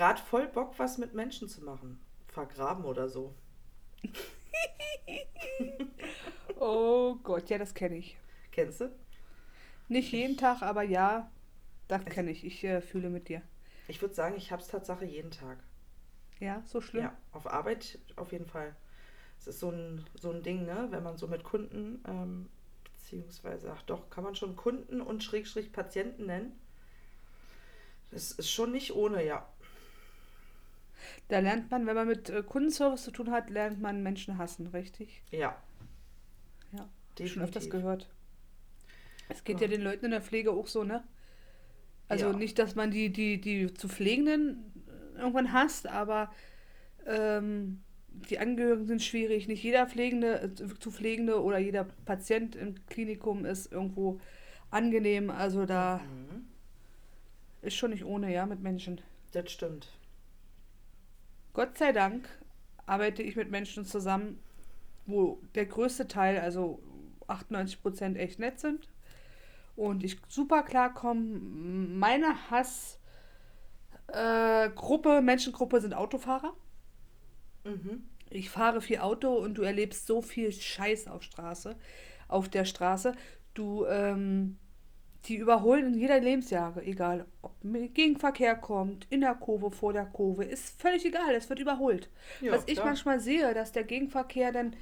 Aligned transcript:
gerade 0.00 0.22
voll 0.22 0.48
Bock, 0.48 0.78
was 0.78 0.96
mit 0.96 1.12
Menschen 1.12 1.46
zu 1.46 1.62
machen. 1.62 2.00
Vergraben 2.28 2.86
oder 2.86 3.10
so. 3.10 3.34
oh 6.58 7.16
Gott, 7.16 7.50
ja, 7.50 7.58
das 7.58 7.74
kenne 7.74 7.98
ich. 7.98 8.16
Kennst 8.50 8.80
du? 8.80 8.90
Nicht 9.88 10.10
jeden 10.12 10.38
Tag, 10.38 10.62
aber 10.62 10.84
ja, 10.84 11.30
das 11.86 12.02
kenne 12.06 12.30
ich. 12.30 12.46
Ich 12.46 12.64
äh, 12.64 12.80
fühle 12.80 13.10
mit 13.10 13.28
dir. 13.28 13.42
Ich 13.88 14.00
würde 14.00 14.14
sagen, 14.14 14.36
ich 14.38 14.50
habe 14.52 14.62
es 14.62 14.68
Tatsache 14.68 15.04
jeden 15.04 15.32
Tag. 15.32 15.58
Ja, 16.38 16.62
so 16.64 16.80
schlimm? 16.80 17.02
Ja, 17.02 17.16
auf 17.32 17.46
Arbeit 17.46 17.98
auf 18.16 18.32
jeden 18.32 18.46
Fall. 18.46 18.74
Es 19.38 19.48
ist 19.48 19.60
so 19.60 19.70
ein, 19.70 20.06
so 20.14 20.30
ein 20.30 20.42
Ding, 20.42 20.64
ne? 20.64 20.86
wenn 20.88 21.02
man 21.02 21.18
so 21.18 21.28
mit 21.28 21.44
Kunden, 21.44 22.02
ähm, 22.08 22.48
beziehungsweise, 22.94 23.70
ach 23.70 23.82
doch, 23.82 24.08
kann 24.08 24.24
man 24.24 24.34
schon 24.34 24.56
Kunden 24.56 25.02
und 25.02 25.22
Schrägstrich 25.22 25.72
Patienten 25.72 26.24
nennen. 26.24 26.58
Das 28.10 28.32
ist 28.32 28.50
schon 28.50 28.72
nicht 28.72 28.94
ohne, 28.94 29.22
ja. 29.26 29.46
Da 31.28 31.38
lernt 31.40 31.70
man, 31.70 31.86
wenn 31.86 31.94
man 31.94 32.08
mit 32.08 32.30
äh, 32.30 32.42
Kundenservice 32.42 33.04
zu 33.04 33.10
tun 33.10 33.30
hat, 33.30 33.50
lernt 33.50 33.80
man 33.80 34.02
Menschen 34.02 34.38
hassen, 34.38 34.66
richtig? 34.68 35.22
Ja. 35.30 35.56
Ja, 36.72 36.88
definitiv. 37.18 37.32
schon 37.32 37.42
öfters 37.42 37.70
gehört. 37.70 38.08
Es 39.28 39.44
geht 39.44 39.60
ja. 39.60 39.66
ja 39.66 39.68
den 39.68 39.82
Leuten 39.82 40.06
in 40.06 40.10
der 40.10 40.22
Pflege 40.22 40.50
auch 40.50 40.66
so, 40.66 40.84
ne? 40.84 41.04
Also 42.08 42.26
ja. 42.26 42.36
nicht, 42.36 42.58
dass 42.58 42.74
man 42.74 42.90
die, 42.90 43.10
die, 43.10 43.40
die 43.40 43.72
zu 43.72 43.88
Pflegenden 43.88 44.72
irgendwann 45.16 45.52
hasst, 45.52 45.86
aber 45.86 46.32
ähm, 47.06 47.80
die 48.08 48.38
Angehörigen 48.38 48.86
sind 48.86 49.02
schwierig. 49.02 49.46
Nicht 49.46 49.62
jeder 49.62 49.86
Pflegende, 49.86 50.40
äh, 50.42 50.54
zu 50.54 50.90
Pflegende 50.90 51.42
oder 51.42 51.58
jeder 51.58 51.84
Patient 52.04 52.56
im 52.56 52.74
Klinikum 52.86 53.44
ist 53.44 53.70
irgendwo 53.72 54.20
angenehm. 54.70 55.30
Also 55.30 55.66
da 55.66 55.98
mhm. 55.98 56.46
ist 57.62 57.76
schon 57.76 57.90
nicht 57.90 58.04
ohne, 58.04 58.32
ja, 58.32 58.46
mit 58.46 58.60
Menschen. 58.60 59.00
Das 59.32 59.50
stimmt. 59.50 59.88
Gott 61.60 61.76
sei 61.76 61.92
Dank 61.92 62.26
arbeite 62.86 63.22
ich 63.22 63.36
mit 63.36 63.50
Menschen 63.50 63.84
zusammen, 63.84 64.42
wo 65.04 65.42
der 65.54 65.66
größte 65.66 66.08
Teil, 66.08 66.38
also 66.38 66.80
98 67.26 67.82
Prozent, 67.82 68.16
echt 68.16 68.38
nett 68.38 68.58
sind. 68.58 68.88
Und 69.76 70.02
ich 70.02 70.16
super 70.26 70.62
klarkomme. 70.62 71.20
Meine 71.20 72.50
Hass 72.50 72.98
äh, 74.06 74.70
Gruppe, 74.70 75.20
Menschengruppe 75.20 75.82
sind 75.82 75.92
Autofahrer. 75.92 76.54
Mhm. 77.64 78.08
Ich 78.30 78.48
fahre 78.48 78.80
viel 78.80 79.00
Auto 79.00 79.30
und 79.34 79.58
du 79.58 79.60
erlebst 79.60 80.06
so 80.06 80.22
viel 80.22 80.50
Scheiß 80.52 81.08
auf 81.08 81.22
Straße, 81.22 81.76
auf 82.26 82.48
der 82.48 82.64
Straße. 82.64 83.12
Du, 83.52 83.84
ähm, 83.84 84.56
die 85.26 85.36
überholen 85.36 85.94
in 85.94 85.98
jeder 85.98 86.18
Lebensjahre, 86.18 86.82
egal 86.82 87.26
ob 87.42 87.52
Gegenverkehr 87.62 88.56
kommt, 88.56 89.06
in 89.10 89.20
der 89.20 89.34
Kurve, 89.34 89.70
vor 89.70 89.92
der 89.92 90.06
Kurve, 90.06 90.44
ist 90.44 90.80
völlig 90.80 91.04
egal, 91.04 91.34
es 91.34 91.48
wird 91.48 91.58
überholt. 91.58 92.08
Ja, 92.40 92.52
Was 92.52 92.64
ich 92.66 92.74
klar. 92.74 92.86
manchmal 92.86 93.20
sehe, 93.20 93.52
dass 93.52 93.72
der 93.72 93.84
Gegenverkehr 93.84 94.52
dann 94.52 94.74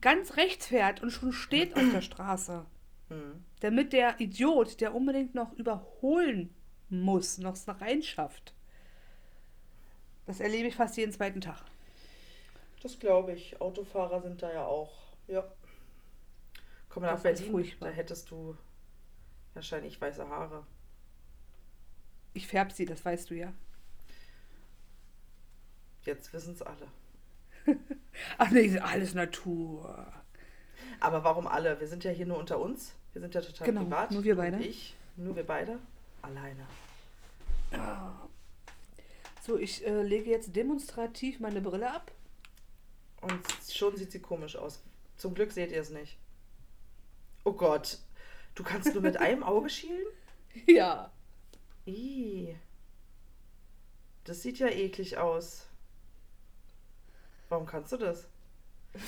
ganz 0.00 0.36
rechts 0.36 0.66
fährt 0.66 1.02
und 1.02 1.10
schon 1.10 1.32
steht 1.32 1.76
auf 1.76 1.90
der 1.92 2.02
Straße. 2.02 2.64
Mhm. 3.10 3.42
Damit 3.60 3.94
der 3.94 4.20
Idiot, 4.20 4.82
der 4.82 4.94
unbedingt 4.94 5.34
noch 5.34 5.54
überholen 5.54 6.54
muss, 6.90 7.38
noch 7.38 7.54
es 7.54 7.66
reinschafft. 7.66 8.52
Das 10.26 10.40
erlebe 10.40 10.68
ich 10.68 10.76
fast 10.76 10.98
jeden 10.98 11.10
zweiten 11.10 11.40
Tag. 11.40 11.64
Das 12.82 12.98
glaube 12.98 13.32
ich. 13.32 13.58
Autofahrer 13.62 14.20
sind 14.20 14.42
da 14.42 14.52
ja 14.52 14.66
auch. 14.66 14.92
Ja. 15.26 15.50
Komm 16.90 17.04
nach 17.04 17.22
Berlin, 17.22 17.72
da 17.80 17.88
hättest 17.88 18.30
du 18.30 18.54
wahrscheinlich 19.54 20.00
weiße 20.00 20.28
Haare. 20.28 20.66
Ich 22.34 22.46
färbe 22.46 22.72
sie, 22.72 22.84
das 22.84 23.04
weißt 23.04 23.30
du 23.30 23.34
ja. 23.34 23.52
Jetzt 26.02 26.32
wissen 26.32 26.54
es 26.54 26.62
alle. 26.62 26.88
Ach 28.38 28.50
nee, 28.50 28.78
alles 28.78 29.14
Natur. 29.14 30.12
Aber 31.00 31.24
warum 31.24 31.46
alle? 31.46 31.78
Wir 31.80 31.86
sind 31.86 32.04
ja 32.04 32.10
hier 32.10 32.26
nur 32.26 32.38
unter 32.38 32.58
uns. 32.58 32.94
Wir 33.12 33.20
sind 33.20 33.34
ja 33.34 33.40
total 33.40 33.66
genau, 33.66 33.82
privat. 33.82 34.10
Nur 34.10 34.24
wir 34.24 34.36
beide. 34.36 34.58
Ich, 34.58 34.94
nur 35.16 35.36
wir 35.36 35.44
beide. 35.44 35.78
Alleine. 36.22 36.66
So, 39.46 39.58
ich 39.58 39.86
äh, 39.86 40.02
lege 40.02 40.30
jetzt 40.30 40.54
demonstrativ 40.54 41.40
meine 41.40 41.60
Brille 41.60 41.92
ab. 41.92 42.12
Und 43.20 43.40
schon 43.70 43.96
sieht 43.96 44.12
sie 44.12 44.20
komisch 44.20 44.56
aus. 44.56 44.80
Zum 45.16 45.34
Glück 45.34 45.52
seht 45.52 45.72
ihr 45.72 45.80
es 45.80 45.90
nicht. 45.90 46.16
Oh 47.44 47.52
Gott. 47.52 47.98
Du 48.58 48.64
kannst 48.64 48.92
nur 48.92 49.02
mit 49.02 49.16
einem 49.20 49.44
Auge 49.44 49.70
schielen? 49.70 50.08
Ja. 50.66 51.12
Ih. 51.86 52.56
Das 54.24 54.42
sieht 54.42 54.58
ja 54.58 54.66
eklig 54.66 55.16
aus. 55.16 55.68
Warum 57.48 57.66
kannst 57.66 57.92
du 57.92 57.96
das? 57.96 58.28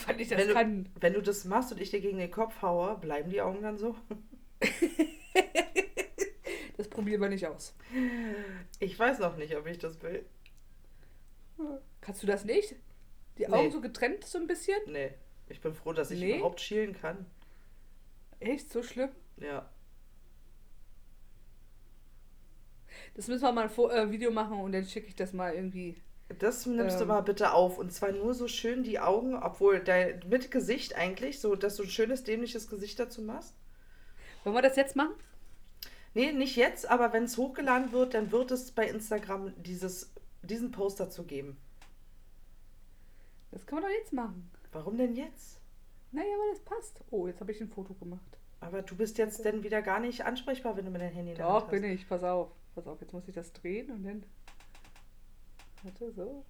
Weil 0.07 0.21
ich 0.21 0.29
das 0.29 0.39
wenn 0.39 0.55
kann. 0.55 0.85
Du, 0.85 0.91
wenn 1.01 1.15
du 1.15 1.21
das 1.21 1.45
machst 1.45 1.73
und 1.73 1.81
ich 1.81 1.91
dir 1.91 2.01
gegen 2.01 2.19
den 2.19 2.31
Kopf 2.31 2.63
haue, 2.63 2.97
bleiben 2.99 3.29
die 3.29 3.43
Augen 3.43 3.63
dann 3.63 3.77
so? 3.77 3.97
Das 6.77 6.89
probieren 6.89 7.21
wir 7.21 7.29
nicht 7.29 7.47
aus. 7.47 7.75
Ich 8.79 8.99
weiß 8.99 9.19
noch 9.19 9.37
nicht, 9.37 9.55
ob 9.55 9.67
ich 9.67 9.77
das 9.77 10.01
will. 10.01 10.25
Kannst 12.01 12.23
du 12.23 12.27
das 12.27 12.47
nicht? 12.47 12.75
Die 13.37 13.49
Augen 13.49 13.67
nee. 13.67 13.71
so 13.71 13.83
getrennt 13.83 14.25
so 14.25 14.39
ein 14.39 14.47
bisschen? 14.47 14.79
Nee. 14.87 15.13
Ich 15.51 15.61
bin 15.61 15.75
froh, 15.75 15.93
dass 15.93 16.11
ich 16.11 16.21
nee. 16.21 16.37
überhaupt 16.37 16.59
schielen 16.59 16.95
kann. 16.95 17.27
Echt? 18.39 18.73
So 18.73 18.83
schlimm? 18.83 19.11
Ja. 19.41 19.69
Das 23.15 23.29
müssen 23.29 23.43
wir 23.43 23.53
mal 23.53 23.69
ein 23.69 23.91
äh, 23.91 24.11
Video 24.13 24.31
machen 24.31 24.61
und 24.61 24.73
dann 24.73 24.85
schicke 24.85 25.09
ich 25.09 25.17
das 25.17 25.33
mal 25.33 25.55
irgendwie. 25.55 26.01
Das 26.39 26.65
nimmst 26.65 26.95
ähm, 26.95 27.01
du 27.01 27.07
mal 27.07 27.23
bitte 27.23 27.53
auf. 27.53 27.79
Und 27.79 27.93
zwar 27.93 28.13
nur 28.13 28.35
so 28.35 28.47
schön 28.47 28.85
die 28.85 29.01
Augen, 29.01 29.35
obwohl 29.35 29.81
dein, 29.81 30.23
mit 30.29 30.51
Gesicht 30.51 30.95
eigentlich, 30.97 31.41
so 31.41 31.57
dass 31.57 31.77
du 31.77 31.83
ein 31.83 31.89
schönes, 31.89 32.23
dämliches 32.23 32.69
Gesicht 32.69 32.99
dazu 33.01 33.23
machst. 33.23 33.55
Wollen 34.45 34.55
wir 34.55 34.63
das 34.63 34.77
jetzt 34.77 34.97
machen? 34.97 35.15
Nee, 36.15 36.33
nicht 36.33 36.57
jetzt, 36.57 36.89
aber 36.89 37.13
wenn 37.13 37.25
es 37.25 37.37
hochgeladen 37.37 37.93
wird, 37.93 38.15
dann 38.15 38.33
wird 38.33 38.51
es 38.51 38.73
bei 38.73 38.89
Instagram 38.89 39.53
dieses, 39.63 40.13
diesen 40.43 40.71
Post 40.71 41.01
dazu 41.01 41.25
geben. 41.25 41.57
Das 43.51 43.67
kann 43.67 43.81
man 43.81 43.91
doch 43.91 43.99
jetzt 43.99 44.13
machen. 44.13 44.51
Warum 44.73 44.97
denn 44.97 45.15
jetzt? 45.15 45.61
Naja, 46.13 46.27
weil 46.27 46.55
das 46.55 46.65
passt. 46.65 47.01
Oh, 47.11 47.27
jetzt 47.27 47.41
habe 47.41 47.53
ich 47.53 47.61
ein 47.61 47.69
Foto 47.69 47.95
gemacht. 47.95 48.40
Aber 48.61 48.83
du 48.83 48.95
bist 48.95 49.19
jetzt 49.19 49.45
denn 49.45 49.63
wieder 49.63 49.83
gar 49.83 50.01
nicht 50.01 50.25
ansprechbar, 50.25 50.77
wenn 50.77 50.85
du 50.85 50.91
mit 50.91 51.01
deinem 51.01 51.15
Handy 51.15 51.35
der 51.35 51.47
Doch, 51.47 51.69
bin 51.69 51.83
ich. 51.85 52.09
Pass 52.09 52.23
auf. 52.23 52.51
Pass 52.75 52.87
auf, 52.87 53.01
jetzt 53.01 53.13
muss 53.13 53.27
ich 53.27 53.35
das 53.35 53.53
drehen 53.53 53.91
und 53.91 54.05
dann. 54.05 54.25
Warte, 55.83 56.13
so. 56.13 56.45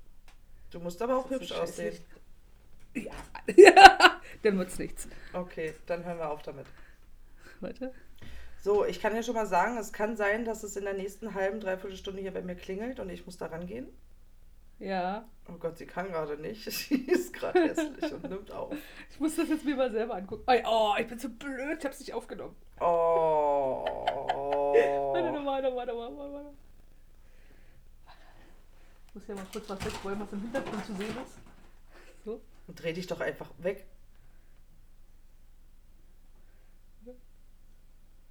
Du 0.70 0.80
musst 0.80 1.00
aber 1.02 1.16
auch 1.16 1.30
hübsch 1.30 1.52
aussehen. 1.52 1.96
Ja. 2.94 3.12
ja. 3.56 4.20
dann 4.42 4.58
wird's 4.58 4.78
nichts. 4.78 5.08
Okay, 5.32 5.74
dann 5.86 6.04
hören 6.04 6.18
wir 6.18 6.30
auf 6.30 6.42
damit. 6.42 6.66
Warte. 7.60 7.92
So, 8.58 8.84
ich 8.84 9.00
kann 9.00 9.14
ja 9.14 9.22
schon 9.22 9.34
mal 9.34 9.46
sagen, 9.46 9.78
es 9.78 9.92
kann 9.92 10.16
sein, 10.16 10.44
dass 10.44 10.64
es 10.64 10.76
in 10.76 10.84
der 10.84 10.94
nächsten 10.94 11.34
halben, 11.34 11.60
dreiviertel 11.60 11.96
Stunde 11.96 12.20
hier 12.20 12.34
bei 12.34 12.42
mir 12.42 12.56
klingelt 12.56 13.00
und 13.00 13.08
ich 13.08 13.24
muss 13.24 13.38
da 13.38 13.46
rangehen. 13.46 13.88
Ja. 14.80 15.28
Oh 15.46 15.58
Gott, 15.58 15.76
sie 15.76 15.86
kann 15.86 16.08
gerade 16.08 16.36
nicht. 16.36 16.64
Sie 16.70 16.94
ist 16.94 17.32
gerade 17.32 17.60
hässlich 17.60 18.12
und 18.12 18.28
nimmt 18.28 18.50
auf. 18.50 18.74
Ich 19.10 19.20
muss 19.20 19.36
das 19.36 19.48
jetzt 19.48 19.64
mir 19.64 19.76
mal 19.76 19.90
selber 19.90 20.14
angucken. 20.14 20.44
Oh, 20.66 20.94
ich 20.98 21.06
bin 21.06 21.18
so 21.18 21.28
blöd, 21.28 21.78
ich 21.78 21.84
hab's 21.84 22.00
nicht 22.00 22.14
aufgenommen. 22.14 22.56
Oh. 22.80 23.84
warte, 25.44 25.44
warte, 25.44 25.76
warte, 25.76 25.96
warte, 25.96 26.32
warte. 26.32 26.50
Ich 29.08 29.14
muss 29.14 29.26
ja 29.28 29.34
mal 29.34 29.46
kurz 29.52 29.68
was 29.68 29.84
wegräumen, 29.84 30.20
was 30.20 30.32
im 30.32 30.40
Hintergrund 30.40 30.86
zu 30.86 30.94
sehen 30.94 31.16
ist. 31.24 31.38
So. 32.24 32.40
Und 32.66 32.82
dreh 32.82 32.92
dich 32.92 33.06
doch 33.06 33.20
einfach 33.20 33.50
weg. 33.58 33.86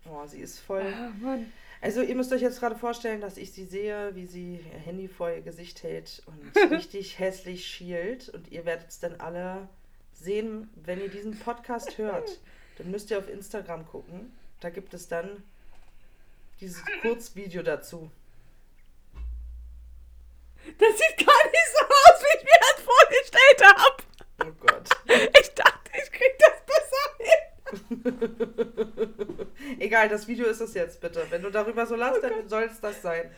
Oh, 0.06 0.26
sie 0.26 0.40
ist 0.40 0.60
voll. 0.60 0.81
Ah, 0.81 1.12
also 1.82 2.02
ihr 2.02 2.16
müsst 2.16 2.34
euch 2.34 2.42
jetzt 2.42 2.60
gerade 2.60 2.76
vorstellen, 2.76 3.22
dass 3.22 3.38
ich 3.38 3.52
sie 3.52 3.66
sehe, 3.66 4.14
wie 4.16 4.26
sie 4.26 4.56
ihr 4.56 4.80
Handy 4.80 5.08
vor 5.08 5.30
ihr 5.31 5.42
Gesicht 5.42 5.84
hält 5.84 6.22
und 6.26 6.72
richtig 6.72 7.20
hässlich 7.20 7.66
schielt. 7.66 8.30
Und 8.30 8.52
ihr 8.52 8.66
werdet 8.66 8.90
es 8.90 9.00
dann 9.00 9.16
alle 9.20 9.70
sehen, 10.14 10.70
wenn 10.76 11.00
ihr 11.00 11.10
diesen 11.10 11.40
Podcast 11.40 11.98
hört. 11.98 12.40
Dann 12.78 12.92
müsst 12.92 13.12
ihr 13.12 13.18
auf 13.18 13.30
Instagram 13.30 13.88
gucken. 13.88 14.34
Da 14.60 14.70
gibt 14.70 14.94
es 14.94 15.08
dann 15.08 15.44
dieses 16.60 16.84
Kurzvideo 17.02 17.64
dazu. 17.64 18.12
Das 20.78 20.98
sieht 20.98 21.25
gar 21.25 21.46
nicht 21.46 21.70
so 21.78 21.86
aus, 21.86 22.22
wie 22.22 22.38
ich 22.38 22.44
mir 22.44 22.60
das 22.60 22.82
vorgestellt 22.84 23.62
habe. 23.78 24.04
Oh 24.44 24.68
Gott. 24.68 24.90
Ich 25.42 25.54
dachte, 25.54 25.92
ich 26.04 26.12
krieg 26.12 26.38
das. 26.40 26.59
Egal, 29.80 30.10
das 30.10 30.27
Video 30.27 30.48
ist 30.48 30.60
es 30.62 30.74
jetzt, 30.74 31.00
bitte. 31.01 31.25
Wenn 31.30 31.42
du 31.42 31.50
darüber 31.50 31.86
so 31.86 31.95
lachst, 31.95 32.21
oh 32.24 32.27
dann 32.27 32.50
soll 32.50 32.63
es 32.63 32.80
das 32.81 33.01
sein. 33.01 33.33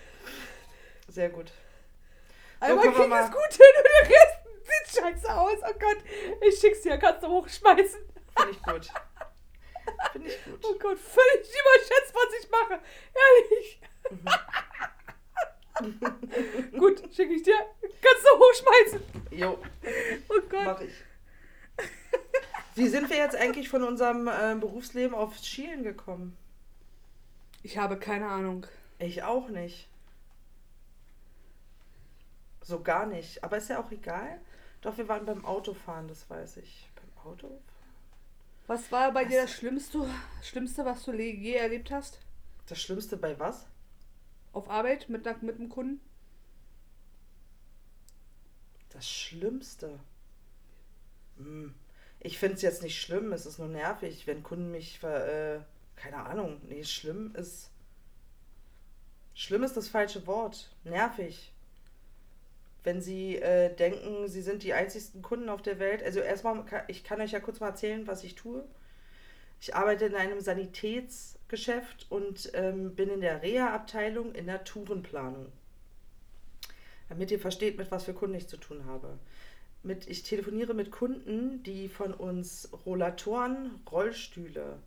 Sehr 1.08 1.30
gut. 1.30 1.52
So, 2.60 2.66
Einmal 2.68 2.92
krieg 2.92 3.08
mal... 3.08 3.24
es 3.24 3.32
gut 3.32 3.54
hin 3.54 3.76
und 3.78 3.86
der 3.86 4.10
Rest 4.10 4.40
sieht 4.64 4.90
scheiße 5.02 5.34
aus. 5.34 5.60
Oh 5.64 5.74
Gott, 5.80 5.98
ich 6.48 6.60
schick's 6.60 6.82
dir, 6.82 6.98
kannst 6.98 7.24
du 7.24 7.28
hochschmeißen. 7.28 8.02
Finde 8.38 8.52
ich 8.52 8.62
gut. 8.64 8.90
Finde 10.12 10.28
ich 10.30 10.44
gut. 10.46 10.60
Oh 10.64 10.76
Gott, 10.80 11.00
völlig 11.00 11.50
überschätzt, 11.50 12.14
was 12.14 12.34
ich 12.40 12.50
mache. 12.50 12.80
Ehrlich. 13.16 13.82
Mhm. 14.10 14.28
gut, 16.80 17.02
rausschmeißen. 18.52 19.02
Jo, 19.32 19.58
Oh 20.30 20.42
Gott. 20.50 20.66
mach 20.66 20.82
ich. 20.82 20.94
Wie 22.76 22.88
sind 22.88 23.10
wir 23.10 23.18
jetzt 23.18 23.36
eigentlich 23.36 23.70
von 23.70 23.84
unserem 23.84 24.28
äh, 24.28 24.56
Berufsleben 24.60 25.14
auf 25.14 25.36
Schielen 25.38 25.84
gekommen? 25.84 26.38
Ich 27.64 27.78
habe 27.78 27.98
keine 27.98 28.28
Ahnung. 28.28 28.66
Ich 28.98 29.24
auch 29.24 29.50
nicht. 29.50 29.90
So 32.62 32.82
gar 32.82 33.06
nicht. 33.06 33.44
Aber 33.44 33.58
ist 33.58 33.70
ja 33.70 33.82
auch 33.82 33.92
egal. 33.92 34.40
Doch, 34.82 34.98
wir 34.98 35.08
waren 35.08 35.26
beim 35.26 35.46
Autofahren, 35.46 36.08
das 36.08 36.30
weiß 36.30 36.58
ich. 36.58 36.90
Beim 36.96 37.26
Auto? 37.26 37.62
Was 38.68 38.92
war 38.92 39.12
bei 39.12 39.26
dir 39.26 39.42
das 39.42 39.52
Schlimmste, 39.52 40.08
Schlimmste, 40.42 40.86
was 40.86 41.04
du 41.04 41.12
je 41.12 41.54
erlebt 41.54 41.92
hast? 41.92 42.20
Das 42.68 42.82
Schlimmste 42.82 43.18
bei 43.18 43.38
was? 43.38 43.68
Auf 44.54 44.70
Arbeit 44.70 45.10
mit, 45.10 45.26
mit 45.42 45.56
einem 45.56 45.70
Kunden? 45.70 46.00
Das 48.90 49.10
Schlimmste. 49.10 50.00
Hm. 51.38 51.76
Ich 52.24 52.38
finde 52.38 52.56
es 52.56 52.62
jetzt 52.62 52.84
nicht 52.84 53.02
schlimm, 53.02 53.34
es 53.34 53.48
ist 53.48 53.58
nur 53.58 53.68
nervig, 53.68 54.28
wenn 54.28 54.44
Kunden 54.44 54.72
mich 54.72 55.00
ver. 55.00 55.56
Äh, 55.56 55.60
keine 55.96 56.18
Ahnung. 56.18 56.62
Nee, 56.68 56.84
schlimm 56.84 57.36
ist. 57.36 57.72
Schlimm 59.34 59.64
ist 59.64 59.76
das 59.76 59.88
falsche 59.88 60.26
Wort. 60.28 60.70
Nervig. 60.84 61.52
Wenn 62.84 63.02
sie 63.02 63.38
äh, 63.38 63.76
denken, 63.76 64.28
sie 64.28 64.42
sind 64.42 64.64
die 64.64 64.74
einzigsten 64.74 65.22
Kunden 65.22 65.50
auf 65.50 65.62
der 65.64 65.80
Welt. 65.80 66.04
Also 66.04 66.20
erstmal, 66.20 66.64
ich 66.88 67.04
kann 67.04 67.22
euch 67.22 67.32
ja 67.32 67.40
kurz 67.40 67.60
mal 67.60 67.70
erzählen, 67.70 68.06
was 68.08 68.24
ich 68.24 68.36
tue. 68.36 68.64
Ich 69.60 69.76
arbeite 69.76 70.06
in 70.06 70.16
einem 70.16 70.42
Sanitätsgeschäft 70.42 72.08
und 72.10 72.52
ähm, 72.54 72.96
bin 72.96 73.10
in 73.10 73.22
der 73.22 73.42
Reha-Abteilung 73.42 74.34
in 74.34 74.48
der 74.48 74.64
Tourenplanung. 74.64 75.52
Damit 77.10 77.32
ihr 77.32 77.40
versteht, 77.40 77.78
mit 77.78 77.92
was 77.92 78.06
für 78.06 78.14
Kunden 78.14 78.36
ich 78.36 78.48
zu 78.48 78.58
tun 78.58 78.86
habe. 78.86 79.20
Mit, 79.84 80.08
ich 80.08 80.24
telefoniere 80.24 80.74
mit 80.74 80.92
Kunden, 80.92 81.64
die 81.64 81.90
von 81.90 82.14
uns 82.14 82.70
Rollatoren, 82.86 83.80
Rollstühle, 83.92 84.78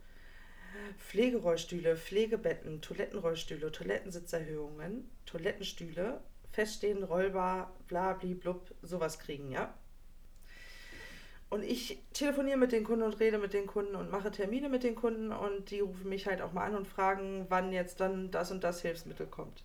Pflegerollstühle, 0.99 1.97
Pflegebetten, 1.97 2.81
Toilettenrollstühle, 2.81 3.73
Toilettensitzerhöhungen, 3.73 5.11
Toilettenstühle, 5.27 6.21
feststehen, 6.53 7.03
rollbar, 7.03 7.75
bla, 7.89 8.13
blub, 8.13 8.73
sowas 8.83 9.19
kriegen, 9.19 9.51
ja. 9.51 9.75
Und 11.51 11.63
ich 11.63 12.03
telefoniere 12.13 12.57
mit 12.57 12.73
den 12.73 12.85
Kunden 12.85 13.05
und 13.05 13.21
rede 13.21 13.39
mit 13.39 13.53
den 13.53 13.67
Kunden 13.67 13.95
und 13.95 14.11
mache 14.11 14.31
Termine 14.31 14.69
mit 14.69 14.83
den 14.83 14.95
Kunden 14.95 15.31
und 15.31 15.71
die 15.71 15.81
rufen 15.81 16.09
mich 16.09 16.27
halt 16.27 16.41
auch 16.41 16.53
mal 16.53 16.67
an 16.67 16.75
und 16.75 16.89
fragen, 16.89 17.47
wann 17.49 17.73
jetzt 17.73 18.01
dann 18.01 18.31
das 18.31 18.51
und 18.51 18.65
das 18.65 18.83
Hilfsmittel 18.83 19.27
kommt. 19.27 19.65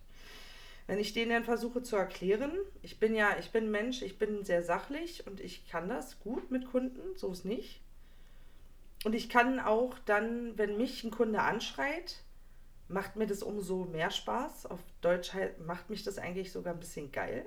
Wenn 0.89 0.99
ich 0.99 1.13
denen 1.13 1.29
dann 1.29 1.43
versuche 1.43 1.83
zu 1.83 1.97
erklären, 1.97 2.51
ich 2.81 2.99
bin 2.99 3.13
ja, 3.13 3.37
ich 3.39 3.51
bin 3.51 3.69
Mensch, 3.69 4.01
ich 4.01 4.17
bin 4.17 4.43
sehr 4.43 4.63
sachlich 4.63 5.27
und 5.27 5.39
ich 5.39 5.69
kann 5.69 5.87
das 5.87 6.19
gut 6.19 6.49
mit 6.49 6.65
Kunden, 6.65 7.15
so 7.15 7.31
ist 7.31 7.45
nicht. 7.45 7.79
Und 9.05 9.13
ich 9.13 9.29
kann 9.29 9.59
auch 9.59 9.99
dann, 10.07 10.57
wenn 10.57 10.77
mich 10.77 11.03
ein 11.03 11.11
Kunde 11.11 11.41
anschreit, 11.41 12.23
macht 12.87 13.17
mir 13.17 13.27
das 13.27 13.43
umso 13.43 13.85
mehr 13.85 14.09
Spaß. 14.09 14.65
Auf 14.65 14.79
Deutsch 15.01 15.31
macht 15.63 15.91
mich 15.91 16.01
das 16.01 16.17
eigentlich 16.17 16.51
sogar 16.51 16.73
ein 16.73 16.79
bisschen 16.79 17.11
geil. 17.11 17.45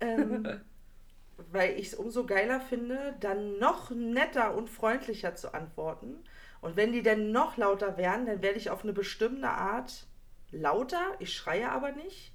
Ähm, 0.00 0.62
weil 1.52 1.78
ich 1.78 1.88
es 1.88 1.94
umso 1.94 2.24
geiler 2.24 2.62
finde, 2.62 3.16
dann 3.20 3.58
noch 3.58 3.90
netter 3.90 4.54
und 4.54 4.70
freundlicher 4.70 5.34
zu 5.34 5.52
antworten. 5.52 6.16
Und 6.62 6.74
wenn 6.76 6.94
die 6.94 7.02
dann 7.02 7.32
noch 7.32 7.58
lauter 7.58 7.98
wären, 7.98 8.24
dann 8.24 8.40
werde 8.40 8.56
ich 8.56 8.70
auf 8.70 8.82
eine 8.82 8.94
bestimmte 8.94 9.50
Art 9.50 10.06
lauter. 10.52 11.02
Ich 11.18 11.34
schreie 11.34 11.70
aber 11.70 11.92
nicht. 11.92 12.29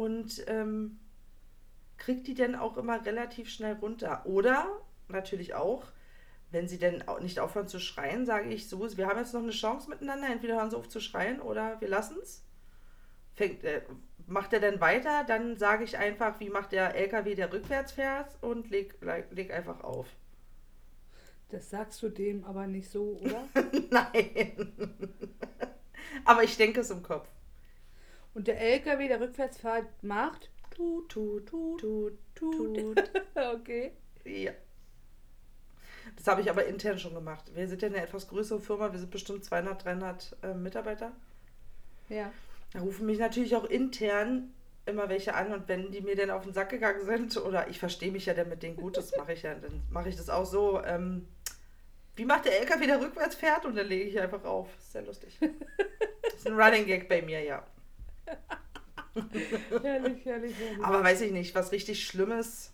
Und 0.00 0.44
ähm, 0.46 0.98
kriege 1.98 2.22
die 2.22 2.32
dann 2.32 2.54
auch 2.54 2.78
immer 2.78 3.04
relativ 3.04 3.50
schnell 3.50 3.74
runter. 3.74 4.24
Oder 4.24 4.66
natürlich 5.08 5.52
auch, 5.52 5.84
wenn 6.50 6.68
sie 6.68 6.78
denn 6.78 7.04
nicht 7.20 7.38
aufhören 7.38 7.68
zu 7.68 7.78
schreien, 7.78 8.24
sage 8.24 8.48
ich 8.48 8.66
so, 8.66 8.80
wir 8.96 9.06
haben 9.06 9.18
jetzt 9.18 9.34
noch 9.34 9.42
eine 9.42 9.50
Chance 9.50 9.90
miteinander, 9.90 10.28
entweder 10.28 10.54
hören 10.56 10.70
sie 10.70 10.78
auf 10.78 10.88
zu 10.88 11.00
schreien 11.00 11.38
oder 11.38 11.78
wir 11.82 11.88
lassen 11.88 12.16
es. 12.22 12.42
Fängt, 13.34 13.62
äh, 13.62 13.82
macht 14.26 14.54
er 14.54 14.60
dann 14.60 14.80
weiter, 14.80 15.22
dann 15.24 15.58
sage 15.58 15.84
ich 15.84 15.98
einfach, 15.98 16.40
wie 16.40 16.48
macht 16.48 16.72
der 16.72 16.94
LKW, 16.94 17.34
der 17.34 17.52
rückwärts 17.52 17.92
fährt 17.92 18.42
und 18.42 18.70
leg, 18.70 18.96
leg, 19.02 19.26
leg 19.32 19.52
einfach 19.52 19.82
auf. 19.82 20.06
Das 21.50 21.68
sagst 21.68 22.02
du 22.02 22.08
dem 22.08 22.44
aber 22.44 22.66
nicht 22.66 22.88
so, 22.88 23.20
oder? 23.20 23.44
Nein. 23.90 24.72
Aber 26.24 26.42
ich 26.42 26.56
denke 26.56 26.80
es 26.80 26.90
im 26.90 27.02
Kopf. 27.02 27.28
Und 28.34 28.46
der 28.46 28.60
LKW, 28.60 29.08
der 29.08 29.20
rückwärts 29.20 29.58
fährt, 29.58 29.86
macht. 30.02 30.50
Tut, 30.70 31.08
tut, 31.08 31.46
tut, 31.46 31.80
tut, 31.80 32.18
Tut. 32.34 32.76
tut. 32.76 33.10
okay. 33.54 33.92
Ja. 34.24 34.52
Das 36.16 36.26
habe 36.26 36.40
ich 36.40 36.50
aber 36.50 36.64
intern 36.66 36.98
schon 36.98 37.14
gemacht. 37.14 37.50
Wir 37.54 37.68
sind 37.68 37.82
ja 37.82 37.88
eine 37.88 38.02
etwas 38.02 38.28
größere 38.28 38.60
Firma, 38.60 38.92
wir 38.92 38.98
sind 38.98 39.10
bestimmt 39.10 39.44
200, 39.44 39.84
300 39.84 40.36
äh, 40.42 40.54
Mitarbeiter. 40.54 41.12
Ja. 42.08 42.32
Da 42.72 42.80
rufen 42.80 43.06
mich 43.06 43.18
natürlich 43.18 43.54
auch 43.56 43.64
intern 43.64 44.52
immer 44.86 45.08
welche 45.08 45.34
an 45.34 45.52
und 45.52 45.68
wenn 45.68 45.92
die 45.92 46.00
mir 46.00 46.16
dann 46.16 46.30
auf 46.30 46.44
den 46.44 46.52
Sack 46.52 46.70
gegangen 46.70 47.04
sind 47.04 47.36
oder 47.44 47.68
ich 47.68 47.78
verstehe 47.78 48.12
mich 48.12 48.26
ja 48.26 48.34
dann 48.34 48.48
mit 48.48 48.62
denen 48.62 48.76
gut, 48.76 48.96
das 48.96 49.16
mache 49.16 49.32
ich 49.32 49.42
ja, 49.42 49.54
dann 49.54 49.82
mache 49.90 50.08
ich 50.08 50.16
das 50.16 50.30
auch 50.30 50.46
so. 50.46 50.82
Ähm, 50.82 51.28
wie 52.16 52.24
macht 52.24 52.44
der 52.44 52.60
LKW, 52.60 52.86
der 52.86 53.00
rückwärts 53.00 53.36
fährt 53.36 53.64
und 53.64 53.76
dann 53.76 53.86
lege 53.86 54.04
ich 54.04 54.20
einfach 54.20 54.44
auf. 54.44 54.68
Ist 54.78 54.92
sehr 54.92 55.02
lustig. 55.02 55.38
Das 56.22 56.46
ist 56.46 56.46
ein 56.46 56.58
Running 56.58 56.86
Gag 56.86 57.08
bei 57.08 57.20
mir, 57.20 57.42
ja. 57.42 57.62
Herrlich, 59.82 60.24
herrlich, 60.24 60.56
herrlich. 60.58 60.84
Aber 60.84 61.02
weiß 61.02 61.20
ich 61.22 61.32
nicht, 61.32 61.54
was 61.54 61.72
richtig 61.72 62.04
Schlimmes. 62.06 62.72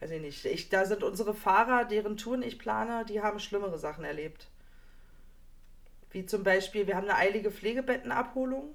Weiß 0.00 0.10
ich 0.10 0.20
nicht. 0.20 0.44
Ich, 0.44 0.68
da 0.68 0.84
sind 0.84 1.02
unsere 1.02 1.34
Fahrer, 1.34 1.84
deren 1.84 2.16
Touren 2.16 2.42
ich 2.42 2.58
plane, 2.58 3.04
die 3.06 3.22
haben 3.22 3.38
schlimmere 3.38 3.78
Sachen 3.78 4.04
erlebt. 4.04 4.48
Wie 6.10 6.26
zum 6.26 6.42
Beispiel, 6.44 6.86
wir 6.86 6.96
haben 6.96 7.08
eine 7.08 7.16
eilige 7.18 7.50
Pflegebettenabholung, 7.50 8.74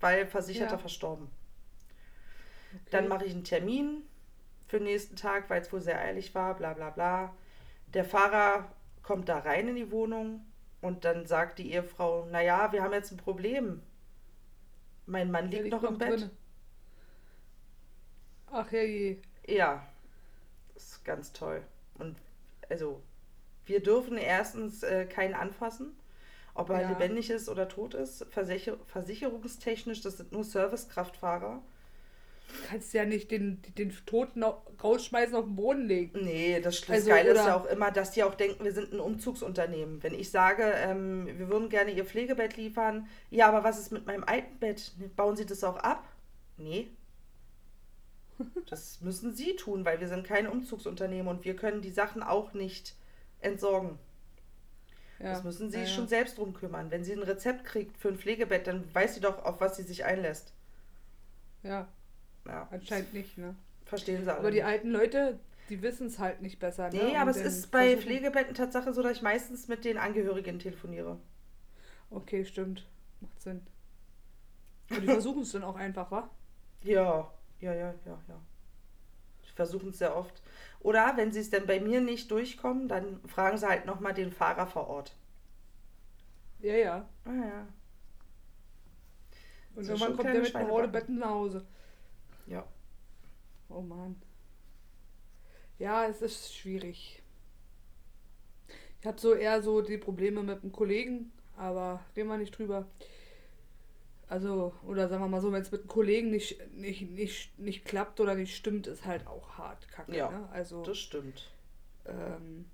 weil 0.00 0.26
Versicherter 0.26 0.72
Ja. 0.74 0.78
verstorben. 0.78 1.28
Okay. 2.72 2.82
Dann 2.90 3.08
mache 3.08 3.24
ich 3.24 3.32
einen 3.32 3.44
Termin 3.44 4.02
für 4.66 4.78
den 4.78 4.84
nächsten 4.84 5.16
Tag, 5.16 5.48
weil 5.48 5.62
es 5.62 5.72
wohl 5.72 5.80
sehr 5.80 5.98
eilig 5.98 6.34
war, 6.34 6.54
bla 6.54 6.74
bla 6.74 6.90
bla. 6.90 7.34
Der 7.94 8.04
Fahrer 8.04 8.70
kommt 9.02 9.28
da 9.28 9.38
rein 9.38 9.68
in 9.68 9.76
die 9.76 9.90
Wohnung 9.90 10.44
und 10.82 11.04
dann 11.04 11.26
sagt 11.26 11.58
die 11.58 11.72
Ehefrau, 11.72 12.26
naja, 12.26 12.70
wir 12.72 12.82
haben 12.82 12.92
jetzt 12.92 13.10
ein 13.10 13.16
Problem. 13.16 13.82
Mein 15.08 15.30
Mann 15.30 15.50
Der 15.50 15.62
liegt 15.62 15.72
noch 15.72 15.82
im 15.84 15.98
Bett. 15.98 16.10
drinne. 16.10 16.30
Ach 18.50 18.70
herrje. 18.70 19.18
Ja, 19.46 19.86
das 20.74 20.84
ist 20.92 21.04
ganz 21.04 21.32
toll. 21.32 21.62
Und 21.98 22.16
also, 22.68 23.02
wir 23.66 23.82
dürfen 23.82 24.16
erstens 24.18 24.82
äh, 24.82 25.06
keinen 25.06 25.34
anfassen, 25.34 25.96
ob 26.54 26.70
er 26.70 26.82
Ja. 26.82 26.88
lebendig 26.90 27.30
ist 27.30 27.48
oder 27.48 27.68
tot 27.68 27.94
ist. 27.94 28.24
Versicher 28.30 28.76
versicherungstechnisch, 28.86 30.02
das 30.02 30.18
sind 30.18 30.32
nur 30.32 30.44
Servicekraftfahrer. 30.44 31.62
Du 32.48 32.54
kannst 32.68 32.92
ja 32.94 33.04
nicht 33.04 33.30
den, 33.30 33.62
den 33.76 33.90
Toten 34.06 34.42
au- 34.42 34.62
rausschmeißen 34.82 35.34
auf 35.36 35.44
den 35.44 35.56
Boden 35.56 35.86
legen. 35.86 36.24
Nee, 36.24 36.60
das, 36.60 36.80
das 36.86 36.88
Also, 36.88 37.08
Geile 37.10 37.30
ist 37.30 37.44
ja 37.44 37.56
auch 37.56 37.66
immer, 37.66 37.90
dass 37.90 38.12
die 38.12 38.24
auch 38.24 38.34
denken, 38.34 38.64
wir 38.64 38.72
sind 38.72 38.92
ein 38.92 39.00
Umzugsunternehmen. 39.00 40.02
Wenn 40.02 40.14
ich 40.14 40.30
sage, 40.30 40.62
ähm, 40.64 41.26
wir 41.26 41.48
würden 41.48 41.68
gerne 41.68 41.90
ihr 41.92 42.04
Pflegebett 42.06 42.56
liefern, 42.56 43.06
ja, 43.30 43.48
aber 43.48 43.64
was 43.64 43.78
ist 43.78 43.92
mit 43.92 44.06
meinem 44.06 44.24
alten 44.24 44.58
Bett? 44.58 44.92
Ne, 44.98 45.08
Bauen 45.08 45.36
Sie 45.36 45.46
das 45.46 45.62
auch 45.64 45.76
ab? 45.76 46.04
Nee. 46.56 46.88
Das 48.66 49.00
müssen 49.00 49.34
Sie 49.34 49.56
tun, 49.56 49.84
weil 49.84 50.00
wir 50.00 50.08
sind 50.08 50.26
kein 50.26 50.46
Umzugsunternehmen 50.48 51.28
und 51.28 51.44
wir 51.44 51.56
können 51.56 51.82
die 51.82 51.90
Sachen 51.90 52.22
auch 52.22 52.52
nicht 52.52 52.94
entsorgen. 53.40 53.98
Ja. 55.18 55.30
Das 55.30 55.44
müssen 55.44 55.70
Sie 55.70 55.84
ja. 55.84 55.86
schon 55.86 56.08
selbst 56.08 56.38
drum 56.38 56.54
kümmern. 56.54 56.90
Wenn 56.90 57.04
sie 57.04 57.12
ein 57.12 57.22
Rezept 57.22 57.64
kriegt 57.64 57.96
für 57.98 58.08
ein 58.08 58.18
Pflegebett, 58.18 58.66
dann 58.66 58.92
weiß 58.94 59.14
sie 59.14 59.20
doch, 59.20 59.44
auf 59.44 59.60
was 59.60 59.76
sie 59.76 59.82
sich 59.84 60.04
einlässt. 60.04 60.52
Ja, 61.62 61.88
Ja, 62.46 62.68
anscheinend 62.70 63.12
nicht, 63.14 63.36
ne? 63.38 63.54
verstehen 63.84 64.22
sie 64.24 64.30
alle. 64.30 64.40
Aber 64.40 64.50
die 64.50 64.62
alten 64.62 64.90
Leute, 64.90 65.38
die 65.70 65.80
wissen 65.82 66.06
es 66.08 66.18
halt 66.18 66.42
nicht 66.42 66.58
besser, 66.58 66.90
ne? 66.90 67.02
Nee, 67.02 67.16
aber 67.16 67.30
es 67.30 67.38
ist 67.38 67.70
bei 67.70 67.88
versuchen- 67.92 68.02
Pflegebetten 68.02 68.54
Tatsache 68.54 68.92
so, 68.92 69.02
dass 69.02 69.12
ich 69.16 69.22
meistens 69.22 69.68
mit 69.68 69.84
den 69.84 69.96
Angehörigen 69.98 70.58
telefoniere. 70.58 71.18
Okay, 72.10 72.44
stimmt. 72.44 72.86
Macht 73.20 73.40
Sinn. 73.40 73.66
Und 74.90 75.02
die 75.02 75.06
versuchen 75.20 75.42
es 75.42 75.52
dann 75.52 75.64
auch 75.64 75.76
einfach, 75.76 76.10
wa? 76.10 76.30
Ja, 76.82 77.30
ja, 77.60 77.74
ja, 77.74 77.94
ja, 78.06 78.18
ja. 78.28 78.40
Ich 79.42 79.52
versuche 79.52 79.88
es 79.88 79.98
sehr 79.98 80.14
oft. 80.16 80.42
Oder 80.80 81.16
wenn 81.16 81.32
sie 81.32 81.40
es 81.40 81.50
dann 81.50 81.66
bei 81.66 81.80
mir 81.80 82.00
nicht 82.00 82.30
durchkommen, 82.30 82.88
dann 82.88 83.20
fragen 83.26 83.58
sie 83.58 83.66
halt 83.66 83.86
nochmal 83.86 84.14
den 84.14 84.30
Fahrer 84.32 84.66
vor 84.66 84.86
Ort. 84.88 85.16
Ja, 86.60 86.74
ja. 86.74 87.08
Ah 87.24 87.30
ja. 87.34 87.66
Und 89.74 89.84
irgendwann 89.84 90.16
kommt 90.16 90.28
der 90.28 90.34
mit 90.34 90.48
Schweinebacken. 90.48 90.76
Rodebetten 90.80 91.18
nach 91.18 91.30
Hause. 91.30 91.66
Ja. 92.48 92.66
Oh 93.68 93.80
Mann. 93.82 94.16
Ja, 95.78 96.06
es 96.06 96.22
ist 96.22 96.54
schwierig. 96.54 97.22
Ich 99.00 99.06
habe 99.06 99.20
so 99.20 99.34
eher 99.34 99.62
so 99.62 99.80
die 99.80 99.98
Probleme 99.98 100.42
mit 100.42 100.62
einem 100.62 100.72
Kollegen, 100.72 101.30
aber 101.56 102.00
reden 102.16 102.28
wir 102.28 102.38
nicht 102.38 102.56
drüber. 102.58 102.88
Also, 104.28 104.74
oder 104.86 105.08
sagen 105.08 105.22
wir 105.22 105.28
mal 105.28 105.40
so, 105.40 105.52
wenn 105.52 105.62
es 105.62 105.70
mit 105.70 105.82
einem 105.82 105.88
Kollegen 105.88 106.30
nicht, 106.30 106.58
nicht, 106.74 107.02
nicht, 107.10 107.58
nicht 107.58 107.84
klappt 107.84 108.20
oder 108.20 108.34
nicht 108.34 108.54
stimmt, 108.56 108.86
ist 108.86 109.06
halt 109.06 109.26
auch 109.26 109.56
hart 109.56 109.88
kacke. 109.88 110.14
Ja, 110.16 110.30
ne? 110.30 110.48
Also, 110.50 110.82
Das 110.82 110.98
stimmt. 110.98 111.50
ähm, 112.06 112.66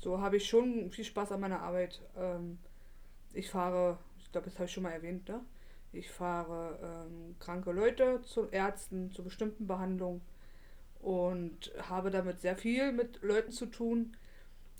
so 0.00 0.20
habe 0.20 0.36
ich 0.38 0.48
schon 0.48 0.90
viel 0.90 1.04
Spaß 1.04 1.32
an 1.32 1.40
meiner 1.40 1.60
Arbeit. 1.60 2.00
Ähm, 2.16 2.58
ich 3.32 3.50
fahre, 3.50 3.98
ich 4.18 4.32
glaube, 4.32 4.46
das 4.46 4.54
habe 4.54 4.64
ich 4.66 4.72
schon 4.72 4.82
mal 4.82 4.90
erwähnt, 4.92 5.28
ne? 5.28 5.40
Ich 5.94 6.10
fahre 6.10 6.78
ähm, 7.08 7.36
kranke 7.38 7.72
Leute 7.72 8.20
zu 8.22 8.48
Ärzten, 8.50 9.10
zu 9.12 9.22
bestimmten 9.22 9.66
Behandlungen 9.66 10.20
und 11.00 11.72
habe 11.88 12.10
damit 12.10 12.40
sehr 12.40 12.56
viel 12.56 12.92
mit 12.92 13.22
Leuten 13.22 13.52
zu 13.52 13.66
tun. 13.66 14.16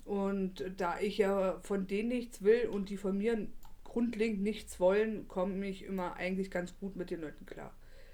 Und 0.05 0.63
da 0.77 0.99
ich 0.99 1.17
ja 1.17 1.59
von 1.63 1.87
denen 1.87 2.09
nichts 2.09 2.43
will 2.43 2.67
und 2.67 2.89
die 2.89 2.97
von 2.97 3.17
mir 3.17 3.47
grundlegend 3.83 4.43
nichts 4.43 4.79
wollen, 4.79 5.27
komme 5.27 5.65
ich 5.67 5.83
immer 5.83 6.15
eigentlich 6.15 6.51
ganz 6.51 6.77
gut 6.79 6.95
mit 6.95 7.09
den 7.09 7.21
Leuten 7.21 7.45
klar. 7.45 7.73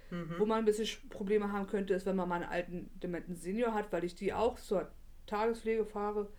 Mhm. 0.10 0.36
Wo 0.38 0.46
man 0.46 0.60
ein 0.60 0.66
bisschen 0.66 0.86
Sch- 0.86 1.10
Probleme 1.10 1.52
haben 1.52 1.68
könnte, 1.68 1.94
ist, 1.94 2.06
wenn 2.06 2.16
man 2.16 2.30
mal 2.30 2.36
einen 2.36 2.52
alten 2.52 2.90
dementen 3.02 3.36
Senior 3.36 3.74
hat, 3.74 3.92
weil 3.92 4.04
ich 4.04 4.16
die 4.16 4.34
auch 4.34 4.60
zur 4.60 4.90
Tagespflege 5.26 5.86
fahre. 5.86 6.30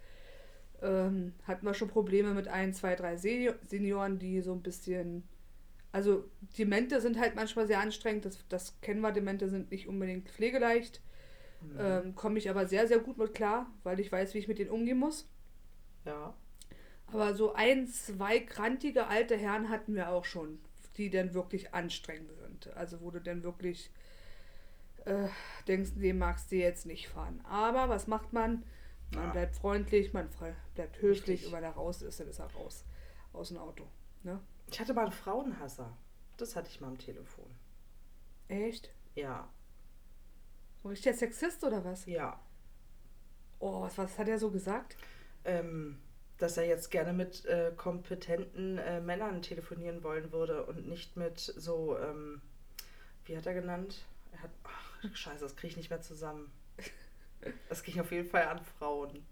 Ähm, 0.81 1.33
hatten 1.45 1.65
wir 1.67 1.75
schon 1.75 1.89
Probleme 1.89 2.35
mit 2.35 2.49
ein, 2.49 2.73
zwei, 2.75 2.95
drei 2.97 3.17
Senior 3.17 3.55
Senioren, 3.67 4.19
die 4.19 4.41
so 4.41 4.53
ein 4.53 4.63
bisschen. 4.63 5.25
Also, 5.93 6.25
Demente 6.59 7.01
sind 7.01 7.19
halt 7.19 7.35
manchmal 7.37 7.67
sehr 7.67 7.81
anstrengend, 7.81 8.25
das, 8.25 8.39
das 8.49 8.81
kennen 8.81 9.01
wir. 9.03 9.13
Demente 9.13 9.49
sind 9.49 9.71
nicht 9.71 9.87
unbedingt 9.89 10.29
pflegeleicht. 10.29 11.03
Mhm. 11.61 11.77
Ähm, 11.79 12.15
Komme 12.15 12.39
ich 12.39 12.49
aber 12.51 12.67
sehr, 12.67 12.89
sehr 12.89 12.99
gut 12.99 13.19
mit 13.19 13.35
klar, 13.35 13.71
weil 13.85 14.01
ich 14.01 14.11
weiß, 14.11 14.35
wie 14.35 14.39
ich 14.39 14.49
mit 14.49 14.59
denen 14.59 14.71
umgehen 14.71 14.99
muss. 14.99 15.29
Ja. 16.05 16.35
Aber 17.07 17.35
so 17.35 17.53
ein, 17.53 17.87
zwei 17.89 18.41
krantige 18.41 19.07
alte 19.07 19.37
Herren 19.37 19.69
hatten 19.69 19.95
wir 19.95 20.09
auch 20.11 20.25
schon, 20.25 20.59
die 20.97 21.11
dann 21.11 21.35
wirklich 21.35 21.75
anstrengend 21.75 22.33
sind. 22.41 22.75
Also 22.75 23.01
wo 23.03 23.11
du 23.11 23.21
dann 23.21 23.43
wirklich 23.43 23.91
äh, 25.05 25.29
denkst, 25.69 25.91
nee, 25.97 26.13
magst 26.15 26.51
du 26.51 26.57
jetzt 26.57 26.87
nicht 26.87 27.09
fahren. 27.09 27.41
Aber 27.45 27.89
was 27.89 28.07
macht 28.07 28.33
man? 28.33 28.65
Man 29.15 29.25
Ja. 29.27 29.31
bleibt 29.33 29.57
freundlich, 29.57 30.15
man 30.15 30.29
bleibt 30.75 31.03
höflich 31.03 31.29
Richtig. 31.29 31.47
und 31.47 31.53
wenn 31.53 31.65
er 31.65 31.73
raus 31.73 32.01
ist, 32.01 32.19
dann 32.19 32.29
ist 32.29 32.39
er 32.39 32.51
raus 32.55 32.87
aus 33.35 33.49
dem 33.49 33.59
Auto. 33.59 33.87
Ne? 34.23 34.41
Ich 34.73 34.81
hatte 34.81 34.95
mal 34.95 35.03
einen 35.03 35.13
Frauenhasser. 35.13 35.95
Das 36.39 36.57
hatte 36.57 36.71
ich 36.71 36.81
mal 36.81 36.89
am 36.89 36.99
Telefon. 36.99 37.55
Echt? 38.49 38.91
Ja. 39.15 39.49
So 40.83 40.89
ein 40.89 40.93
richtiger 40.93 41.15
Sexist 41.15 41.63
oder 41.63 41.85
was? 41.85 42.07
Ja. 42.07 42.41
Oh, 43.59 43.83
was, 43.83 43.99
was 43.99 44.19
hat 44.19 44.29
er 44.29 44.39
so 44.39 44.51
gesagt? 44.51 44.97
Ähm, 45.45 46.01
dass 46.39 46.57
er 46.57 46.67
jetzt 46.67 46.91
gerne 46.91 47.13
mit 47.13 47.45
äh, 47.45 47.73
kompetenten 47.77 48.79
äh, 48.79 49.01
Männern 49.03 49.43
telefonieren 49.43 50.03
wollen 50.03 50.33
würde 50.33 50.65
und 50.65 50.89
nicht 50.89 51.19
mit 51.19 51.39
so, 51.39 51.99
ähm, 51.99 52.41
wie 53.27 53.37
hat 53.37 53.45
er 53.45 53.55
genannt? 53.55 54.07
Er 54.33 54.45
hat, 54.45 54.51
ach, 54.65 55.15
scheiße, 55.15 55.41
das 55.41 55.55
kriege 55.55 55.73
ich 55.73 55.77
nicht 55.77 55.91
mehr 55.91 56.01
zusammen. 56.01 56.51
Das 57.69 57.83
ging 57.83 58.01
auf 58.01 58.13
jeden 58.13 58.29
Fall 58.29 58.45
an 58.45 58.65
Frauen. 58.79 59.27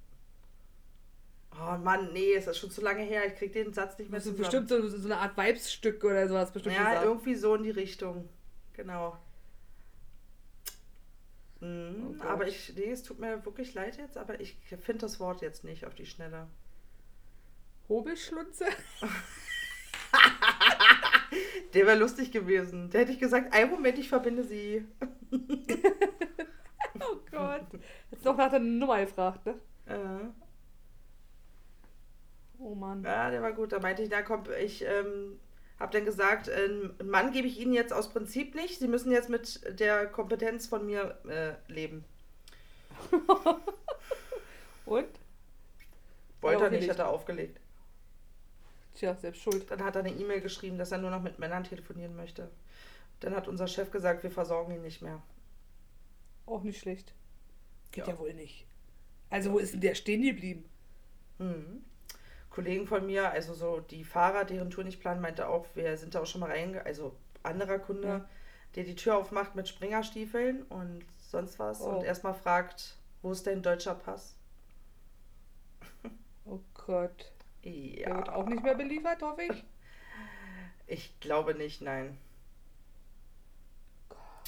Oh 1.53 1.77
Mann, 1.79 2.13
nee, 2.13 2.35
es 2.35 2.47
ist 2.47 2.59
schon 2.59 2.71
zu 2.71 2.81
lange 2.81 3.03
her. 3.03 3.27
Ich 3.27 3.35
krieg 3.35 3.53
den 3.53 3.73
Satz 3.73 3.99
nicht 3.99 4.11
mehr 4.11 4.21
zusammen. 4.21 4.39
bestimmt 4.39 4.69
so, 4.69 4.89
so 4.89 5.07
eine 5.07 5.19
Art 5.19 5.37
Weibsstück 5.37 6.03
oder 6.05 6.29
sowas 6.29 6.53
bestimmt 6.53 6.77
ja, 6.77 6.89
gesagt. 6.89 7.05
irgendwie 7.05 7.35
so 7.35 7.55
in 7.55 7.65
die 7.65 7.71
Richtung. 7.71 8.29
Genau. 8.75 9.17
Mhm, 11.61 12.19
Oh 12.21 12.25
aber 12.25 12.47
ich, 12.47 12.73
nee, 12.75 12.91
es 12.91 13.03
tut 13.03 13.19
mir 13.19 13.45
wirklich 13.45 13.75
leid 13.75 13.99
jetzt, 13.99 14.17
aber 14.17 14.41
ich 14.41 14.57
finde 14.81 15.01
das 15.01 15.21
Wort 15.21 15.43
jetzt 15.43 15.65
nicht 15.65 15.85
auf 15.85 15.95
die 15.95 16.07
Schnelle. 16.07 16.47
Hobelschlunze? 17.89 18.67
Der 21.75 21.87
wäre 21.87 21.99
lustig 21.99 22.33
gewesen. 22.33 22.91
Der 22.91 23.03
hätte 23.03 23.13
ich 23.13 23.19
gesagt, 23.21 23.53
einen 23.53 23.71
Moment, 23.71 23.99
ich 23.99 24.09
verbinde 24.09 24.45
sie. 24.45 24.87
Oh 27.03 27.17
Gott. 27.31 27.67
Jetzt 28.11 28.25
noch 28.27 28.37
nach 28.37 28.51
der 28.51 28.59
Nummer 28.59 29.01
gefragt, 29.01 29.47
ne? 29.47 29.55
Äh, 29.87 30.29
Oh 32.61 32.75
Mann. 32.75 33.03
ja, 33.03 33.31
der 33.31 33.43
war 33.43 33.53
gut. 33.53 33.73
Da 33.73 33.79
meinte 33.81 34.03
ich, 34.03 34.11
na 34.11 34.23
komm, 34.23 34.45
ich 34.61 34.85
ähm, 34.85 35.41
habe 35.79 35.93
dann 35.93 36.05
gesagt, 36.05 36.49
äh, 36.49 36.65
einen 36.65 36.95
Mann 37.11 37.33
gebe 37.33 37.49
ich 37.49 37.59
Ihnen 37.59 37.73
jetzt 37.73 37.93
aus 37.93 38.11
Prinzip 38.11 38.55
nicht. 38.55 38.79
Sie 38.79 38.89
müssen 38.89 39.11
jetzt 39.11 39.31
mit 39.31 39.81
der 39.81 40.07
Kompetenz 40.07 40.67
von 40.67 40.85
mir 40.85 41.19
äh, 41.27 41.73
leben. 41.73 42.05
Und? 44.85 45.09
Wollte 46.43 46.65
er 46.65 46.71
nicht, 46.71 46.89
hat 46.89 46.99
er 46.99 47.09
aufgelegt. 47.09 47.61
Tja, 48.95 49.15
selbst 49.15 49.43
schuld. 49.43 49.71
Dann 49.71 49.85
hat 49.85 49.97
er 49.97 50.05
eine 50.05 50.13
E-Mail 50.13 50.41
geschrieben, 50.41 50.77
dass 50.77 50.93
er 50.93 50.99
nur 50.99 51.11
noch 51.11 51.23
mit 51.23 51.39
Männern 51.39 51.65
telefonieren 51.65 52.17
möchte. 52.17 52.51
Dann 53.21 53.35
hat 53.35 53.49
unser 53.49 53.69
Chef 53.69 53.91
gesagt, 53.91 54.23
wir 54.23 54.31
versorgen 54.31 54.75
ihn 54.75 54.83
nicht 54.83 55.01
mehr. 55.01 55.23
Auch 56.47 56.63
nicht 56.63 56.81
schlecht. 56.81 57.15
Geht 57.93 58.07
Ja. 58.07 58.13
ja, 58.15 58.19
wohl 58.19 58.35
nicht. 58.35 58.67
Also, 59.31 59.53
wo 59.53 59.59
ist 59.59 59.75
denn 59.75 59.81
der 59.81 59.95
stehen 59.95 60.23
geblieben? 60.23 60.65
Mhm. 61.39 61.85
Kollegen 62.51 62.87
von 62.87 63.07
mir, 63.07 63.31
also 63.31 63.55
so 63.55 63.81
die 63.81 64.05
Fahrer, 64.05 64.45
deren 64.45 64.71
Tour 64.71 64.85
nicht 64.85 65.01
planen, 65.01 65.21
meinte 65.21 65.49
auch, 65.49 65.67
wir 65.75 65.97
sind 65.97 66.15
da 66.15 66.21
auch 66.23 66.27
schon 66.27 66.41
mal 66.41 66.51
reinge... 66.51 66.85
Also 66.85 67.15
anderer 67.43 67.79
Kunde, 67.79 68.07
Ja. 68.09 68.29
der 68.75 68.85
die 68.85 68.95
Tür 68.97 69.17
aufmacht 69.17 69.55
mit 69.55 69.67
Springerstiefeln 69.69 70.65
und 70.65 71.05
sonst 71.31 71.59
was 71.59 71.81
Oh. 71.81 71.87
und 71.91 72.05
erstmal 72.05 72.35
fragt, 72.35 72.97
wo 73.23 73.33
ist 73.33 73.47
dein 73.47 73.63
deutscher 73.63 73.95
Pass? 73.95 74.35
Oh 76.45 76.61
Gott. 76.75 77.33
Der 77.65 77.73
Ja. 77.73 78.17
wird 78.17 78.29
auch 78.29 78.47
nicht 78.47 78.63
mehr 78.63 78.75
beliefert, 78.75 79.23
hoffe 79.23 79.43
ich. 79.45 79.65
Ich 80.87 81.19
glaube 81.21 81.55
nicht, 81.55 81.81
nein. 81.81 82.19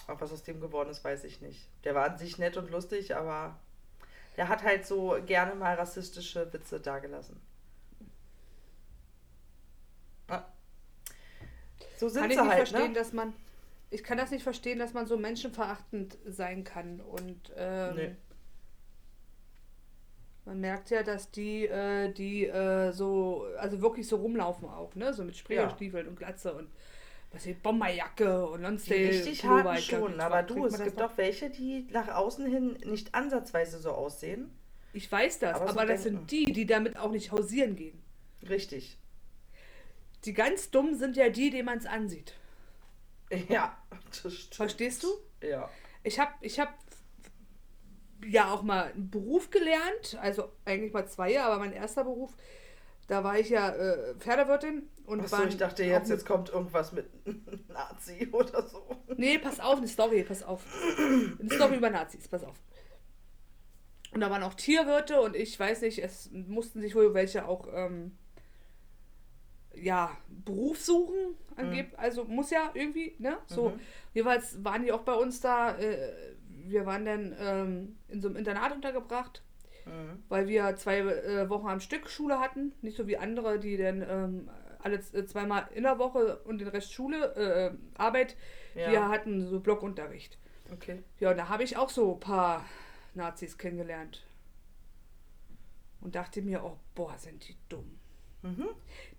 Auch 0.08 0.20
was 0.20 0.32
aus 0.32 0.42
dem 0.42 0.60
geworden 0.60 0.90
ist, 0.90 1.04
weiß 1.04 1.24
ich 1.24 1.40
nicht. 1.40 1.68
Der 1.84 1.94
war 1.94 2.04
an 2.10 2.18
sich 2.18 2.36
nett 2.36 2.56
und 2.56 2.70
lustig, 2.70 3.14
aber 3.16 3.56
der 4.36 4.48
hat 4.48 4.64
halt 4.64 4.84
so 4.86 5.16
gerne 5.24 5.54
mal 5.54 5.76
rassistische 5.76 6.52
Witze 6.52 6.80
dagelassen. 6.80 7.40
So 12.02 12.08
sind 12.08 12.22
Kann 12.22 12.30
ich 12.32 12.36
sie 12.36 12.42
nicht 12.42 12.50
halt, 12.52 12.68
verstehen, 12.68 12.92
ne? 12.94 12.98
dass 12.98 13.12
man. 13.12 13.32
Ich 13.90 14.02
kann 14.02 14.18
das 14.18 14.32
nicht 14.32 14.42
verstehen, 14.42 14.80
dass 14.80 14.92
man 14.92 15.06
so 15.06 15.16
menschenverachtend 15.16 16.18
sein 16.26 16.64
kann. 16.64 16.98
Und 17.00 17.52
ähm, 17.56 17.94
Nee. 17.94 18.16
man 20.44 20.58
merkt 20.60 20.90
ja, 20.90 21.04
dass 21.04 21.30
die, 21.30 21.66
äh, 21.66 22.12
die 22.12 22.46
äh, 22.48 22.90
so, 22.90 23.46
also 23.56 23.80
wirklich 23.82 24.08
so 24.08 24.16
rumlaufen 24.16 24.68
auch, 24.68 24.92
ne? 24.96 25.14
So 25.14 25.22
mit 25.22 25.36
Springerstiefeln 25.36 26.08
und 26.08 26.16
Glatze 26.18 26.52
und 26.54 26.70
was 27.30 27.44
hier, 27.44 27.54
Bomberjacke 27.54 28.46
und 28.48 28.58
Die 28.58 28.64
Lonsdale. 28.64 29.08
richtig 29.08 29.44
harten 29.44 29.76
Ich 29.78 29.86
schon, 29.86 30.20
aber 30.20 30.42
du, 30.42 30.66
es 30.66 30.82
gibt 30.82 30.98
doch 31.00 31.16
welche, 31.16 31.50
die 31.50 31.86
nach 31.92 32.08
außen 32.08 32.46
hin 32.46 32.76
nicht 32.84 33.14
ansatzweise 33.14 33.78
so 33.78 33.92
aussehen. 33.92 34.50
Ich 34.92 35.10
weiß 35.10 35.38
das, 35.38 35.54
aber 35.54 35.70
aber, 35.70 35.82
so 35.82 35.86
das 35.86 36.02
denken. 36.02 36.18
sind 36.18 36.30
die, 36.32 36.52
die 36.52 36.66
damit 36.66 36.96
auch 36.98 37.12
nicht 37.12 37.30
hausieren 37.30 37.76
gehen. 37.76 38.02
Richtig. 38.48 38.98
Die 40.24 40.32
ganz 40.32 40.70
dummen 40.70 40.96
sind 40.96 41.16
ja 41.16 41.28
die, 41.28 41.50
denen 41.50 41.66
man 41.66 41.78
es 41.78 41.86
ansieht. 41.86 42.34
Ja, 43.48 43.76
das 44.22 44.32
stimmt. 44.34 44.54
Verstehst 44.54 45.02
du? 45.02 45.08
Ja. 45.42 45.68
Ich 46.04 46.18
habe 46.18 46.32
ich 46.40 46.60
hab 46.60 46.74
ja 48.26 48.52
auch 48.52 48.62
mal 48.62 48.92
einen 48.92 49.10
Beruf 49.10 49.50
gelernt, 49.50 50.18
also 50.20 50.52
eigentlich 50.64 50.92
mal 50.92 51.06
zwei 51.08 51.32
Jahre, 51.32 51.52
aber 51.52 51.64
mein 51.64 51.72
erster 51.72 52.04
Beruf, 52.04 52.32
da 53.08 53.24
war 53.24 53.38
ich 53.38 53.50
ja 53.50 53.70
äh, 53.70 54.14
Pferdewirtin 54.16 54.88
und 55.04 55.20
Achso, 55.20 55.44
ich 55.44 55.56
dachte 55.56 55.84
jetzt, 55.84 56.08
jetzt 56.08 56.24
kommt 56.24 56.50
irgendwas 56.50 56.92
mit 56.92 57.08
Nazi 57.68 58.28
oder 58.32 58.66
so. 58.66 58.96
Nee, 59.16 59.38
pass 59.38 59.60
auf, 59.60 59.78
eine 59.78 59.88
Story, 59.88 60.22
pass 60.22 60.42
auf. 60.42 60.64
Eine 60.98 61.50
Story 61.50 61.76
über 61.76 61.90
Nazis, 61.90 62.28
pass 62.28 62.44
auf. 62.44 62.56
Und 64.12 64.20
da 64.20 64.30
waren 64.30 64.42
auch 64.42 64.54
Tierwirte 64.54 65.20
und 65.20 65.34
ich 65.34 65.58
weiß 65.58 65.80
nicht, 65.82 65.98
es 65.98 66.30
mussten 66.30 66.80
sich 66.80 66.94
wohl 66.94 67.14
welche 67.14 67.48
auch, 67.48 67.66
ähm, 67.72 68.16
ja, 69.74 70.16
Beruf 70.28 70.80
suchen, 70.80 71.36
angeb 71.56 71.92
also 71.96 72.24
muss 72.24 72.50
ja 72.50 72.70
irgendwie, 72.74 73.14
ne? 73.18 73.38
So, 73.46 73.70
Mhm. 73.70 73.80
jeweils 74.14 74.62
waren 74.64 74.82
die 74.82 74.92
auch 74.92 75.02
bei 75.02 75.14
uns 75.14 75.40
da, 75.40 75.76
äh, 75.78 76.12
wir 76.48 76.86
waren 76.86 77.04
dann 77.04 77.34
ähm, 77.38 77.96
in 78.08 78.20
so 78.20 78.28
einem 78.28 78.36
Internat 78.36 78.72
untergebracht, 78.72 79.42
Mhm. 79.86 80.22
weil 80.28 80.46
wir 80.48 80.76
zwei 80.76 80.98
äh, 81.00 81.48
Wochen 81.50 81.68
am 81.68 81.80
Stück 81.80 82.08
Schule 82.08 82.38
hatten, 82.40 82.72
nicht 82.82 82.96
so 82.96 83.06
wie 83.06 83.16
andere, 83.18 83.58
die 83.58 83.76
dann 83.76 84.02
ähm, 84.08 84.50
alle 84.78 85.00
z- 85.00 85.28
zweimal 85.28 85.68
in 85.74 85.82
der 85.84 85.98
Woche 85.98 86.38
und 86.44 86.58
den 86.60 86.68
Rest 86.68 86.92
Schule, 86.92 87.34
äh, 87.34 87.98
Arbeit, 88.00 88.36
Ja. 88.74 88.90
wir 88.90 89.08
hatten 89.08 89.46
so 89.48 89.60
Blockunterricht. 89.60 90.38
Okay. 90.72 91.02
Ja, 91.20 91.30
und 91.32 91.36
da 91.36 91.48
habe 91.48 91.64
ich 91.64 91.76
auch 91.76 91.90
so 91.90 92.14
ein 92.14 92.20
paar 92.20 92.64
Nazis 93.14 93.58
kennengelernt. 93.58 94.24
Und 96.00 96.14
dachte 96.16 96.42
mir, 96.42 96.64
oh, 96.64 96.78
boah, 96.94 97.16
sind 97.18 97.46
die 97.48 97.56
dumm. 97.68 97.98
Mhm. 98.42 98.68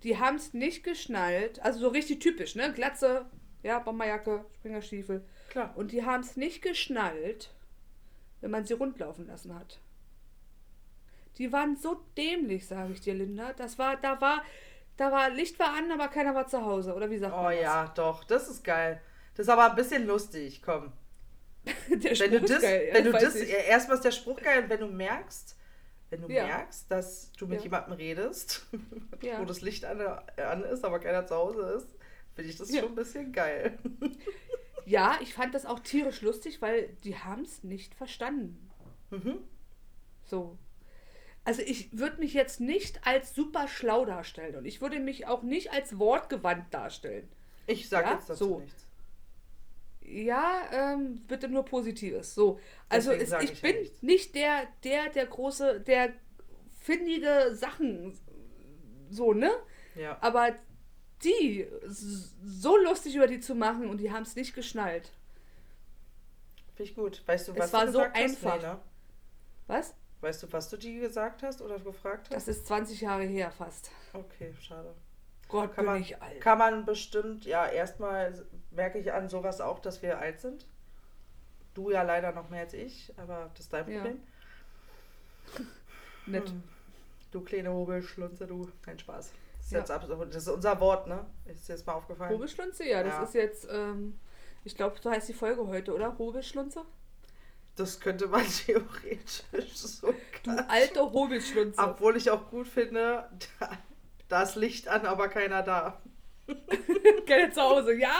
Die 0.03 0.17
haben 0.19 0.35
es 0.35 0.53
nicht 0.53 0.83
geschnallt, 0.83 1.61
also 1.63 1.79
so 1.79 1.87
richtig 1.89 2.19
typisch, 2.19 2.55
ne? 2.55 2.73
Glatze, 2.73 3.25
ja, 3.63 3.79
Bomberjacke, 3.79 4.45
Springerstiefel. 4.55 5.25
Klar. 5.49 5.71
Und 5.77 5.91
die 5.91 6.03
haben 6.05 6.21
es 6.21 6.35
nicht 6.37 6.61
geschnallt, 6.61 7.53
wenn 8.41 8.51
man 8.51 8.65
sie 8.65 8.73
rundlaufen 8.73 9.27
lassen 9.27 9.55
hat. 9.55 9.79
Die 11.37 11.51
waren 11.51 11.75
so 11.75 12.03
dämlich, 12.17 12.67
sage 12.67 12.93
ich 12.93 13.01
dir, 13.01 13.13
Linda. 13.13 13.53
Das 13.53 13.77
war, 13.79 13.97
da 13.97 14.19
war 14.21 14.43
Da 14.97 15.11
war 15.11 15.29
Licht 15.31 15.59
war 15.59 15.73
an, 15.75 15.91
aber 15.91 16.07
keiner 16.09 16.35
war 16.35 16.47
zu 16.47 16.63
Hause. 16.63 16.93
Oder 16.95 17.09
wie 17.11 17.17
sagt 17.19 17.37
Oh 17.37 17.41
man 17.41 17.57
das? 17.57 17.61
ja, 17.61 17.87
doch, 17.95 18.23
das 18.25 18.49
ist 18.49 18.63
geil. 18.63 19.01
Das 19.35 19.47
ist 19.47 19.49
aber 19.49 19.69
ein 19.71 19.75
bisschen 19.75 20.05
lustig, 20.05 20.61
komm. 20.63 20.93
Der 21.89 22.15
Wenn 22.19 22.31
du 22.31 22.39
Spruch 22.39 22.49
ist 22.49 22.57
das, 22.57 22.61
geil, 22.61 22.89
ja, 22.89 22.93
wenn 22.93 23.05
du 23.05 23.13
das, 23.13 23.35
erstmal 23.35 23.97
ist 23.97 24.05
der 24.05 24.11
Spruch 24.11 24.41
geil, 24.41 24.65
wenn 24.69 24.79
du 24.79 24.87
merkst, 24.87 25.57
wenn 26.13 26.21
du 26.21 26.29
Ja. 26.33 26.45
merkst, 26.45 26.89
dass 26.91 27.31
du 27.33 27.47
mit 27.47 27.59
Ja. 27.59 27.63
jemandem 27.63 27.93
redest, 27.93 28.67
Ja. 29.21 29.39
wo 29.41 29.45
das 29.45 29.61
Licht 29.61 29.83
an, 29.85 29.99
an 30.01 30.63
ist, 30.63 30.85
aber 30.85 30.99
keiner 30.99 31.25
zu 31.25 31.35
Hause 31.35 31.61
ist, 31.77 31.87
finde 32.35 32.49
ich 32.51 32.57
das 32.57 32.69
schon 32.75 32.85
ein 32.89 32.95
bisschen 32.95 33.31
geil. 33.31 33.77
Ja, 34.85 35.17
ich 35.21 35.33
fand 35.33 35.55
das 35.55 35.65
auch 35.65 35.79
tierisch 35.79 36.21
lustig, 36.21 36.61
weil 36.61 36.89
die 37.05 37.15
haben 37.15 37.43
es 37.43 37.63
nicht 37.63 37.95
verstanden. 37.95 38.69
Mhm. 39.11 39.37
So. 40.25 40.57
Also 41.45 41.61
ich 41.61 41.97
würde 41.97 42.17
mich 42.19 42.33
jetzt 42.33 42.59
nicht 42.59 43.07
als 43.07 43.33
super 43.33 43.69
schlau 43.69 44.03
darstellen 44.03 44.57
und 44.57 44.65
ich 44.65 44.81
würde 44.81 44.99
mich 44.99 45.25
auch 45.25 45.41
nicht 45.41 45.71
als 45.71 45.97
wortgewandt 45.99 46.73
darstellen. 46.73 47.29
Ich 47.65 47.87
sage 47.87 48.09
jetzt 48.11 48.29
dazu 48.29 48.43
so. 48.45 48.59
nichts. 48.59 48.82
Ja, 50.05 50.63
ähm, 50.71 51.21
bitte 51.27 51.47
nur 51.47 51.63
Positives. 51.65 52.35
So. 52.35 52.59
Also 52.89 53.11
es, 53.11 53.31
ich, 53.31 53.51
ich 53.53 53.61
bin 53.61 53.75
nichts. 53.77 54.01
nicht 54.01 54.35
der, 54.35 54.67
der, 54.83 55.09
der 55.09 55.25
große, 55.25 55.79
der 55.81 56.13
findige 56.81 57.55
Sachen 57.55 58.17
so, 59.09 59.33
ne? 59.33 59.51
Ja. 59.95 60.17
Aber 60.21 60.53
die 61.23 61.67
so 61.87 62.75
lustig 62.77 63.15
über 63.15 63.27
die 63.27 63.39
zu 63.39 63.55
machen 63.55 63.89
und 63.89 63.97
die 63.99 64.11
haben 64.11 64.23
es 64.23 64.35
nicht 64.35 64.53
geschnallt. 64.53 65.11
Finde 66.75 66.89
ich 66.91 66.95
gut. 66.95 67.21
Weißt 67.25 67.47
du, 67.47 67.53
Es 67.53 67.59
was 67.59 67.73
war 67.73 67.85
du 67.85 67.91
so 67.93 67.99
einfach. 67.99 68.61
hast? 68.63 68.81
Was? 69.67 69.95
Weißt 70.21 70.43
du, 70.43 70.51
was 70.51 70.69
du 70.69 70.77
die 70.77 70.99
gesagt 70.99 71.43
hast 71.43 71.61
oder 71.61 71.79
gefragt 71.79 72.27
hast? 72.29 72.35
Das 72.35 72.47
ist 72.47 72.67
20 72.67 73.01
Jahre 73.01 73.23
her 73.23 73.51
fast. 73.51 73.91
Okay, 74.13 74.53
schade. 74.61 74.93
Gott, 75.47 75.75
Kann 75.75 75.85
bin 75.85 75.93
man, 75.93 76.01
ich 76.01 76.21
alt. 76.21 76.41
kann 76.41 76.57
man 76.57 76.85
bestimmt, 76.85 77.45
ja, 77.45 77.67
erstmal 77.67 78.45
merke 78.75 78.99
ich 78.99 79.11
an 79.13 79.29
sowas 79.29 79.61
auch, 79.61 79.79
dass 79.79 80.01
wir 80.01 80.19
alt 80.19 80.39
sind. 80.41 80.65
Du 81.73 81.89
ja 81.91 82.03
leider 82.03 82.31
noch 82.31 82.49
mehr 82.49 82.61
als 82.61 82.73
ich, 82.73 83.13
aber 83.17 83.49
das 83.55 83.65
ist 83.65 83.73
dein 83.73 83.89
Ja. 83.89 83.97
Problem. 84.01 84.21
Nett. 86.25 86.49
Hm. 86.49 86.63
Du 87.31 87.41
kleine 87.41 87.71
Hobelschlunze, 87.71 88.45
du. 88.47 88.69
Kein 88.83 88.99
Spaß. 88.99 89.31
Das 89.57 89.65
ist, 89.65 89.71
Ja. 89.71 89.79
jetzt 89.79 89.91
absolut, 89.91 90.29
das 90.29 90.43
ist 90.43 90.47
unser 90.49 90.79
Wort, 90.79 91.07
ne? 91.07 91.25
Ist 91.45 91.67
dir 91.67 91.73
jetzt 91.73 91.87
mal 91.87 91.93
aufgefallen? 91.93 92.31
Hobelschlunze, 92.33 92.85
ja, 92.87 93.01
das 93.03 93.13
Ja. 93.13 93.23
ist 93.23 93.33
jetzt, 93.33 93.67
ähm, 93.71 94.19
ich 94.63 94.75
glaube, 94.75 94.97
so 95.01 95.09
heißt 95.09 95.27
die 95.29 95.33
Folge 95.33 95.65
heute, 95.67 95.93
oder? 95.95 96.17
Hobelschlunze? 96.17 96.83
Das 97.75 97.99
könnte 97.99 98.27
man 98.27 98.45
theoretisch 98.65 99.43
so. 99.73 100.13
Du 100.43 100.51
alte 100.69 101.11
Hobelschlunze. 101.11 101.81
Obwohl 101.81 102.17
ich 102.17 102.29
auch 102.29 102.49
gut 102.51 102.67
finde, 102.67 103.27
da, 103.59 103.69
da 104.27 104.43
ist 104.43 104.55
Licht 104.55 104.87
an, 104.87 105.05
aber 105.07 105.27
keiner 105.29 105.63
da. 105.63 105.99
Gerne 107.25 107.51
zu 107.51 107.61
Hause. 107.61 107.93
Ja, 107.95 108.15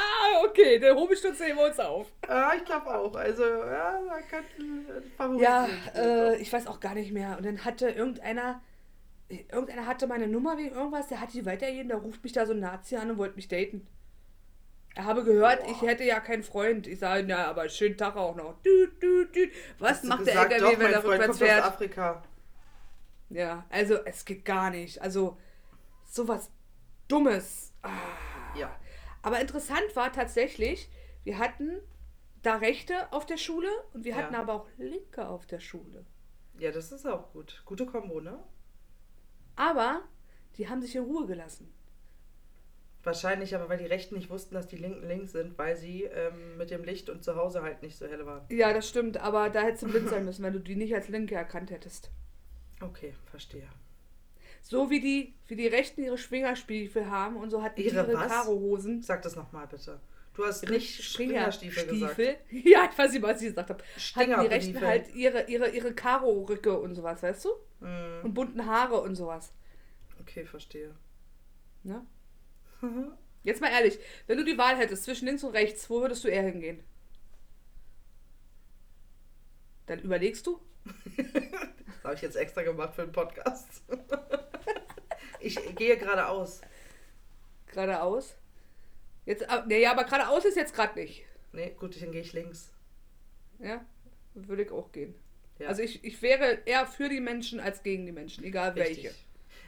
okay, 0.45 0.79
der 0.79 0.95
Hobelschlunze 0.95 1.45
heben 1.45 1.57
wir 1.57 1.67
uns 1.67 1.79
auf. 1.79 2.11
Ja, 2.27 2.53
ich 2.55 2.63
glaube 2.63 2.87
auch. 2.87 3.15
Also, 3.15 3.43
ja, 3.43 3.99
da 4.07 4.21
könnten 4.21 5.11
Favoriten. 5.17 5.43
Ja, 5.43 5.67
nicht 5.67 5.95
äh, 5.95 6.35
ich 6.37 6.51
weiß 6.51 6.67
auch 6.67 6.79
gar 6.79 6.93
nicht 6.95 7.11
mehr. 7.11 7.37
Und 7.37 7.45
dann 7.45 7.65
hatte 7.65 7.89
irgendeiner, 7.89 8.61
irgendeiner 9.29 9.85
hatte 9.85 10.07
meine 10.07 10.27
Nummer 10.27 10.57
wegen 10.57 10.73
irgendwas, 10.73 11.07
der 11.07 11.19
hat 11.19 11.33
die 11.33 11.45
weitergegeben, 11.45 11.89
da 11.89 11.97
ruft 11.97 12.23
mich 12.23 12.33
da 12.33 12.45
so 12.45 12.53
ein 12.53 12.59
Nazi 12.59 12.95
an 12.95 13.11
und 13.11 13.17
wollte 13.17 13.35
mich 13.35 13.47
daten. 13.47 13.87
Er 14.95 15.05
habe 15.05 15.23
gehört, 15.23 15.63
Boah. 15.63 15.71
ich 15.71 15.81
hätte 15.81 16.03
ja 16.03 16.19
keinen 16.19 16.43
Freund. 16.43 16.85
Ich 16.85 16.99
sage, 16.99 17.25
na, 17.27 17.47
aber 17.47 17.67
schönen 17.67 17.97
Tag 17.97 18.15
auch 18.15 18.35
noch. 18.35 18.61
Düt, 18.61 19.01
düt, 19.01 19.35
düt. 19.35 19.51
Was 19.79 19.97
Hast 19.97 20.03
macht 20.05 20.25
gesagt, 20.25 20.51
der 20.51 20.59
doch, 20.59 20.67
LKW, 20.67 20.83
wenn 20.83 20.91
mein 20.91 20.93
er 20.93 21.03
rückwärts 21.03 21.25
kommt 21.25 21.29
aus 21.31 21.37
fährt? 21.49 21.63
Afrika. 21.65 22.23
Ja, 23.29 23.65
also 23.69 23.95
es 24.05 24.23
geht 24.23 24.45
gar 24.45 24.69
nicht. 24.69 25.01
Also 25.01 25.37
sowas 26.05 26.51
Dummes. 27.07 27.72
Ah. 27.83 27.89
Ja. 28.57 28.75
Aber 29.21 29.39
interessant 29.39 29.95
war 29.95 30.11
tatsächlich, 30.11 30.89
wir 31.23 31.37
hatten 31.37 31.79
da 32.41 32.55
Rechte 32.57 33.11
auf 33.13 33.25
der 33.25 33.37
Schule 33.37 33.69
und 33.93 34.03
wir 34.03 34.11
Ja. 34.11 34.17
hatten 34.17 34.35
aber 34.35 34.53
auch 34.53 34.67
Linke 34.77 35.27
auf 35.27 35.45
der 35.45 35.59
Schule. 35.59 36.05
Ja, 36.59 36.71
das 36.71 36.91
ist 36.91 37.05
auch 37.07 37.31
gut. 37.31 37.61
Gute 37.65 37.85
Kombo, 37.85 38.19
ne? 38.19 38.37
Aber 39.55 40.01
die 40.57 40.67
haben 40.67 40.81
sich 40.81 40.95
in 40.95 41.03
Ruhe 41.03 41.25
gelassen. 41.25 41.73
Wahrscheinlich 43.03 43.53
aber, 43.53 43.67
weil 43.67 43.77
die 43.79 43.85
Rechten 43.85 44.15
nicht 44.15 44.29
wussten, 44.29 44.55
dass 44.55 44.67
die 44.67 44.77
Linken 44.77 45.05
links 45.07 45.33
sind, 45.33 45.57
weil 45.57 45.75
sie 45.75 46.03
ähm, 46.03 46.57
mit 46.57 46.69
dem 46.71 46.83
Licht 46.85 47.09
und 47.09 47.23
zu 47.23 47.35
Hause 47.35 47.61
halt 47.61 47.81
nicht 47.81 47.97
so 47.97 48.07
helle 48.07 48.25
waren. 48.25 48.45
Ja, 48.49 48.71
das 48.73 48.87
stimmt, 48.87 49.17
aber 49.17 49.49
da 49.49 49.61
hättest 49.61 49.83
du 49.83 49.87
blind 49.89 50.07
sein 50.09 50.23
müssen, 50.25 50.43
wenn 50.43 50.53
du 50.53 50.59
die 50.59 50.75
nicht 50.77 50.95
als 50.95 51.09
Linke 51.09 51.35
erkannt 51.35 51.69
hättest. 51.71 52.11
Okay, 52.81 53.13
verstehe. 53.25 53.67
So 54.63 54.89
wie 54.89 55.01
die, 55.01 55.35
wie 55.47 55.55
die 55.57 55.67
Rechten 55.67 56.03
ihre 56.03 56.17
Schwingerstiefel 56.17 57.09
haben 57.09 57.35
und 57.35 57.49
so 57.49 57.61
hatten 57.61 57.75
die 57.75 57.85
Ihre 57.87 57.97
ihre 58.07 58.13
was? 58.13 58.31
Sag 59.03 59.21
das 59.21 59.35
nochmal 59.35 59.67
bitte. 59.67 59.99
Du 60.33 60.43
hast 60.45 60.67
nicht 60.67 61.03
Springerstiefel 61.03 61.85
gesagt. 61.85 62.17
Ja, 62.49 62.89
ich 62.91 62.97
weiß 62.97 63.11
nicht, 63.11 63.21
was 63.21 63.41
ich 63.41 63.49
gesagt 63.49 63.69
habe. 63.69 63.83
Hatten 64.15 64.41
die. 64.41 64.47
Rechten 64.47 64.81
halt 64.81 65.13
ihre, 65.13 65.43
ihre, 65.47 65.69
ihre 65.69 65.93
Karo-Rücke 65.93 66.79
und 66.79 66.95
sowas, 66.95 67.21
weißt 67.21 67.45
du? 67.45 67.49
Hm, 67.81 68.21
Und 68.23 68.33
bunten 68.33 68.65
Haare 68.65 69.01
und 69.01 69.15
sowas. 69.15 69.53
okay, 70.21 70.45
verstehe. 70.45 70.95
Ne? 71.83 72.03
Jetzt 73.43 73.59
mal 73.61 73.69
ehrlich, 73.69 73.99
wenn 74.25 74.37
du 74.37 74.45
die 74.45 74.57
Wahl 74.57 74.77
hättest 74.77 75.03
zwischen 75.03 75.25
links 75.25 75.43
und 75.43 75.51
rechts, 75.51 75.89
wo 75.89 75.99
würdest 76.01 76.23
du 76.23 76.29
eher 76.29 76.43
hingehen? 76.43 76.81
Dann 79.85 79.99
überlegst 79.99 80.47
du? 80.47 80.59
Das 82.03 82.09
habe 82.09 82.15
ich 82.15 82.21
jetzt 82.21 82.35
extra 82.35 82.63
gemacht 82.63 82.95
für 82.95 83.03
den 83.03 83.13
Podcast. 83.13 83.81
Ich 85.43 85.75
gehe 85.75 85.97
geradeaus. 85.97 86.61
Geradeaus? 87.67 88.35
Jetzt, 89.25 89.45
nee, 89.67 89.81
ja, 89.81 89.91
aber 89.91 90.03
geradeaus 90.03 90.45
ist 90.45 90.57
jetzt 90.57 90.75
gerade 90.75 90.99
nicht. 90.99 91.23
Nee, 91.53 91.75
gut, 91.79 91.99
dann 92.01 92.11
gehe 92.11 92.21
ich 92.21 92.33
links. 92.33 92.71
Ja, 93.59 93.85
würde 94.33 94.63
ich 94.63 94.71
auch 94.71 94.91
gehen. 94.91 95.15
Ja. 95.59 95.67
Also 95.69 95.81
ich, 95.81 96.03
ich 96.03 96.21
wäre 96.21 96.59
eher 96.65 96.85
für 96.87 97.09
die 97.09 97.19
Menschen 97.21 97.59
als 97.59 97.83
gegen 97.83 98.05
die 98.05 98.11
Menschen, 98.11 98.43
egal 98.43 98.75
welche. 98.75 99.09
Richtig. 99.09 99.25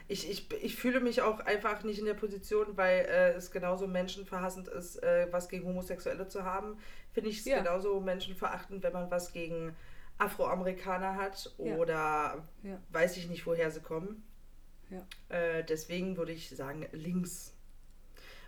Ich, 0.07 0.29
ich, 0.29 0.51
ich 0.63 0.75
fühle 0.75 0.99
mich 0.99 1.21
auch 1.21 1.39
einfach 1.39 1.83
nicht 1.83 1.97
in 1.99 2.05
der 2.05 2.13
Position, 2.13 2.77
weil 2.77 3.05
äh, 3.05 3.31
es 3.33 3.49
genauso 3.49 3.87
menschenverhassend 3.87 4.67
ist, 4.67 5.01
äh, 5.01 5.27
was 5.31 5.49
gegen 5.49 5.65
Homosexuelle 5.65 6.27
zu 6.27 6.43
haben. 6.43 6.77
Finde 7.11 7.29
ich 7.31 7.39
es 7.39 7.45
Ja. 7.45 7.57
genauso 7.59 7.99
menschenverachtend, 8.01 8.83
wenn 8.83 8.93
man 8.93 9.09
was 9.09 9.31
gegen 9.31 9.75
Afroamerikaner 10.19 11.15
hat 11.15 11.53
oder 11.57 12.45
Ja. 12.63 12.79
weiß 12.89 13.17
ich 13.17 13.29
nicht, 13.29 13.45
woher 13.47 13.71
sie 13.71 13.81
kommen. 13.81 14.23
Ja. 14.89 15.05
Äh, 15.29 15.63
deswegen 15.63 16.17
würde 16.17 16.31
ich 16.31 16.49
sagen, 16.49 16.87
links. 16.91 17.53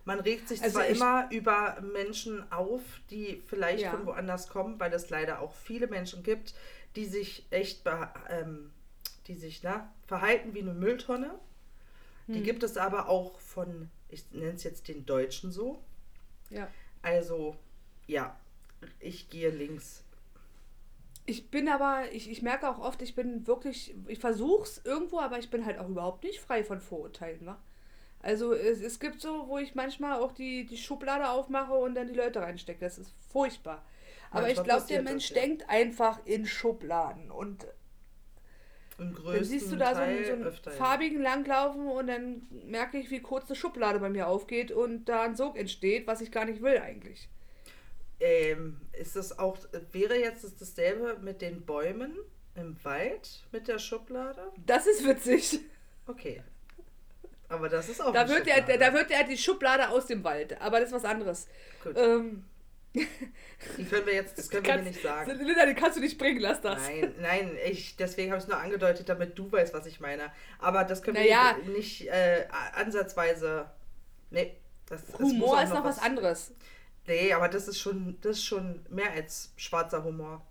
Man 0.06 0.20
regt 0.22 0.48
sich 0.48 0.62
Also 0.62 0.76
zwar 0.80 0.88
immer 0.88 1.30
über 1.32 1.82
Menschen 1.82 2.50
auf, 2.52 2.82
die 3.10 3.44
vielleicht 3.48 3.84
Ja. 3.84 3.92
von 3.92 4.06
woanders 4.06 4.48
kommen, 4.48 4.80
weil 4.80 4.94
es 4.94 5.10
leider 5.10 5.42
auch 5.42 5.54
viele 5.54 5.88
Menschen 5.88 6.24
gibt, 6.24 6.54
die 6.96 7.06
sich 7.06 7.46
echt 7.50 7.82
ähm, 8.30 8.72
die 9.28 9.36
sich 9.36 9.62
na, 9.64 9.94
verhalten 10.06 10.54
wie 10.54 10.62
eine 10.62 10.74
Mülltonne. 10.74 11.38
Die 12.28 12.36
Hm. 12.40 12.44
gibt 12.44 12.64
es 12.64 12.78
aber 12.78 13.10
auch 13.10 13.40
von, 13.40 13.90
ich 14.10 14.32
nenne 14.32 14.54
es 14.54 14.64
jetzt 14.64 14.88
den 14.88 15.06
Deutschen 15.06 15.52
so. 15.52 15.84
Ja. 16.50 16.70
Also, 17.02 17.58
ja, 18.06 18.38
ich 19.00 19.30
gehe 19.30 19.50
links. 19.50 20.04
Ich 21.28 21.52
bin 21.52 21.68
aber, 21.68 22.12
ich, 22.14 22.32
ich 22.32 22.42
merke 22.42 22.70
auch 22.70 22.80
oft, 22.80 23.02
ich 23.02 23.14
bin 23.14 23.46
wirklich, 23.46 23.94
ich 24.08 24.18
versuch's 24.18 24.82
irgendwo, 24.84 25.20
aber 25.20 25.38
ich 25.38 25.50
bin 25.50 25.66
halt 25.66 25.78
auch 25.78 25.90
überhaupt 25.90 26.24
nicht 26.24 26.40
frei 26.40 26.64
von 26.64 26.80
Vorurteilen, 26.80 27.46
wa? 27.46 27.60
Also 28.22 28.54
es, 28.54 28.82
es 28.82 29.00
gibt 29.00 29.22
so, 29.22 29.48
wo 29.48 29.58
ich 29.58 29.76
manchmal 29.76 30.20
auch 30.20 30.32
die, 30.32 30.66
die 30.66 30.78
Schublade 30.78 31.30
aufmache 31.30 31.74
und 31.74 31.96
dann 31.96 32.08
die 32.08 32.16
Leute 32.16 32.42
reinstecke. 32.42 32.80
Das 32.80 32.98
ist 32.98 33.14
furchtbar. 33.30 33.86
Aber 34.32 34.50
ich 34.50 34.56
Manchmal 34.56 34.78
glaube, 34.78 34.88
der 34.90 35.02
Mensch 35.04 35.28
das, 35.28 35.36
ja. 35.36 35.42
denkt 35.44 35.70
einfach 35.70 36.26
in 36.26 36.46
Schubladen. 36.46 37.30
Und 37.30 37.68
dann 38.98 39.44
siehst 39.44 39.72
du 39.72 39.76
da 39.76 39.94
so 39.94 40.02
einen, 40.02 40.26
so 40.26 40.32
einen 40.32 40.44
öfter, 40.44 40.72
ja. 40.72 40.78
farbigen 40.78 41.22
langlaufen 41.22 41.88
und 41.88 42.08
dann 42.08 42.48
merke 42.50 42.98
ich, 42.98 43.12
wie 43.12 43.20
kurz 43.20 43.48
eine 43.48 43.56
Schublade 43.56 44.00
bei 44.00 44.10
mir 44.10 44.28
aufgeht 44.28 44.72
und 44.72 45.06
da 45.06 45.22
ein 45.22 45.36
Sog 45.36 45.56
entsteht, 45.56 46.08
was 46.08 46.22
ich 46.22 46.32
gar 46.32 46.46
nicht 46.46 46.62
will 46.62 46.80
eigentlich. 46.80 47.30
Ähm, 48.20 48.82
ist 48.94 49.16
das 49.16 49.38
auch, 49.38 49.58
wäre 49.92 50.16
jetzt 50.18 50.44
das 50.44 50.56
dasselbe 50.56 51.18
mit 51.22 51.42
den 51.42 51.66
Bäumen 51.66 52.18
im 52.56 52.76
Wald 52.84 53.46
mit 53.52 53.68
der 53.68 53.78
Schublade? 53.80 54.52
Das 54.66 54.88
ist 54.88 55.06
witzig. 55.08 55.60
Okay. 56.08 56.42
Aber 57.50 57.70
das 57.70 57.88
ist 57.90 58.02
auch 58.02 58.12
Da 58.14 58.28
wird, 58.28 58.48
er, 58.48 58.58
Schublade. 58.58 58.80
da 58.80 58.94
wird 58.94 59.12
er 59.12 59.24
die 59.24 59.38
Schublade 59.38 59.90
aus 59.90 60.08
dem 60.08 60.24
Wald, 60.24 60.60
aber 60.62 60.80
das 60.80 60.90
ist 60.90 60.96
was 60.96 61.06
anderes. 61.06 61.48
Gut. 61.84 61.96
Ähm, 61.98 62.44
Die 62.94 63.86
können 63.86 64.06
wir 64.08 64.14
jetzt, 64.16 64.38
das 64.38 64.50
können 64.50 64.66
wir 64.66 64.74
hier 64.74 64.82
nicht 64.84 65.02
sagen. 65.04 65.30
Linda, 65.32 65.66
die 65.66 65.76
kannst 65.76 65.98
du 65.98 66.02
nicht 66.02 66.18
bringen, 66.18 66.40
lass 66.40 66.62
das. 66.62 66.82
Nein, 66.82 67.14
nein, 67.22 67.58
ich, 67.70 67.96
deswegen 67.96 68.32
habe 68.32 68.40
ich 68.40 68.46
es 68.46 68.50
nur 68.50 68.60
angedeutet, 68.60 69.08
damit 69.08 69.38
du 69.38 69.52
weißt, 69.52 69.74
was 69.74 69.86
ich 69.86 70.00
meine. 70.00 70.32
Aber 70.60 70.84
das 70.84 71.04
können 71.04 71.18
Naja. 71.18 71.56
wir 71.64 71.74
nicht 71.74 72.08
äh, 72.08 72.48
ansatzweise. 72.74 73.70
Nee, 74.32 74.58
das 74.88 75.02
Humor 75.20 75.62
ist 75.62 75.74
noch 75.74 75.84
was 75.84 76.00
anderes. 76.00 76.54
Nee, 77.08 77.34
aber 77.34 77.48
das 77.50 77.68
ist 77.68 77.80
schon, 77.80 78.18
das 78.22 78.38
ist 78.38 78.46
schon 78.46 78.86
mehr 78.90 79.12
als 79.12 79.52
schwarzer 79.58 80.04
Humor. 80.04 80.46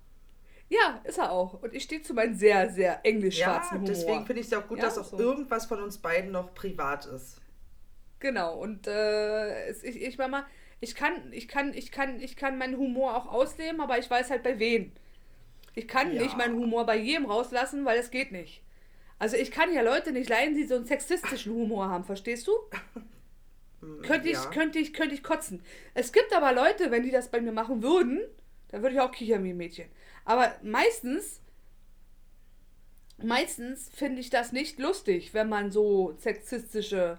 Ja, 0.68 1.00
ist 1.04 1.18
er 1.18 1.30
auch. 1.32 1.62
Und 1.62 1.74
ich 1.74 1.84
stehe 1.84 2.02
zu 2.02 2.12
meinem 2.14 2.34
sehr, 2.34 2.70
sehr 2.70 3.00
englisch-schwarzen 3.04 3.76
Ja, 3.76 3.82
Humor. 3.82 3.88
deswegen 3.88 4.26
finde 4.26 4.40
ich 4.40 4.46
es 4.46 4.52
ja 4.52 4.60
auch 4.60 4.66
gut, 4.68 4.78
Ja, 4.78 4.84
dass 4.86 4.98
auch 4.98 5.04
so. 5.04 5.18
irgendwas 5.18 5.66
von 5.66 5.80
uns 5.82 5.98
beiden 5.98 6.32
noch 6.32 6.54
privat 6.54 7.06
ist. 7.06 7.40
Genau, 8.20 8.58
und 8.58 8.86
äh, 8.86 9.70
ich, 9.72 10.00
ich 10.02 10.18
mal, 10.18 10.46
ich 10.80 10.94
kann, 10.94 11.32
ich 11.32 11.48
kann, 11.48 11.74
ich 11.74 11.92
kann, 11.92 12.20
ich 12.20 12.36
kann 12.36 12.58
meinen 12.58 12.76
Humor 12.78 13.16
auch 13.16 13.26
ausleben, 13.26 13.80
aber 13.80 13.98
ich 13.98 14.10
weiß 14.10 14.30
halt 14.30 14.42
bei 14.42 14.58
wen. 14.58 14.92
Ich 15.74 15.88
kann 15.88 16.14
Ja. 16.14 16.22
nicht 16.22 16.36
meinen 16.36 16.56
Humor 16.56 16.86
bei 16.86 16.96
jedem 16.98 17.26
rauslassen, 17.26 17.84
weil 17.84 17.98
es 17.98 18.10
geht 18.10 18.32
nicht. 18.32 18.62
Also 19.18 19.36
ich 19.36 19.50
kann 19.52 19.72
ja 19.74 19.82
Leute 19.82 20.12
nicht 20.12 20.30
leiden, 20.30 20.54
die 20.56 20.64
so 20.66 20.76
einen 20.76 20.86
sexistischen 20.86 21.54
Humor 21.54 21.88
haben, 21.90 22.04
verstehst 22.04 22.46
du? 22.48 22.52
Könnte 24.02 24.28
ich, 24.28 24.34
ja. 24.34 24.50
könnte 24.50 24.78
ich, 24.78 24.92
könnte 24.92 25.14
ich 25.14 25.22
kotzen. 25.22 25.62
Es 25.94 26.12
gibt 26.12 26.32
aber 26.32 26.52
Leute, 26.52 26.90
wenn 26.90 27.02
die 27.02 27.10
das 27.10 27.30
bei 27.30 27.40
mir 27.40 27.52
machen 27.52 27.82
würden, 27.82 28.20
dann 28.68 28.82
würde 28.82 28.94
ich 28.94 29.00
auch 29.00 29.12
kichern 29.12 29.44
wie 29.44 29.50
ein 29.50 29.56
Mädchen. 29.56 29.88
Aber 30.24 30.54
meistens, 30.62 31.40
meistens 33.18 33.88
finde 33.90 34.20
ich 34.20 34.30
das 34.30 34.52
nicht 34.52 34.78
lustig, 34.78 35.34
wenn 35.34 35.48
man 35.48 35.70
so 35.70 36.16
sexistische, 36.18 37.18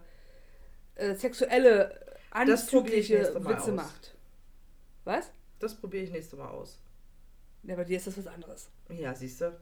äh, 0.96 1.16
sexuelle, 1.16 2.00
ich 2.30 2.36
anzügliche 2.36 3.34
Witze 3.36 3.56
aus. 3.56 3.68
macht. 3.68 4.16
Was? 5.06 5.32
Das 5.60 5.76
probiere 5.76 6.04
ich 6.04 6.12
nächste 6.12 6.36
Mal 6.36 6.50
aus. 6.50 6.80
Ja, 7.64 7.76
bei 7.76 7.84
dir 7.84 7.98
ist 7.98 8.08
das 8.08 8.18
was 8.18 8.28
anderes. 8.28 8.70
Ja, 8.90 9.14
siehst 9.14 9.42
du. 9.42 9.58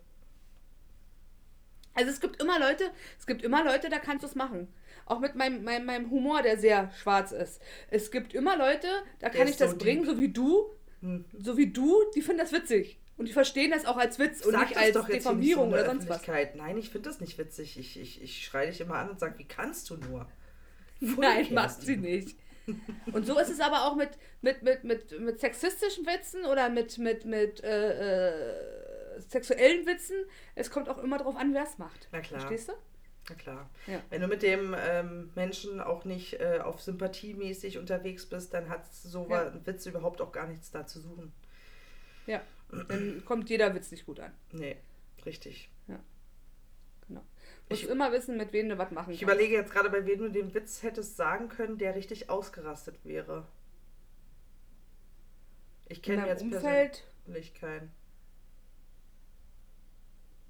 Also 1.94 2.12
es 2.12 2.20
gibt 2.20 2.42
immer 2.42 2.60
Leute, 2.60 2.92
es 3.18 3.26
gibt 3.26 3.42
immer 3.42 3.64
Leute, 3.64 3.90
da 3.90 4.00
kannst 4.00 4.24
du 4.24 4.28
es 4.28 4.36
machen. 4.36 4.68
Auch 5.06 5.20
mit 5.20 5.36
meinem, 5.36 5.64
meinem, 5.64 5.86
meinem 5.86 6.10
Humor, 6.10 6.42
der 6.42 6.58
sehr 6.58 6.92
schwarz 7.02 7.32
ist. 7.32 7.62
Es 7.90 8.10
gibt 8.10 8.34
immer 8.34 8.58
Leute, 8.58 8.88
da 9.20 9.30
Der 9.30 9.38
kann 9.38 9.48
ist 9.48 9.54
ich 9.54 9.58
das 9.58 9.72
so 9.72 9.78
bringen, 9.78 10.06
so 10.06 10.20
wie 10.20 10.30
du, 10.30 10.72
Hm. 11.02 11.26
so 11.38 11.58
wie 11.58 11.68
du, 11.72 11.94
die 12.16 12.22
finden 12.22 12.40
das 12.40 12.52
witzig. 12.52 13.00
Und 13.18 13.28
die 13.28 13.34
verstehen 13.34 13.72
das 13.72 13.86
auch 13.86 13.98
als 13.98 14.20
Witz 14.20 14.46
und 14.46 14.52
Sag 14.54 14.70
nicht 14.70 14.78
als 14.78 14.94
doch 14.94 15.08
nicht 15.08 15.24
so 15.24 15.36
der 15.36 15.60
oder 15.60 15.86
sonst 15.86 16.10
was. 16.10 16.22
Nein, 16.56 16.78
ich 16.78 16.90
finde 16.90 17.10
das 17.10 17.22
nicht 17.22 17.38
witzig. 17.38 17.78
Ich, 17.80 18.00
ich, 18.00 18.22
ich 18.22 18.44
schreie 18.44 18.68
dich 18.68 18.82
immer 18.82 18.96
an 18.96 19.10
und 19.10 19.20
sage, 19.20 19.38
wie 19.38 19.46
kannst 19.48 19.90
du 19.90 19.98
nur? 19.98 20.28
Pfui, 21.00 21.16
Nein, 21.22 21.48
Kerstin. 21.48 21.86
sie 21.86 21.98
nicht. 21.98 22.38
Und 23.14 23.26
so 23.26 23.40
ist 23.40 23.50
es 23.50 23.60
aber 23.62 23.86
auch 23.86 23.96
mit, 23.96 24.10
mit, 24.42 24.64
mit, 24.64 24.84
mit, 24.84 25.20
mit 25.20 25.40
sexistischen 25.40 26.06
Witzen 26.08 26.46
oder 26.46 26.70
mit, 26.70 26.98
mit, 26.98 27.24
mit 27.26 27.64
äh, 27.64 29.16
äh, 29.18 29.22
sexuellen 29.22 29.86
Witzen. 29.86 30.16
Es 30.56 30.70
kommt 30.72 30.90
auch 30.90 30.98
immer 30.98 31.18
darauf 31.20 31.36
an, 31.38 31.54
wer 31.54 31.64
es 31.64 31.78
macht. 31.78 32.10
Na 32.12 32.20
klar. 32.22 32.42
Verstehst 32.42 32.70
du? 32.70 32.74
Na 33.30 33.36
klar. 33.36 33.70
Ja. 33.88 34.02
Wenn 34.10 34.22
du 34.22 34.28
mit 34.28 34.44
dem 34.44 34.76
ähm, 34.78 35.32
Menschen 35.36 35.82
auch 35.82 36.06
nicht 36.06 36.40
äh, 36.40 36.60
auf 36.64 36.82
sympathiemäßig 36.82 37.78
unterwegs 37.80 38.28
bist, 38.28 38.54
dann 38.54 38.70
hat 38.70 38.86
so 38.94 39.28
Ja. 39.30 39.48
ein 39.48 39.66
Witz 39.66 39.86
überhaupt 39.88 40.22
auch 40.22 40.32
gar 40.32 40.48
nichts 40.48 40.70
da 40.72 40.86
zu 40.86 41.00
suchen. 41.02 41.32
Ja. 42.28 42.42
Dann 42.72 43.24
kommt 43.26 43.50
jeder 43.50 43.74
Witz 43.74 43.92
nicht 43.92 44.06
gut 44.06 44.20
an. 44.20 44.32
Nee, 44.52 44.78
richtig. 45.26 45.70
Genau. 47.08 47.22
Musst 47.70 47.84
Ich- 47.84 47.90
immer 47.90 48.12
wissen, 48.12 48.36
mit 48.38 48.52
wem 48.52 48.68
du 48.70 48.80
was 48.80 48.90
machen 48.90 49.14
Ich 49.14 49.20
kannst. 49.20 49.32
überlege 49.34 49.54
jetzt 49.54 49.72
gerade, 49.72 49.92
bei 49.92 50.06
wem 50.08 50.18
du 50.18 50.30
den 50.30 50.54
Witz 50.56 50.82
hättest 50.82 51.18
sagen 51.18 51.50
können, 51.50 51.78
der 51.78 51.94
richtig 51.94 52.32
ausgerastet 52.32 53.06
wäre. 53.06 53.48
Ich 55.88 56.02
kenne 56.02 56.26
jetzt 56.26 56.42
Umfeld, 56.42 57.04
persönlich 57.26 57.54
keinen. 57.54 57.92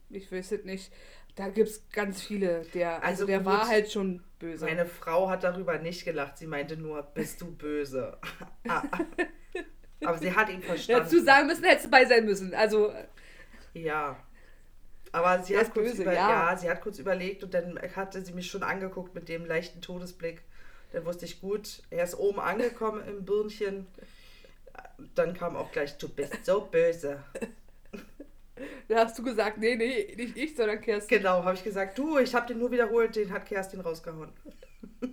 ich 0.09 0.31
weiß 0.31 0.53
es 0.53 0.63
nicht. 0.63 0.93
Da 1.35 1.49
gibt 1.49 1.69
es 1.69 1.89
ganz 1.89 2.21
viele. 2.21 2.61
Der, 2.73 2.95
also, 2.95 3.05
Also 3.07 3.25
der 3.25 3.37
gut. 3.39 3.45
war 3.47 3.67
halt 3.67 3.91
schon 3.91 4.23
böse. 4.39 4.65
Meine 4.65 4.85
Frau 4.85 5.29
hat 5.29 5.43
darüber 5.43 5.77
nicht 5.77 6.05
gelacht. 6.05 6.37
Sie 6.37 6.47
meinte 6.47 6.77
nur, 6.77 7.01
bist 7.03 7.41
du 7.41 7.51
böse? 7.51 8.17
Ah. 8.67 8.83
Aber 10.03 10.17
sie 10.17 10.35
hat 10.35 10.49
ihn 10.49 10.61
verstanden. 10.61 11.03
Dazu 11.03 11.23
sagen 11.23 11.47
müssen, 11.47 11.63
hättest 11.63 11.85
du 11.85 11.91
bei 11.91 12.05
sein 12.05 12.25
müssen. 12.25 12.53
Also, 12.53 12.91
Ja. 13.73 14.17
Aber 15.11 15.41
sie 15.43 15.57
hat, 15.57 15.71
kurz 15.73 15.91
böse, 15.91 16.01
über, 16.01 16.13
ja. 16.13 16.51
ja. 16.51 16.57
sie 16.57 16.69
hat 16.69 16.81
kurz 16.81 16.99
überlegt 16.99 17.43
und 17.43 17.53
dann 17.53 17.79
hatte 17.95 18.21
sie 18.21 18.33
mich 18.33 18.47
schon 18.51 18.63
angeguckt 18.63 19.15
mit 19.15 19.29
dem 19.29 19.45
leichten 19.45 19.81
Todesblick. 19.81 20.41
Dann 20.91 21.05
wusste 21.05 21.25
ich 21.25 21.39
gut, 21.39 21.83
er 21.89 22.03
ist 22.03 22.15
oben 22.15 22.39
angekommen 22.39 23.01
im 23.07 23.23
Birnchen. 23.23 23.87
Dann 25.13 25.33
kam 25.33 25.55
auch 25.55 25.71
gleich, 25.71 25.97
du 25.97 26.09
bist 26.09 26.45
so 26.45 26.61
böse. 26.61 27.23
da 28.87 29.05
hast 29.05 29.17
du 29.17 29.23
gesagt, 29.23 29.57
nee, 29.57 29.75
nee, 29.75 30.13
nicht 30.15 30.37
ich, 30.37 30.55
sondern 30.55 30.81
Kerstin. 30.81 31.17
Genau, 31.17 31.43
habe 31.43 31.55
ich 31.55 31.63
gesagt, 31.63 31.97
du, 31.97 32.17
ich 32.17 32.33
habe 32.33 32.47
den 32.47 32.59
nur 32.59 32.71
wiederholt, 32.71 33.15
den 33.15 33.31
hat 33.31 33.45
Kerstin 33.45 33.81
rausgehauen. 33.81 34.31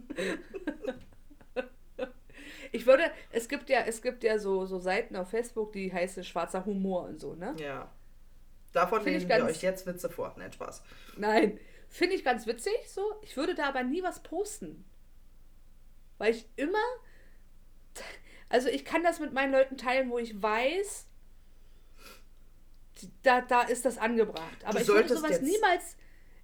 Ich 2.74 2.87
würde, 2.87 3.05
es 3.31 3.48
gibt 3.48 3.68
ja, 3.68 3.81
es 3.81 4.00
gibt 4.00 4.24
ja 4.24 4.38
so, 4.38 4.64
so 4.64 4.78
Seiten 4.78 5.14
auf 5.14 5.28
Facebook, 5.28 5.72
die 5.72 5.92
heißen 5.92 6.24
schwarzer 6.24 6.64
Humor 6.64 7.05
und 7.05 7.20
so, 7.20 7.35
ne? 7.35 7.55
Ja. 7.59 7.92
Davon 8.72 9.02
Finde 9.02 9.18
ich 9.18 9.28
lesen 9.28 9.44
wir 9.44 9.50
euch 9.50 9.62
jetzt 9.62 9.87
Witze 9.87 10.09
vor. 10.09 10.35
Nein, 10.38 10.50
Spaß. 10.52 10.83
Nein, 11.18 11.61
finde 11.88 12.16
ich 12.16 12.24
ganz 12.24 12.46
witzig 12.46 12.72
so. 12.87 13.02
Ich 13.20 13.37
würde 13.37 13.55
da 13.55 13.68
aber 13.68 13.83
nie 13.83 14.02
was 14.02 14.22
posten. 14.22 14.87
Weil 16.16 16.33
ich 16.33 16.48
immer, 16.57 16.78
also 18.48 18.70
ich 18.70 18.87
kann 18.87 19.02
das 19.02 19.20
mit 19.20 19.35
meinen 19.35 19.52
Leuten 19.52 19.76
teilen, 19.76 20.09
wo 20.09 20.18
ich 20.18 20.42
weiß, 20.42 21.07
da, 23.22 23.40
da 23.40 23.62
ist 23.62 23.84
das 23.84 23.98
angebracht. 23.98 24.56
Aber 24.64 24.74
Du 24.74 24.82
ich 24.82 24.88
würde 24.88 25.08
solltest 25.08 25.16
sowas 25.18 25.30
jetzt- 25.32 25.42
niemals 25.42 25.96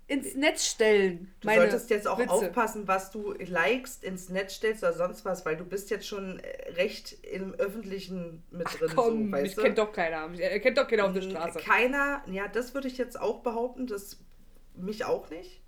ins 0.07 0.35
Netz 0.37 0.65
stellen. 0.67 1.35
Du 1.41 1.49
solltest 1.53 1.91
jetzt 1.91 2.09
auch 2.09 2.19
Witze. 2.19 2.31
aufpassen, 2.33 2.89
was 2.89 3.11
du 3.11 3.33
likest, 3.35 4.03
ins 4.03 4.31
Netz 4.31 4.55
stellst 4.55 4.83
oder 4.83 4.95
sonst 4.95 5.25
was, 5.27 5.45
weil 5.45 5.57
du 5.59 5.67
bist 5.67 5.91
jetzt 5.91 6.07
schon 6.09 6.41
äh, 6.41 6.73
recht 6.73 7.13
im 7.25 7.53
Öffentlichen 7.55 8.43
mit 8.51 8.67
Ach 8.69 8.75
drin. 8.77 8.91
komm, 8.97 9.27
so, 9.27 9.33
weißt 9.33 9.57
mich 9.57 9.65
kennt 9.65 9.77
doch 9.79 9.93
keiner. 9.93 10.27
Mich 10.29 10.41
kennt 10.63 10.79
doch 10.79 10.89
keiner 10.89 11.05
auf 11.07 11.13
der 11.13 11.21
Straße. 11.23 11.59
Keiner, 11.59 12.23
ja, 12.31 12.49
das 12.49 12.73
würde 12.73 12.89
ich 12.89 12.97
jetzt 12.97 13.21
auch 13.21 13.41
behaupten, 13.41 13.87
das 13.87 14.19
mich 14.75 15.05
auch 15.05 15.29
nicht. 15.29 15.61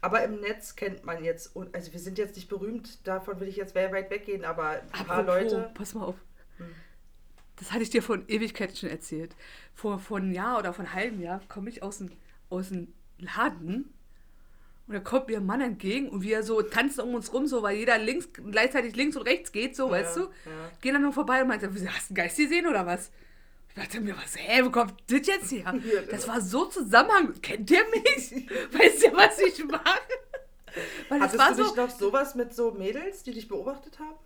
Aber 0.00 0.22
im 0.22 0.40
Netz 0.40 0.76
kennt 0.76 1.04
man 1.04 1.24
jetzt, 1.24 1.56
also 1.72 1.92
wir 1.92 2.00
sind 2.00 2.18
jetzt 2.18 2.36
nicht 2.36 2.48
berühmt, 2.48 3.06
davon 3.06 3.40
will 3.40 3.48
ich 3.48 3.56
jetzt 3.56 3.74
sehr 3.74 3.90
weit 3.92 4.10
weggehen, 4.10 4.44
aber 4.44 4.68
ein 4.68 4.86
paar 4.86 5.18
Apropos, 5.18 5.26
Leute. 5.26 5.70
Pass 5.74 5.94
mal 5.94 6.04
auf. 6.04 6.14
Hm. 6.58 6.66
Das 7.60 7.70
hatte 7.72 7.82
ich 7.82 7.90
dir 7.90 8.02
vor 8.02 8.18
Ewigkeiten 8.26 8.74
schon 8.74 8.88
erzählt. 8.88 9.36
Vor, 9.74 9.98
vor 9.98 10.16
einem 10.16 10.32
Jahr 10.32 10.58
oder 10.58 10.72
vor 10.72 10.84
einem 10.84 10.94
halben 10.94 11.20
Jahr 11.20 11.40
komme 11.48 11.70
ich 11.70 11.82
aus 11.82 11.98
dem, 11.98 12.10
aus 12.48 12.70
dem 12.70 12.92
Laden 13.18 13.92
und 14.90 14.94
da 14.94 15.00
kommt 15.00 15.28
mir 15.28 15.36
ein 15.36 15.46
Mann 15.46 15.60
entgegen 15.60 16.08
und 16.08 16.22
wir 16.22 16.42
so 16.42 16.62
tanzen 16.62 17.02
um 17.02 17.14
uns 17.14 17.32
rum, 17.32 17.46
so 17.46 17.62
weil 17.62 17.76
jeder 17.76 17.96
links, 17.96 18.28
gleichzeitig 18.32 18.96
links 18.96 19.16
und 19.16 19.22
rechts 19.22 19.52
geht, 19.52 19.76
so, 19.76 19.88
weißt 19.88 20.16
du? 20.16 20.20
Ja. 20.22 20.26
Gehen 20.80 20.94
dann 20.94 21.02
noch 21.02 21.14
vorbei 21.14 21.42
und 21.42 21.46
meinte, 21.48 21.68
hast 21.68 21.76
du 21.78 21.86
einen 21.86 22.14
Geist 22.16 22.36
gesehen 22.38 22.66
oder 22.66 22.86
was? 22.86 23.12
Ich 23.68 23.74
dachte 23.76 24.00
mir, 24.00 24.16
was, 24.16 24.36
hä, 24.36 24.64
wo 24.64 24.70
kommt 24.70 24.94
das 25.06 25.28
jetzt 25.28 25.52
her? 25.52 25.72
Ja, 25.84 26.02
Das 26.10 26.26
war 26.26 26.40
so 26.40 26.64
Zusammenhang. 26.64 27.40
Kennt 27.40 27.70
ihr 27.70 27.84
mich? 27.90 28.48
Weißt 28.72 29.04
ihr, 29.04 29.12
was 29.12 29.38
ich 29.38 29.64
mache? 29.64 29.84
Weil 31.08 31.20
Hattest 31.20 31.38
war 31.38 31.54
du 31.54 31.64
so, 31.64 31.74
noch 31.76 31.90
sowas 31.90 32.34
mit 32.34 32.52
so 32.52 32.72
Mädels, 32.72 33.22
die 33.22 33.32
dich 33.32 33.46
beobachtet 33.46 34.00
haben? 34.00 34.16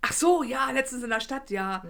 Ach 0.00 0.12
so, 0.14 0.42
ja, 0.42 0.70
letztens 0.70 1.02
in 1.02 1.10
der 1.10 1.20
Stadt, 1.20 1.50
ja. 1.50 1.84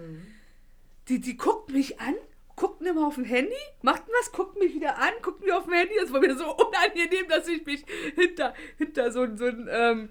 Die, 1.09 1.19
die 1.21 1.37
guckt 1.37 1.71
mich 1.71 1.99
an, 1.99 2.15
guckt 2.55 2.81
immer 2.81 3.07
auf 3.07 3.15
dem 3.15 3.23
Handy, 3.25 3.55
macht 3.81 4.03
was, 4.19 4.31
guckt 4.31 4.57
mich 4.59 4.73
wieder 4.73 4.97
an, 4.97 5.11
guckt 5.21 5.43
mir 5.45 5.57
auf 5.57 5.65
dem 5.65 5.73
Handy. 5.73 5.93
Das 6.01 6.11
war 6.11 6.19
mir 6.19 6.37
so 6.37 6.55
unangenehm, 6.67 7.27
dass 7.29 7.47
ich 7.47 7.65
mich 7.65 7.85
hinter, 8.15 8.53
hinter 8.77 9.11
so, 9.11 9.21
ein- 9.21 9.37
so 9.37 9.45
ein 9.45 9.67
ähm, 9.71 10.09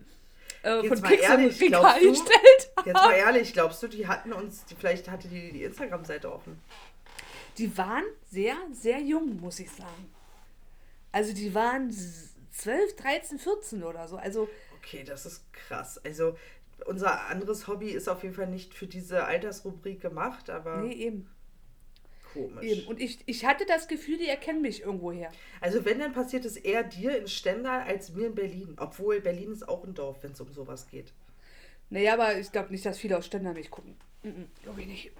äh, 0.62 0.76
Jetzt 0.80 0.88
von 0.88 1.00
mal 1.00 1.08
Pixel 1.08 1.30
ehrlich, 1.40 1.60
Regal 1.60 1.80
glaubst 1.80 2.02
du- 2.02 2.08
gestellt 2.10 2.70
Jetzt 2.86 2.94
mal 2.94 3.12
ehrlich, 3.12 3.52
glaubst 3.52 3.82
du, 3.82 3.88
die 3.88 4.06
hatten 4.06 4.32
uns, 4.32 4.64
die, 4.66 4.74
vielleicht 4.74 5.08
hatte 5.10 5.28
die 5.28 5.52
die 5.52 5.64
Instagram-Seite 5.64 6.32
offen? 6.32 6.60
Die 7.58 7.76
waren 7.78 8.04
sehr, 8.30 8.54
sehr 8.72 9.00
jung, 9.00 9.40
muss 9.40 9.58
ich 9.60 9.70
sagen. 9.70 10.10
Also 11.12 11.32
die 11.32 11.54
waren 11.54 11.88
s- 11.90 12.34
12, 12.52 12.96
13, 12.96 13.38
14 13.38 13.82
oder 13.82 14.06
so. 14.08 14.16
Also 14.16 14.48
Okay, 14.82 15.02
das 15.04 15.26
ist 15.26 15.42
krass. 15.52 15.98
Also 16.04 16.36
unser 16.84 17.26
anderes 17.28 17.66
Hobby 17.68 17.90
ist 17.90 18.08
auf 18.08 18.22
jeden 18.22 18.34
Fall 18.34 18.48
nicht 18.48 18.74
für 18.74 18.86
diese 18.86 19.24
Altersrubrik 19.24 20.00
gemacht, 20.00 20.50
aber 20.50 20.78
nee, 20.78 20.92
eben. 20.92 21.30
komisch. 22.32 22.64
eben. 22.64 22.86
Und 22.86 23.00
ich, 23.00 23.20
ich 23.26 23.44
hatte 23.46 23.64
das 23.66 23.88
Gefühl, 23.88 24.18
die 24.18 24.28
erkennen 24.28 24.60
mich 24.60 24.82
irgendwoher. 24.82 25.32
Also 25.60 25.84
wenn, 25.84 25.98
dann 25.98 26.12
passiert 26.12 26.44
es 26.44 26.56
eher 26.56 26.84
dir 26.84 27.18
in 27.18 27.28
Stendal 27.28 27.82
als 27.82 28.12
mir 28.12 28.26
in 28.26 28.34
Berlin. 28.34 28.76
Obwohl 28.78 29.20
Berlin 29.20 29.52
ist 29.52 29.68
auch 29.68 29.84
ein 29.84 29.94
Dorf, 29.94 30.22
wenn 30.22 30.32
es 30.32 30.40
um 30.40 30.52
sowas 30.52 30.86
geht. 30.88 31.12
Naja, 31.88 32.14
aber 32.14 32.38
ich 32.38 32.52
glaube 32.52 32.72
nicht, 32.72 32.84
dass 32.84 32.98
viele 32.98 33.16
aus 33.16 33.26
Stendal 33.26 33.54
mich 33.54 33.70
gucken. 33.70 33.96
Glaube 34.62 34.80
ich 34.80 34.86
nicht. 34.86 35.12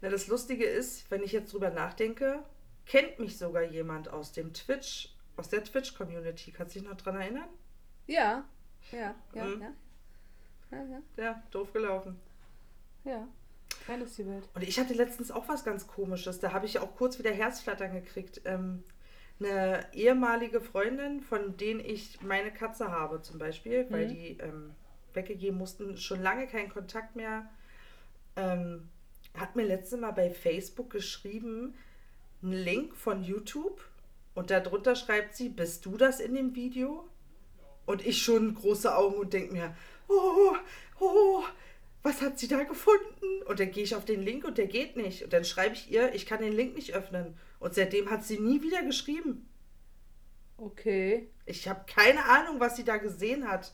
Na, 0.00 0.10
das 0.10 0.28
Lustige 0.28 0.64
ist, 0.64 1.10
wenn 1.10 1.22
ich 1.22 1.32
jetzt 1.32 1.52
drüber 1.52 1.70
nachdenke, 1.70 2.44
kennt 2.86 3.18
mich 3.18 3.38
sogar 3.38 3.64
jemand 3.64 4.08
aus 4.08 4.32
dem 4.32 4.52
Twitch, 4.52 5.14
aus 5.36 5.48
der 5.48 5.64
Twitch-Community. 5.64 6.52
Kannst 6.52 6.76
du 6.76 6.80
dich 6.80 6.88
noch 6.88 6.96
dran 6.96 7.16
erinnern? 7.16 7.48
Ja, 8.06 8.44
ja, 8.92 9.14
ja, 9.34 9.44
Mhm. 9.44 9.62
ja. 9.62 9.72
Ja, 10.70 10.78
ja, 10.84 11.02
Ja, 11.16 11.42
doof 11.50 11.72
gelaufen. 11.72 12.20
ja. 13.04 13.26
Klein 13.84 14.02
ist 14.02 14.18
die 14.18 14.26
Welt. 14.26 14.46
Und 14.54 14.62
ich 14.62 14.78
hatte 14.78 14.92
letztens 14.92 15.30
auch 15.30 15.48
was 15.48 15.64
ganz 15.64 15.86
Komisches. 15.86 16.40
Da 16.40 16.52
habe 16.52 16.66
ich 16.66 16.78
auch 16.78 16.94
kurz 16.96 17.18
wieder 17.18 17.30
Herzflattern 17.30 17.92
gekriegt. 17.92 18.42
Ähm, 18.44 18.82
eine 19.40 19.86
ehemalige 19.94 20.60
Freundin, 20.60 21.20
von 21.20 21.56
denen 21.56 21.80
ich 21.80 22.20
meine 22.22 22.50
Katze 22.52 22.90
habe 22.90 23.22
zum 23.22 23.38
Beispiel, 23.38 23.86
weil 23.90 24.06
Mhm. 24.06 24.10
die 24.10 24.38
ähm, 24.40 24.74
weggegeben 25.14 25.56
mussten, 25.58 25.96
schon 25.96 26.20
lange 26.22 26.46
keinen 26.48 26.68
Kontakt 26.70 27.16
mehr, 27.16 27.48
ähm, 28.36 28.88
hat 29.34 29.56
mir 29.56 29.64
letztes 29.64 29.98
Mal 29.98 30.10
bei 30.12 30.30
Facebook 30.30 30.90
geschrieben, 30.90 31.74
einen 32.42 32.52
Link 32.52 32.94
von 32.96 33.22
YouTube 33.22 33.80
und 34.34 34.50
darunter 34.50 34.96
schreibt 34.96 35.34
sie, 35.34 35.48
bist 35.48 35.86
du 35.86 35.96
das 35.96 36.20
in 36.20 36.34
dem 36.34 36.54
Video? 36.54 37.08
Und 37.88 38.06
ich 38.06 38.22
schon 38.22 38.54
große 38.54 38.94
Augen 38.94 39.16
und 39.16 39.32
denke 39.32 39.50
mir, 39.54 39.74
oh, 40.08 40.54
oh, 41.00 41.42
was 42.02 42.20
hat 42.20 42.38
sie 42.38 42.46
da 42.46 42.62
gefunden? 42.64 43.42
Und 43.46 43.60
dann 43.60 43.70
gehe 43.70 43.82
ich 43.82 43.96
auf 43.96 44.04
den 44.04 44.20
Link 44.20 44.44
und 44.44 44.58
der 44.58 44.66
geht 44.66 44.94
nicht. 44.98 45.24
Und 45.24 45.32
dann 45.32 45.46
schreibe 45.46 45.74
ich 45.74 45.90
ihr, 45.90 46.14
ich 46.14 46.26
kann 46.26 46.42
den 46.42 46.52
Link 46.52 46.74
nicht 46.74 46.92
öffnen. 46.92 47.38
Und 47.58 47.74
seitdem 47.74 48.10
hat 48.10 48.24
sie 48.24 48.38
nie 48.38 48.60
wieder 48.60 48.82
geschrieben. 48.82 49.48
Okay. 50.58 51.30
Ich 51.46 51.66
habe 51.66 51.86
keine 51.86 52.26
Ahnung, 52.26 52.60
was 52.60 52.76
sie 52.76 52.84
da 52.84 52.98
gesehen 52.98 53.48
hat. 53.48 53.72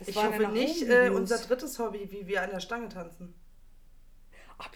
Das 0.00 0.08
ich 0.08 0.16
hoffe 0.16 0.48
nicht 0.48 0.82
äh, 0.82 1.08
unser 1.08 1.38
drittes 1.38 1.78
Hobby, 1.78 2.10
wie 2.10 2.26
wir 2.26 2.42
an 2.42 2.50
der 2.50 2.60
Stange 2.60 2.90
tanzen. 2.90 3.32
Ach. 4.58 4.68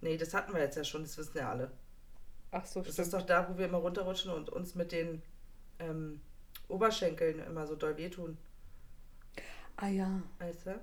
Nee, 0.00 0.16
das 0.16 0.32
hatten 0.32 0.54
wir 0.54 0.62
jetzt 0.62 0.76
ja 0.78 0.84
schon, 0.84 1.02
das 1.02 1.18
wissen 1.18 1.36
ja 1.36 1.50
alle. 1.50 1.70
Ach 2.52 2.64
so, 2.64 2.80
Das 2.80 2.94
stimmt. 2.94 3.06
ist 3.06 3.12
doch 3.12 3.26
da, 3.26 3.50
wo 3.50 3.58
wir 3.58 3.66
immer 3.66 3.78
runterrutschen 3.78 4.32
und 4.32 4.48
uns 4.48 4.74
mit 4.74 4.92
den 4.92 5.20
ähm, 5.80 6.20
Oberschenkeln 6.68 7.40
immer 7.40 7.66
so 7.66 7.74
doll 7.74 7.96
wehtun. 7.96 8.36
Ah 9.76 9.88
ja. 9.88 10.22
Weißt 10.38 10.66
du? 10.66 10.80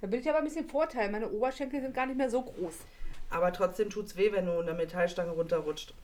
Da 0.00 0.06
bin 0.06 0.20
ich 0.20 0.28
aber 0.28 0.38
ein 0.38 0.44
bisschen 0.44 0.68
Vorteil. 0.68 1.10
Meine 1.10 1.28
Oberschenkel 1.30 1.80
sind 1.80 1.94
gar 1.94 2.06
nicht 2.06 2.16
mehr 2.16 2.30
so 2.30 2.42
groß. 2.42 2.74
Aber 3.28 3.52
trotzdem 3.52 3.90
tut's 3.90 4.16
weh, 4.16 4.32
wenn 4.32 4.46
du 4.46 4.58
eine 4.58 4.72
Metallstange 4.74 5.30
runterrutscht. 5.32 5.94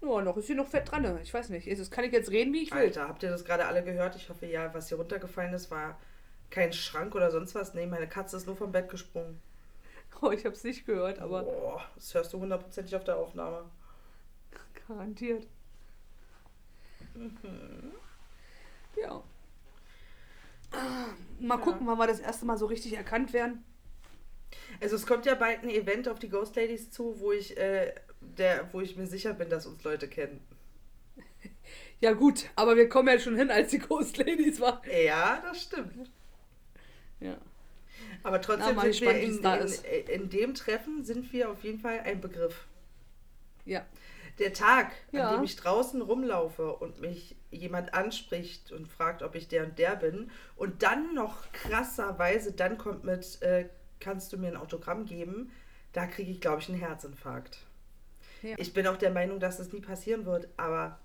Ja, 0.00 0.22
noch 0.22 0.36
ist 0.36 0.46
hier 0.46 0.54
noch 0.56 0.68
Fett 0.68 0.90
dran. 0.90 1.02
ne? 1.02 1.18
Ich 1.22 1.34
weiß 1.34 1.48
nicht. 1.48 1.68
Das 1.68 1.90
kann 1.90 2.04
ich 2.04 2.12
jetzt 2.12 2.30
reden, 2.30 2.52
wie 2.52 2.62
ich 2.62 2.70
will. 2.70 2.78
Alter, 2.78 3.08
habt 3.08 3.22
ihr 3.22 3.30
das 3.30 3.44
gerade 3.44 3.66
alle 3.66 3.82
gehört? 3.82 4.14
Ich 4.14 4.28
hoffe 4.28 4.46
ja, 4.46 4.72
was 4.72 4.88
hier 4.88 4.98
runtergefallen 4.98 5.52
ist, 5.52 5.70
war 5.70 5.98
kein 6.50 6.72
Schrank 6.72 7.14
oder 7.14 7.30
sonst 7.30 7.54
was. 7.54 7.74
Nee, 7.74 7.86
meine 7.86 8.08
Katze 8.08 8.36
ist 8.36 8.46
nur 8.46 8.56
vom 8.56 8.72
Bett 8.72 8.88
gesprungen. 8.88 9.40
Oh, 10.22 10.30
ich 10.30 10.46
hab's 10.46 10.64
nicht 10.64 10.86
gehört, 10.86 11.18
aber 11.18 11.42
Boah, 11.42 11.84
das 11.94 12.14
hörst 12.14 12.32
du 12.32 12.38
hundertprozentig 12.40 12.96
auf 12.96 13.04
der 13.04 13.18
Aufnahme. 13.18 13.64
garantiert. 14.88 15.46
Ja. 18.96 19.22
Ah, 20.72 21.06
Mal 21.40 21.58
Ja. 21.58 21.64
gucken, 21.64 21.86
wann 21.86 21.98
wir 21.98 22.06
das 22.06 22.20
erste 22.20 22.44
Mal 22.46 22.56
so 22.58 22.66
richtig 22.66 22.94
erkannt 22.94 23.32
werden. 23.32 23.64
Also 24.80 24.96
es 24.96 25.06
kommt 25.06 25.26
ja 25.26 25.34
bald 25.34 25.62
ein 25.62 25.70
Event 25.70 26.08
auf 26.08 26.18
die 26.18 26.28
Ghost 26.28 26.56
Ladies 26.56 26.90
zu, 26.90 27.20
wo 27.20 27.32
ich, 27.32 27.56
äh, 27.56 27.94
der, 28.20 28.72
wo 28.72 28.80
ich 28.80 28.96
mir 28.96 29.06
sicher 29.06 29.34
bin, 29.34 29.48
dass 29.50 29.66
uns 29.66 29.82
Leute 29.84 30.08
kennen. 30.08 30.40
Ja 31.98 32.12
gut, 32.12 32.50
aber 32.56 32.76
wir 32.76 32.90
kommen 32.90 33.08
ja 33.08 33.18
schon 33.18 33.36
hin, 33.36 33.50
als 33.50 33.70
die 33.70 33.78
Ghost 33.78 34.18
Ladies 34.18 34.60
war. 34.60 34.82
Ja, 34.86 35.42
das 35.42 35.62
stimmt. 35.62 36.10
Ja. 37.20 37.38
Aber 38.22 38.36
Na, 38.36 38.42
trotzdem 38.42 38.76
mal 38.76 38.92
sind 38.92 39.06
wir 39.06 39.14
gespannt, 39.14 39.64
wie's 39.64 39.80
in, 39.80 40.14
in, 40.14 40.22
in 40.22 40.28
dem 40.30 40.54
Treffen 40.54 41.04
sind 41.04 41.32
wir 41.32 41.50
auf 41.50 41.64
jeden 41.64 41.80
Fall 41.80 42.00
ein 42.00 42.20
Begriff. 42.20 42.66
Ja. 43.66 43.84
Der 44.38 44.52
Tag, 44.52 44.92
Ja. 45.12 45.28
an 45.30 45.34
dem 45.36 45.44
ich 45.44 45.56
draußen 45.56 46.00
rumlaufe 46.02 46.74
und 46.76 47.00
mich 47.00 47.36
jemand 47.50 47.94
anspricht 47.94 48.70
und 48.72 48.86
fragt, 48.86 49.22
ob 49.22 49.34
ich 49.34 49.48
der 49.48 49.64
und 49.64 49.78
der 49.78 49.96
bin 49.96 50.30
und 50.56 50.82
dann 50.82 51.14
noch 51.14 51.50
krasserweise 51.52 52.52
dann 52.52 52.76
kommt 52.78 53.04
mit, 53.04 53.40
äh, 53.42 53.68
kannst 54.00 54.32
du 54.32 54.36
mir 54.38 54.48
ein 54.48 54.56
Autogramm 54.56 55.06
geben, 55.06 55.50
da 55.92 56.06
kriege 56.06 56.30
ich, 56.30 56.40
glaube 56.42 56.60
ich, 56.60 56.68
einen 56.68 56.78
Herzinfarkt. 56.78 57.60
Ja. 58.42 58.56
Ich 58.58 58.74
bin 58.74 58.86
auch 58.86 58.98
der 58.98 59.10
Meinung, 59.10 59.40
dass 59.40 59.56
das 59.56 59.72
nie 59.72 59.80
passieren 59.80 60.26
wird, 60.26 60.48
aber 60.58 60.98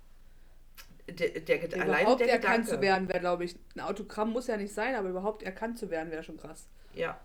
der, 1.07 1.39
der, 1.39 1.61
Ged- 1.63 1.79
allein 1.79 2.01
überhaupt 2.01 2.21
der 2.21 2.29
erkannt 2.31 2.65
Gedanke. 2.65 2.69
zu 2.69 2.81
werden 2.81 3.07
wäre, 3.07 3.19
glaube 3.21 3.45
ich. 3.45 3.55
Ein 3.75 3.81
Autogramm 3.81 4.31
muss 4.31 4.47
ja 4.47 4.57
nicht 4.57 4.73
sein, 4.73 4.95
aber 4.95 5.07
überhaupt 5.09 5.41
erkannt 5.43 5.77
zu 5.79 5.89
werden 5.89 6.11
wäre 6.11 6.23
schon 6.23 6.37
krass. 6.37 6.67
Ja. 6.93 7.19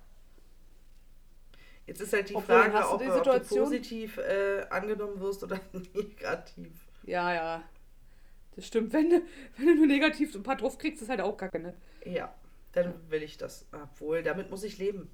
Jetzt 1.87 2.01
ist 2.01 2.13
halt 2.13 2.29
die 2.29 2.35
Obwohl, 2.35 2.57
Frage, 2.57 2.89
ob, 2.89 3.01
die 3.01 3.09
ob 3.11 3.25
du 3.25 3.41
positiv 3.41 4.19
äh, 4.19 4.67
angenommen 4.71 5.21
wirst 5.21 5.43
oder 5.45 5.61
negativ. 5.95 6.73
Ja, 7.05 7.33
ja. 7.33 7.63
Das 8.57 8.67
stimmt. 8.67 8.93
Wenn 8.93 9.11
du, 9.11 9.23
wenn 9.57 9.67
du 9.67 9.75
nur 9.77 9.87
negativ 9.87 10.35
ein 10.35 10.43
paar 10.43 10.57
drauf 10.57 10.79
kriegst, 10.79 11.03
ist 11.03 11.09
halt 11.09 11.21
auch 11.21 11.37
kacke, 11.37 11.61
ne? 11.61 11.75
Ja, 12.05 12.35
dann 12.73 12.95
will 13.11 13.23
ich 13.23 13.39
das. 13.39 13.67
Obwohl, 13.73 14.23
damit 14.23 14.51
muss 14.51 14.65
ich 14.65 14.79
leben. 14.79 15.11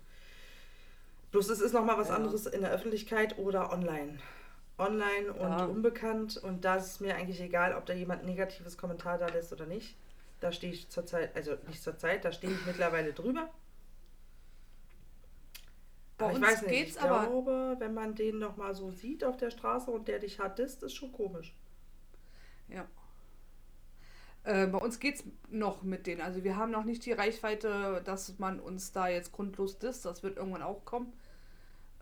Bloß 1.30 1.48
es 1.50 1.60
ist 1.60 1.72
nochmal 1.72 1.98
was 1.98 2.08
Ja. 2.08 2.14
anderes 2.16 2.46
in 2.46 2.60
der 2.62 2.70
Öffentlichkeit 2.70 3.38
oder 3.38 3.72
online. 3.72 4.18
Online 4.78 5.32
und 5.32 5.50
Ja. 5.50 5.64
unbekannt. 5.66 6.36
Und 6.38 6.64
da 6.64 6.76
ist 6.76 6.86
es 6.86 7.00
mir 7.00 7.16
eigentlich 7.16 7.40
egal, 7.40 7.74
ob 7.74 7.84
da 7.84 7.92
jemand 7.92 8.22
ein 8.22 8.26
negatives 8.26 8.78
Kommentar 8.78 9.18
da 9.18 9.26
lässt 9.26 9.52
oder 9.52 9.66
nicht. 9.66 9.96
Da 10.40 10.52
stehe 10.52 10.72
ich 10.72 10.88
zurzeit, 10.88 11.34
also 11.36 11.56
nicht 11.68 11.82
zurzeit, 11.82 12.24
da 12.24 12.32
stehe 12.32 12.52
ich 12.52 12.66
mittlerweile 12.66 13.12
drüber. 13.12 13.50
Bei 16.22 16.28
aber 16.28 16.36
ich 16.38 16.38
uns 16.42 16.46
weiß 16.52 16.62
nicht, 16.62 16.70
geht's 16.70 16.96
ich 16.96 17.02
aber- 17.02 17.26
glaube, 17.26 17.76
wenn 17.78 17.94
man 17.94 18.14
den 18.14 18.38
nochmal 18.38 18.74
so 18.74 18.90
sieht 18.90 19.24
auf 19.24 19.36
der 19.36 19.50
Straße 19.50 19.90
und 19.90 20.08
der 20.08 20.18
dich 20.18 20.38
disst, 20.56 20.82
ist 20.82 20.94
schon 20.94 21.12
komisch. 21.12 21.54
Ja. 22.68 22.86
Äh, 24.44 24.66
bei 24.66 24.78
uns 24.78 24.98
geht's 24.98 25.24
noch 25.50 25.82
mit 25.82 26.06
denen. 26.06 26.20
Also 26.20 26.42
wir 26.42 26.56
haben 26.56 26.72
noch 26.72 26.84
nicht 26.84 27.04
die 27.06 27.12
Reichweite, 27.12 28.02
dass 28.04 28.38
man 28.38 28.58
uns 28.60 28.92
da 28.92 29.08
jetzt 29.08 29.32
grundlos 29.32 29.78
disst. 29.78 30.04
Das 30.04 30.22
wird 30.22 30.36
irgendwann 30.36 30.62
auch 30.62 30.84
kommen. 30.84 31.12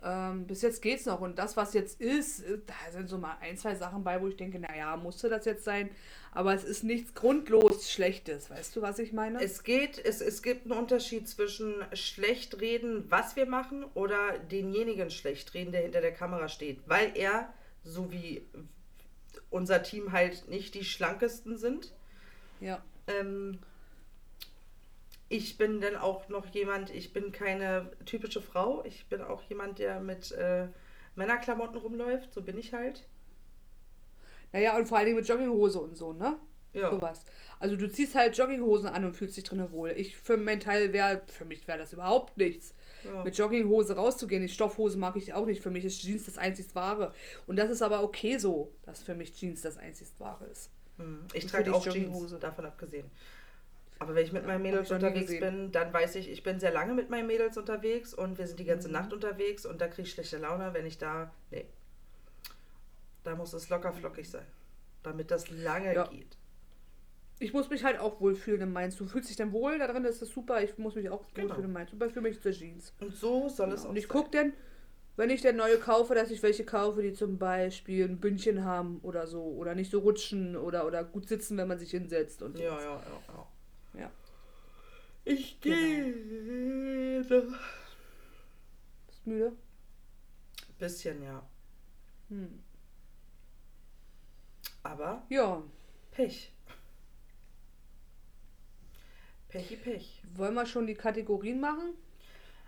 Ähm, 0.03 0.47
bis 0.47 0.63
jetzt 0.63 0.81
geht's 0.81 1.05
noch. 1.07 1.21
Und 1.21 1.39
das, 1.39 1.57
was 1.57 1.75
jetzt 1.75 2.01
ist, 2.01 2.41
äh, 2.41 2.59
da 2.67 2.93
sind 2.93 3.09
so 3.09 3.19
mal 3.19 3.37
ein, 3.41 3.57
zwei 3.57 3.75
Sachen 3.75 4.03
bei, 4.03 4.21
wo 4.21 4.29
ich 4.29 4.37
denke, 4.37 4.59
naja, 4.59 4.97
musste 4.97 5.29
das 5.29 5.45
jetzt 5.45 5.65
sein. 5.65 5.91
Aber 6.33 6.55
es 6.55 6.65
ist 6.65 6.85
nichts 6.85 7.15
grundlos 7.15 7.91
Schlechtes. 7.91 8.51
Weißt 8.51 8.77
du, 8.77 8.83
was 8.83 8.99
ich 8.99 9.13
meine? 9.13 9.43
Es 9.43 9.63
geht, 9.63 9.99
es, 10.03 10.21
es 10.21 10.43
gibt 10.43 10.65
einen 10.65 10.79
Unterschied 10.79 11.29
zwischen 11.29 11.75
schlecht 11.93 12.61
reden, 12.61 13.05
was 13.11 13.37
wir 13.37 13.47
machen, 13.47 13.85
oder 13.95 14.39
denjenigen 14.51 15.11
schlecht 15.11 15.53
reden, 15.55 15.73
der 15.73 15.83
hinter 15.83 16.01
der 16.01 16.13
Kamera 16.13 16.49
steht. 16.49 16.81
Weil 16.87 17.13
er, 17.15 17.53
so 17.83 18.11
wie 18.11 18.47
unser 19.51 19.83
Team 19.83 20.13
halt 20.13 20.49
nicht 20.49 20.75
die 20.75 20.85
schlankesten 20.85 21.59
sind, 21.59 21.93
ja. 22.61 22.83
ähm, 23.07 23.59
ich 25.31 25.57
bin 25.57 25.81
dann 25.81 25.97
auch 25.97 26.29
noch 26.29 26.47
jemand, 26.49 26.90
ich 26.90 27.12
bin 27.12 27.31
keine 27.31 27.93
typische 28.05 28.43
Frau, 28.43 28.85
ich 28.85 29.09
bin 29.09 29.23
auch 29.23 29.43
jemand, 29.45 29.79
der 29.79 30.01
mit 30.01 30.33
äh, 30.33 30.66
Männerklamotten 31.14 31.77
rumläuft, 31.77 32.35
so 32.35 32.43
bin 32.43 32.59
ich 32.59 32.75
halt. 32.75 33.09
Naja, 34.53 34.77
und 34.77 34.88
vor 34.88 34.99
allen 34.99 35.07
Dingen 35.07 35.19
mit 35.19 35.29
Jogginghose 35.29 35.81
und 35.81 35.97
so, 35.97 36.12
ne? 36.12 36.37
Ja. 36.73 36.90
Sowas. 36.90 37.25
Also 37.61 37.77
du 37.77 37.88
ziehst 37.90 38.14
halt 38.14 38.37
Jogginghosen 38.37 38.88
an 38.88 39.05
und 39.05 39.14
fühlst 39.14 39.37
dich 39.37 39.45
drinnen 39.45 39.71
wohl. 39.73 39.90
Ich 39.90 40.16
für 40.16 40.37
meinen 40.37 40.61
Teil 40.61 40.93
wäre, 40.93 41.23
für 41.27 41.45
mich 41.45 41.66
wäre 41.69 41.79
das 41.79 41.93
überhaupt 41.93 42.37
nichts. 42.37 42.75
Ja. 43.05 43.23
Mit 43.25 43.37
Jogginghose 43.37 43.95
rauszugehen, 43.97 44.43
die 44.43 44.49
Stoffhose 44.49 44.99
mag 44.99 45.16
ich 45.16 45.33
auch 45.33 45.47
nicht. 45.47 45.62
Für 45.62 45.71
mich 45.71 45.85
ist 45.85 46.01
Jeans 46.01 46.27
das 46.27 46.38
einzig 46.38 46.75
wahre. 46.75 47.12
Und 47.47 47.57
das 47.57 47.71
ist 47.71 47.83
aber 47.83 48.03
okay 48.03 48.38
so, 48.38 48.73
dass 48.83 49.03
für 49.03 49.14
mich 49.14 49.33
Jeans 49.35 49.62
das 49.62 49.79
einzig 49.79 50.09
wahre 50.19 50.47
ist. 50.47 50.71
Hm, 50.99 51.27
Ich 51.33 51.45
Und 51.45 51.51
trage 51.51 51.75
auch 51.75 51.85
Jogginghose. 51.85 52.29
Jeans, 52.29 52.40
davon 52.40 52.66
abgesehen. 52.66 53.11
Aber 54.01 54.15
wenn 54.15 54.25
ich 54.25 54.33
mit 54.33 54.47
meinen 54.47 54.63
Mädels 54.63 54.91
unterwegs 54.91 55.31
bin, 55.39 55.71
dann 55.73 55.93
weiß 55.93 56.15
ich, 56.17 56.31
ich 56.31 56.43
bin 56.43 56.59
sehr 56.59 56.73
lange 56.73 56.95
mit 56.95 57.11
meinen 57.11 57.27
Mädels 57.27 57.57
unterwegs 57.59 58.15
und 58.15 58.39
wir 58.39 58.47
sind 58.47 58.59
die 58.59 58.65
ganze 58.65 58.89
Mhm. 58.89 58.95
Nacht 58.95 59.13
unterwegs 59.13 59.67
und 59.67 59.81
da 59.81 59.89
kriege 59.89 60.03
ich 60.09 60.13
schlechte 60.13 60.39
Laune, 60.39 60.73
wenn 60.73 60.87
ich 60.87 60.97
da. 60.97 61.31
Nee. 61.51 61.67
Da 63.25 63.37
muss 63.37 63.53
es 63.53 63.69
locker 63.69 63.93
flockig 63.93 64.29
sein. 64.31 64.47
Damit 65.03 65.31
das 65.31 65.51
lange 65.51 65.95
Ja. 65.95 66.07
geht. 66.09 66.39
Ich 67.41 67.53
muss 67.53 67.69
mich 67.71 67.85
halt 67.85 67.99
auch 67.99 68.21
wohlfühlen 68.21 68.63
in 68.63 68.73
Mainz. 68.73 68.97
Du 68.97 69.07
fühlst 69.07 69.29
dich 69.29 69.37
dann 69.37 69.53
wohl 69.53 69.79
da 69.79 69.87
drin, 69.87 70.03
das 70.03 70.21
ist 70.23 70.33
super. 70.33 70.63
Ich 70.63 70.77
muss 70.79 70.95
mich 70.95 71.11
auch 71.11 71.23
Genau. 71.35 71.49
wohlfühlen 71.49 71.69
in 71.69 71.73
Mainz. 71.73 71.91
Super 71.91 72.09
für 72.11 72.21
mich 72.23 72.37
ist 72.37 72.45
der 72.45 72.53
Jeans. 72.53 72.95
Und 73.01 73.15
so 73.15 73.49
soll 73.51 73.73
es 73.73 73.85
auch 73.85 73.91
Und 73.91 73.97
ich 73.97 74.09
gucke 74.09 74.31
dann, 74.31 74.55
wenn 75.17 75.29
ich 75.29 75.43
dann 75.43 75.57
neue 75.57 75.77
kaufe, 75.79 76.15
dass 76.15 76.31
ich 76.31 76.43
welche 76.43 76.65
kaufe, 76.65 77.03
die 77.03 77.13
zum 77.13 77.39
Beispiel 77.39 78.07
ein 78.07 78.19
Bündchen 78.19 78.65
haben 78.65 79.01
oder 79.03 79.27
so. 79.27 79.43
Oder 79.43 79.75
nicht 79.75 79.91
so 79.91 79.99
rutschen 80.01 80.57
oder, 80.57 80.87
oder 80.87 81.05
gut 81.05 81.29
sitzen, 81.29 81.59
wenn 81.59 81.69
man 81.69 81.79
sich 81.79 81.91
hinsetzt 81.91 82.43
und 82.43 82.57
so. 82.57 82.63
Ja, 82.63 82.79
ja, 82.79 82.85
ja, 82.85 83.03
ja. 83.29 83.47
Ich 85.24 85.61
Genau. 85.61 85.76
gehe. 85.76 87.24
Bist 89.06 89.26
müde? 89.26 89.52
Bisschen, 90.78 91.22
ja. 91.22 91.42
Hm. 92.28 92.62
Aber 94.83 95.22
Ja. 95.28 95.62
Pech. 96.11 96.52
Pechi 99.48 99.76
Pech. 99.76 100.22
Wollen 100.35 100.54
wir 100.54 100.64
schon 100.66 100.87
die 100.87 100.94
Kategorien 100.94 101.61
machen? 101.61 101.94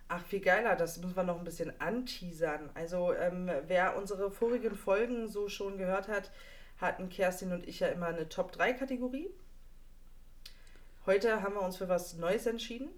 Ach, 0.09 0.23
viel 0.25 0.41
geiler, 0.41 0.77
das 0.77 0.99
müssen 0.99 1.17
wir 1.17 1.23
noch 1.23 1.39
ein 1.39 1.45
bisschen 1.45 1.73
anteasern. 1.81 2.71
Also, 2.75 3.15
ähm, 3.15 3.51
wer 3.67 3.97
unsere 3.97 4.31
vorigen 4.31 4.75
Folgen 4.75 5.27
so 5.29 5.49
schon 5.49 5.79
gehört 5.79 6.09
hat, 6.09 6.31
hatten 6.79 7.09
Kerstin 7.09 7.53
und 7.53 7.67
ich 7.67 7.81
ja 7.81 7.89
immer 7.89 8.07
eine 8.07 8.29
Top-3-Kategorie. 8.29 9.31
Heute 11.07 11.43
haben 11.43 11.55
wir 11.55 11.63
uns 11.63 11.77
für 11.77 11.89
was 11.89 12.15
Neues 12.15 12.47
entschieden, 12.47 12.89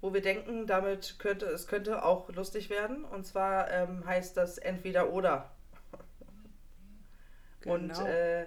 wo 0.00 0.14
wir 0.14 0.22
denken, 0.22 0.66
damit 0.66 1.18
könnte 1.18 1.46
es 1.46 1.66
könnte 1.66 2.04
auch 2.04 2.30
lustig 2.30 2.70
werden. 2.70 3.04
Und 3.04 3.26
zwar 3.26 3.70
ähm, 3.70 4.04
heißt 4.06 4.36
das 4.36 4.56
entweder 4.58 5.12
oder. 5.12 5.50
Und 7.66 7.88
Genau. 7.88 8.06
äh, 8.06 8.46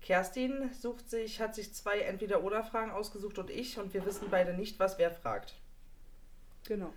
Kerstin 0.00 0.70
sucht 0.72 1.10
sich, 1.10 1.40
hat 1.40 1.54
sich 1.54 1.74
zwei 1.74 2.00
Entweder-Oder-Fragen 2.00 2.90
ausgesucht 2.92 3.38
und 3.38 3.50
ich 3.50 3.78
und 3.78 3.92
wir 3.94 4.06
wissen 4.06 4.28
beide 4.30 4.54
nicht, 4.54 4.78
was 4.78 4.96
wer 4.98 5.10
fragt. 5.10 5.54
Genau. 6.66 6.92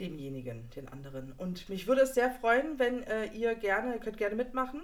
Demjenigen, 0.00 0.68
den 0.70 0.88
anderen. 0.88 1.32
Und 1.32 1.68
mich 1.68 1.86
würde 1.86 2.02
es 2.02 2.14
sehr 2.14 2.30
freuen, 2.30 2.78
wenn 2.78 3.02
äh, 3.04 3.26
ihr 3.26 3.54
gerne, 3.54 4.00
könnt 4.00 4.16
gerne 4.18 4.34
mitmachen. 4.34 4.82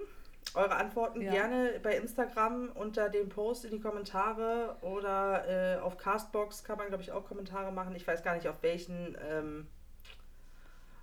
Eure 0.55 0.77
Antworten 0.77 1.21
Ja. 1.21 1.31
gerne 1.31 1.79
bei 1.83 1.97
Instagram 1.97 2.71
unter 2.75 3.09
dem 3.09 3.29
Post 3.29 3.65
in 3.65 3.71
die 3.71 3.81
Kommentare 3.81 4.77
oder 4.81 5.77
äh, 5.77 5.79
auf 5.81 5.97
Castbox 5.99 6.65
kann 6.65 6.79
man, 6.79 6.89
glaube 6.89 7.03
ich, 7.03 7.13
auch 7.13 7.25
Kommentare 7.27 7.73
machen. 7.73 7.95
Ich 7.95 8.07
weiß 8.07 8.23
gar 8.23 8.35
nicht, 8.35 8.49
auf 8.49 8.63
welchen 8.63 9.17
ähm, 9.29 9.67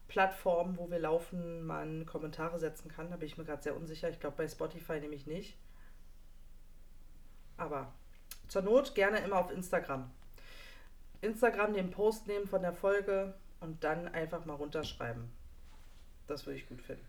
Plattformen, 0.07 0.77
wo 0.77 0.89
wir 0.89 0.99
laufen, 0.99 1.65
man 1.65 2.05
Kommentare 2.05 2.59
setzen 2.59 2.89
kann. 2.89 3.09
Da 3.09 3.17
bin 3.17 3.27
ich 3.27 3.37
mir 3.37 3.45
gerade 3.45 3.61
sehr 3.63 3.75
unsicher. 3.75 4.09
Ich 4.09 4.19
glaube, 4.19 4.37
bei 4.37 4.47
Spotify 4.47 4.99
nämlich 4.99 5.25
nicht. 5.27 5.57
Aber 7.57 7.93
zur 8.47 8.61
Not 8.61 8.95
gerne 8.95 9.19
immer 9.19 9.37
auf 9.37 9.51
Instagram. 9.51 10.11
Instagram 11.21 11.73
den 11.73 11.91
Post 11.91 12.27
nehmen 12.27 12.47
von 12.47 12.61
der 12.61 12.73
Folge 12.73 13.33
und 13.59 13.83
dann 13.83 14.07
einfach 14.07 14.45
mal 14.45 14.53
runterschreiben. 14.55 15.31
Das 16.27 16.45
würde 16.45 16.59
ich 16.59 16.67
gut 16.67 16.81
finden. 16.81 17.05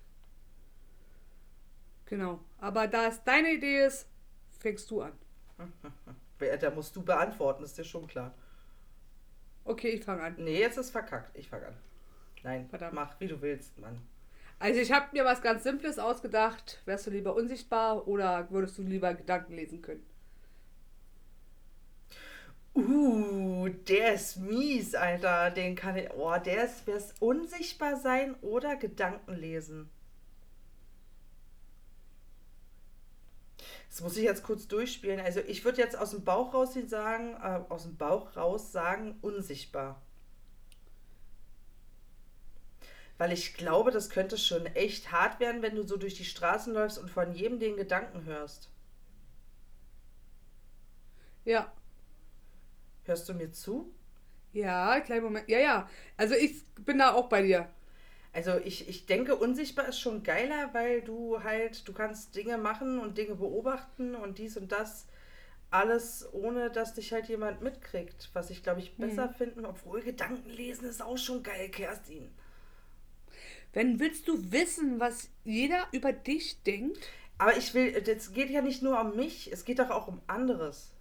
Genau. 2.06 2.40
Aber 2.58 2.86
da 2.86 3.06
es 3.06 3.22
deine 3.24 3.52
Idee 3.52 3.84
ist, 3.84 4.08
fängst 4.58 4.90
du 4.90 5.02
an. 5.02 5.12
Da 6.60 6.70
musst 6.70 6.94
du 6.94 7.02
beantworten, 7.02 7.64
ist 7.64 7.78
dir 7.78 7.84
schon 7.84 8.06
klar. 8.06 8.34
Okay, 9.64 9.88
ich 9.88 10.04
fange 10.04 10.22
an. 10.22 10.34
Nee, 10.36 10.60
jetzt 10.60 10.76
ist 10.76 10.90
verkackt. 10.90 11.34
Ich 11.34 11.48
fange 11.48 11.68
an. 11.68 11.76
Nein, 12.42 12.68
Verdammt. 12.68 12.92
mach 12.92 13.18
wie 13.20 13.26
du 13.26 13.40
willst, 13.40 13.78
Mann. 13.78 14.00
Also 14.58 14.80
ich 14.80 14.92
habe 14.92 15.06
mir 15.12 15.24
was 15.24 15.40
ganz 15.40 15.64
Simples 15.64 15.98
ausgedacht. 15.98 16.82
Wärst 16.84 17.06
du 17.06 17.10
lieber 17.10 17.34
unsichtbar 17.34 18.06
oder 18.06 18.50
würdest 18.50 18.76
du 18.76 18.82
lieber 18.82 19.14
Gedanken 19.14 19.54
lesen 19.54 19.80
können? 19.80 20.04
Uh, 22.74 23.68
der 23.88 24.14
ist 24.14 24.36
mies, 24.36 24.94
Alter. 24.94 25.50
Den 25.50 25.74
kann 25.74 25.96
ich. 25.96 26.10
Oh, 26.10 26.36
der 26.36 26.64
ist. 26.64 26.86
Wär's 26.86 27.14
unsichtbar 27.20 27.96
sein 27.96 28.34
oder 28.42 28.76
Gedanken 28.76 29.34
lesen? 29.34 29.90
Das 33.88 34.00
muss 34.00 34.16
ich 34.16 34.24
jetzt 34.24 34.42
kurz 34.42 34.68
durchspielen. 34.68 35.20
Also 35.20 35.40
ich 35.40 35.64
würde 35.64 35.80
jetzt 35.80 35.96
aus 35.96 36.10
dem 36.10 36.24
Bauch 36.24 36.54
raus 36.54 36.74
sagen, 36.86 37.34
äh, 37.34 37.60
aus 37.68 37.84
dem 37.84 37.96
Bauch 37.96 38.36
raus 38.36 38.72
sagen, 38.72 39.18
unsichtbar. 39.22 40.02
Weil 43.18 43.32
ich 43.32 43.54
glaube, 43.54 43.90
das 43.90 44.10
könnte 44.10 44.36
schon 44.36 44.66
echt 44.66 45.10
hart 45.10 45.40
werden, 45.40 45.62
wenn 45.62 45.74
du 45.74 45.82
so 45.82 45.96
durch 45.96 46.14
die 46.14 46.24
Straßen 46.24 46.74
läufst 46.74 46.98
und 46.98 47.10
von 47.10 47.32
jedem 47.32 47.58
den 47.58 47.76
Gedanken 47.76 48.24
hörst. 48.24 48.68
Ja. 51.44 51.72
Hörst 53.04 53.28
du 53.28 53.34
mir 53.34 53.52
zu? 53.52 53.94
Ja, 54.52 55.00
kleinen 55.00 55.24
Moment. 55.24 55.48
Ja, 55.48 55.58
ja. 55.58 55.88
Also 56.16 56.34
ich 56.34 56.66
bin 56.74 56.98
da 56.98 57.14
auch 57.14 57.28
bei 57.28 57.42
dir. 57.42 57.68
Also 58.36 58.58
ich, 58.62 58.86
ich 58.86 59.06
denke, 59.06 59.34
unsichtbar 59.34 59.88
ist 59.88 59.98
schon 59.98 60.22
geiler, 60.22 60.68
weil 60.74 61.00
du 61.00 61.42
halt, 61.42 61.88
du 61.88 61.94
kannst 61.94 62.36
Dinge 62.36 62.58
machen 62.58 62.98
und 62.98 63.16
Dinge 63.16 63.34
beobachten 63.34 64.14
und 64.14 64.36
dies 64.36 64.58
und 64.58 64.72
das 64.72 65.06
alles, 65.70 66.28
ohne 66.32 66.70
dass 66.70 66.92
dich 66.92 67.14
halt 67.14 67.30
jemand 67.30 67.62
mitkriegt. 67.62 68.28
Was 68.34 68.50
ich, 68.50 68.62
glaube 68.62 68.80
ich, 68.80 68.94
besser 68.98 69.30
finden, 69.30 69.64
obwohl 69.64 70.02
Gedanken 70.02 70.50
lesen 70.50 70.84
ist 70.84 71.00
auch 71.00 71.16
schon 71.16 71.42
geil, 71.42 71.70
Kerstin. 71.70 72.28
Wenn 73.72 74.00
willst 74.00 74.28
du 74.28 74.52
wissen, 74.52 75.00
was 75.00 75.30
jeder 75.44 75.86
über 75.92 76.12
dich 76.12 76.62
denkt? 76.64 77.08
Aber 77.38 77.56
ich 77.56 77.72
will, 77.72 77.88
es 78.06 78.34
geht 78.34 78.50
ja 78.50 78.60
nicht 78.60 78.82
nur 78.82 79.00
um 79.00 79.16
mich, 79.16 79.50
es 79.50 79.64
geht 79.64 79.78
doch 79.78 79.88
auch 79.88 80.08
um 80.08 80.20
anderes. 80.26 80.92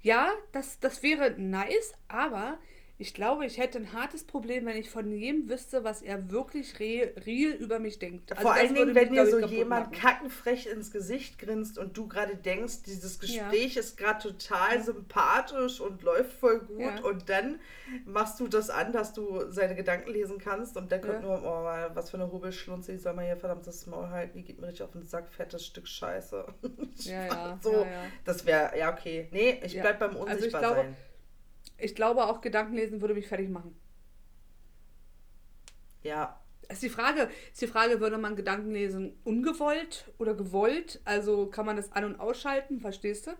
Ja, 0.00 0.32
das, 0.50 0.80
das 0.80 1.04
wäre 1.04 1.40
nice, 1.40 1.92
aber 2.08 2.58
ich 3.02 3.14
glaube, 3.14 3.44
ich 3.44 3.58
hätte 3.58 3.78
ein 3.78 3.92
hartes 3.92 4.22
Problem, 4.24 4.64
wenn 4.66 4.76
ich 4.76 4.88
von 4.88 5.10
jedem 5.10 5.48
wüsste, 5.48 5.82
was 5.82 6.02
er 6.02 6.30
wirklich 6.30 6.78
re 6.78 7.12
real 7.26 7.50
über 7.52 7.80
mich 7.80 7.98
denkt. 7.98 8.30
Also 8.30 8.42
Vor 8.42 8.52
allen 8.52 8.72
Dingen, 8.74 8.94
wenn 8.94 9.12
dir 9.12 9.26
so 9.26 9.40
jemand 9.40 9.90
machen. 9.90 10.00
kackenfrech 10.00 10.66
ins 10.66 10.92
Gesicht 10.92 11.38
grinst 11.40 11.78
und 11.78 11.96
du 11.96 12.06
gerade 12.06 12.36
denkst, 12.36 12.84
dieses 12.86 13.18
Gespräch 13.18 13.76
ist 13.76 13.96
gerade 13.96 14.22
total 14.22 14.80
sympathisch 14.82 15.80
und 15.80 16.02
läuft 16.02 16.32
voll 16.32 16.60
gut 16.60 16.78
Ja. 16.80 17.00
und 17.02 17.28
dann 17.28 17.58
machst 18.06 18.38
du 18.38 18.46
das 18.46 18.70
an, 18.70 18.92
dass 18.92 19.12
du 19.12 19.50
seine 19.50 19.74
Gedanken 19.74 20.10
lesen 20.12 20.38
kannst 20.38 20.76
und 20.76 20.92
der 20.92 21.00
kommt 21.00 21.14
Ja. 21.14 21.20
nur, 21.22 21.42
oh, 21.42 21.94
was 21.94 22.10
für 22.10 22.18
eine 22.18 22.30
Hobelschlunze, 22.30 22.92
ich 22.92 23.02
soll 23.02 23.14
mal 23.14 23.24
hier 23.24 23.36
verdammtes 23.36 23.86
Maul 23.86 24.08
halten, 24.10 24.38
die 24.38 24.44
geht 24.44 24.60
mir 24.60 24.68
richtig 24.68 24.84
auf 24.84 24.92
den 24.92 25.02
Sack, 25.02 25.28
fettes 25.32 25.66
Stück 25.66 25.88
Scheiße. 25.88 26.44
Ja, 27.04 27.26
ja, 27.26 27.58
so, 27.60 27.72
ja, 27.72 27.84
ja. 27.84 28.02
das 28.24 28.46
wäre, 28.46 28.78
ja 28.78 28.92
okay. 28.92 29.28
Nee, 29.32 29.60
ich 29.64 29.72
Ja. 29.72 29.82
bleib 29.82 29.98
beim 29.98 30.16
Also 30.16 30.48
ich 31.82 31.94
glaube, 31.94 32.24
auch 32.26 32.40
Gedankenlesen 32.40 33.00
würde 33.00 33.14
mich 33.14 33.28
fertig 33.28 33.48
machen. 33.50 33.74
Ja, 36.02 36.40
Ist 36.68 36.82
die 36.82 36.88
Frage, 36.88 37.28
ist 37.52 37.60
die 37.60 37.66
Frage, 37.66 38.00
würde 38.00 38.18
man 38.18 38.36
Gedankenlesen 38.36 39.14
ungewollt 39.24 40.10
oder 40.18 40.34
gewollt? 40.34 41.00
Also 41.04 41.46
kann 41.48 41.66
man 41.66 41.76
das 41.76 41.92
an- 41.92 42.04
und 42.04 42.20
ausschalten, 42.20 42.80
verstehst 42.80 43.26
du? 43.26 43.32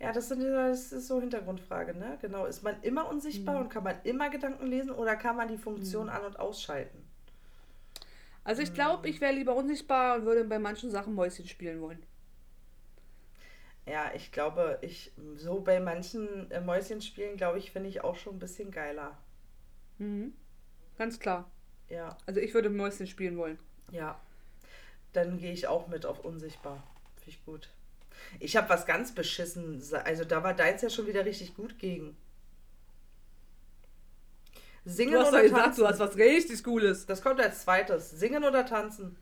Ja, 0.00 0.12
das, 0.12 0.28
sind, 0.28 0.42
das 0.42 0.92
ist 0.92 1.06
so 1.08 1.20
Hintergrundfrage, 1.20 1.94
ne? 1.96 2.18
Genau. 2.20 2.46
Ist 2.46 2.62
man 2.62 2.80
immer 2.82 3.08
unsichtbar 3.08 3.56
Mhm. 3.56 3.60
und 3.62 3.68
kann 3.70 3.84
man 3.84 3.96
immer 4.04 4.28
Gedanken 4.30 4.66
lesen 4.66 4.90
oder 4.90 5.16
kann 5.16 5.36
man 5.36 5.48
die 5.48 5.56
Funktion 5.58 6.08
an- 6.08 6.24
und 6.24 6.38
ausschalten? 6.38 6.98
Also 8.44 8.62
ich 8.62 8.74
glaube, 8.74 9.08
ich 9.08 9.20
wäre 9.20 9.32
lieber 9.34 9.54
unsichtbar 9.56 10.16
und 10.16 10.26
würde 10.26 10.44
bei 10.44 10.58
manchen 10.58 10.90
Sachen 10.90 11.14
Mäuschen 11.14 11.46
spielen 11.48 11.80
wollen. 11.80 12.02
Ja, 13.86 14.12
ich 14.14 14.30
glaube, 14.32 14.78
ich 14.82 15.12
so 15.36 15.60
bei 15.60 15.80
manchen 15.80 16.50
äh, 16.50 16.60
Mäuschenspielen, 16.60 17.36
glaube 17.38 17.58
ich, 17.58 17.70
finde 17.72 17.88
ich 17.88 18.02
auch 18.04 18.16
schon 18.16 18.36
ein 18.36 18.38
bisschen 18.38 18.70
geiler. 18.70 19.16
Mhm. 19.98 20.34
Ganz 20.98 21.18
klar. 21.20 21.50
Ja, 21.88 22.16
Also 22.26 22.40
ich 22.40 22.52
würde 22.54 22.70
Mäuschen 22.70 23.06
spielen 23.06 23.36
wollen. 23.38 23.58
ja. 23.90 24.20
Dann 25.14 25.38
gehe 25.38 25.52
ich 25.52 25.66
auch 25.68 25.88
mit 25.88 26.06
auf 26.06 26.24
unsichtbar. 26.24 26.82
Finde 27.16 27.30
ich 27.30 27.44
gut. 27.44 27.70
Ich 28.40 28.56
habe 28.56 28.68
was 28.68 28.86
ganz 28.86 29.14
beschissen. 29.14 29.82
Also 30.04 30.24
da 30.24 30.42
war 30.42 30.54
deins 30.54 30.82
ja 30.82 30.90
schon 30.90 31.06
wieder 31.06 31.24
richtig 31.24 31.54
gut 31.56 31.78
gegen. 31.78 32.16
Singen 34.86 35.12
Du 35.12 35.18
hast 35.18 35.28
oder 35.28 35.42
gesagt, 35.42 35.62
tanzen? 35.64 35.80
du 35.80 35.86
hast 35.88 35.98
was 35.98 36.16
richtig 36.16 36.62
Cooles. 36.64 37.06
Das 37.06 37.22
kommt 37.22 37.40
als 37.40 37.62
zweites. 37.62 38.10
Singen 38.10 38.44
oder 38.44 38.66
tanzen? 38.66 39.16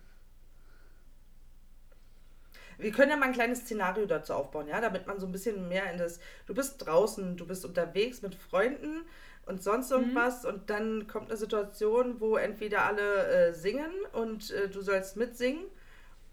Wir 2.83 2.91
können 2.93 3.11
ja 3.11 3.17
mal 3.17 3.27
ein 3.27 3.33
kleines 3.33 3.61
Szenario 3.61 4.07
dazu 4.07 4.35
aufbauen, 4.35 4.67
ja, 4.69 4.81
damit 4.81 5.07
man 5.07 5.21
so 5.21 5.27
ein 5.27 5.33
bisschen 5.33 5.69
mehr 5.69 5.91
in 5.93 5.99
das. 5.99 6.19
Du 6.47 6.55
bist 6.55 6.85
draußen, 6.85 7.37
du 7.37 7.47
bist 7.47 7.65
unterwegs 7.65 8.23
mit 8.23 8.35
Freunden 8.35 9.03
und 9.47 9.63
sonst 9.63 9.91
irgendwas 9.91 10.45
und 10.45 10.69
dann 10.71 11.07
kommt 11.07 11.29
eine 11.31 11.37
Situation, 11.37 12.21
wo 12.21 12.37
entweder 12.37 12.85
alle 12.85 13.27
äh, 13.27 13.55
singen 13.55 13.91
und 14.13 14.51
äh, 14.51 14.69
du 14.69 14.83
sollst 14.83 15.17
mitsingen 15.17 15.65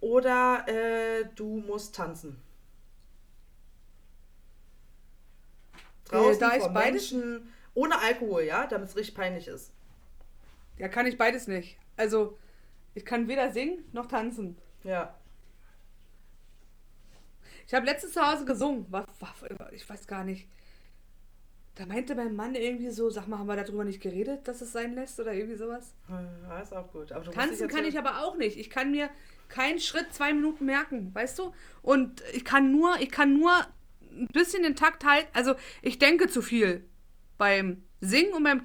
oder 0.02 0.66
äh, 0.68 1.26
du 1.36 1.58
musst 1.66 1.96
tanzen. 1.96 2.42
Draußen 6.06 6.40
da 6.40 6.56
ich 6.56 6.62
vor 6.64 6.70
beides- 6.74 7.12
Menschen, 7.12 7.54
ohne 7.74 8.00
Alkohol, 8.00 8.44
ja, 8.44 8.66
damit 8.68 8.90
es 8.90 8.96
richtig 8.96 9.16
peinlich 9.16 9.48
ist. 9.48 9.72
Ja, 10.78 10.88
kann 10.88 11.06
ich 11.06 11.18
beides 11.18 11.48
nicht. 11.48 11.78
Also 11.98 12.38
ich 12.96 13.06
kann 13.06 13.28
weder 13.28 13.52
singen 13.52 13.84
noch 13.92 14.08
tanzen. 14.08 14.58
Ja. 14.84 15.16
Ich 17.70 17.76
habe 17.76 17.86
letztens 17.86 18.14
zu 18.14 18.22
Hause 18.28 18.46
gesungen. 18.46 18.88
Ich 19.74 19.88
weiß 19.88 20.08
gar 20.08 20.24
nicht. 20.24 20.48
Da 21.76 21.86
meinte 21.86 22.16
mein 22.16 22.36
Mann 22.36 22.56
irgendwie 22.56 22.90
so, 22.90 23.12
sag 23.12 23.28
mal, 23.28 23.38
haben 23.38 23.46
wir 23.48 23.56
darüber 23.56 23.84
nicht 23.84 24.02
geredet, 24.02 24.48
dass 24.48 24.62
es 24.62 24.72
sein 24.72 24.96
lässt 24.96 25.20
oder 25.20 25.34
irgendwie 25.34 25.56
sowas? 25.56 25.94
Ja, 26.10 26.60
ist 26.62 26.74
auch 26.76 26.92
gut. 26.92 27.12
Tanzen 27.32 27.68
kann 27.68 27.86
ich 27.86 28.00
aber 28.00 28.24
auch 28.26 28.36
nicht. 28.38 28.58
Ich 28.58 28.72
kann 28.72 28.90
mir 28.90 29.08
keinen 29.50 29.80
Schritt 29.80 30.12
zwei 30.12 30.34
Minuten 30.34 30.66
merken, 30.66 31.14
weißt 31.14 31.38
du? 31.38 31.54
Und 31.84 32.24
ich 32.34 32.44
kann 32.44 32.72
nur, 32.72 33.00
ich 33.02 33.12
kann 33.12 33.38
nur 33.38 33.52
ein 34.12 34.28
bisschen 34.34 34.64
den 34.64 34.76
Takt 34.76 35.06
halten. 35.06 35.28
Also 35.34 35.54
ich 35.84 36.00
denke 36.00 36.28
zu 36.28 36.42
viel 36.42 36.84
beim 37.38 37.84
Singen 38.02 38.34
und 38.34 38.44
beim, 38.44 38.64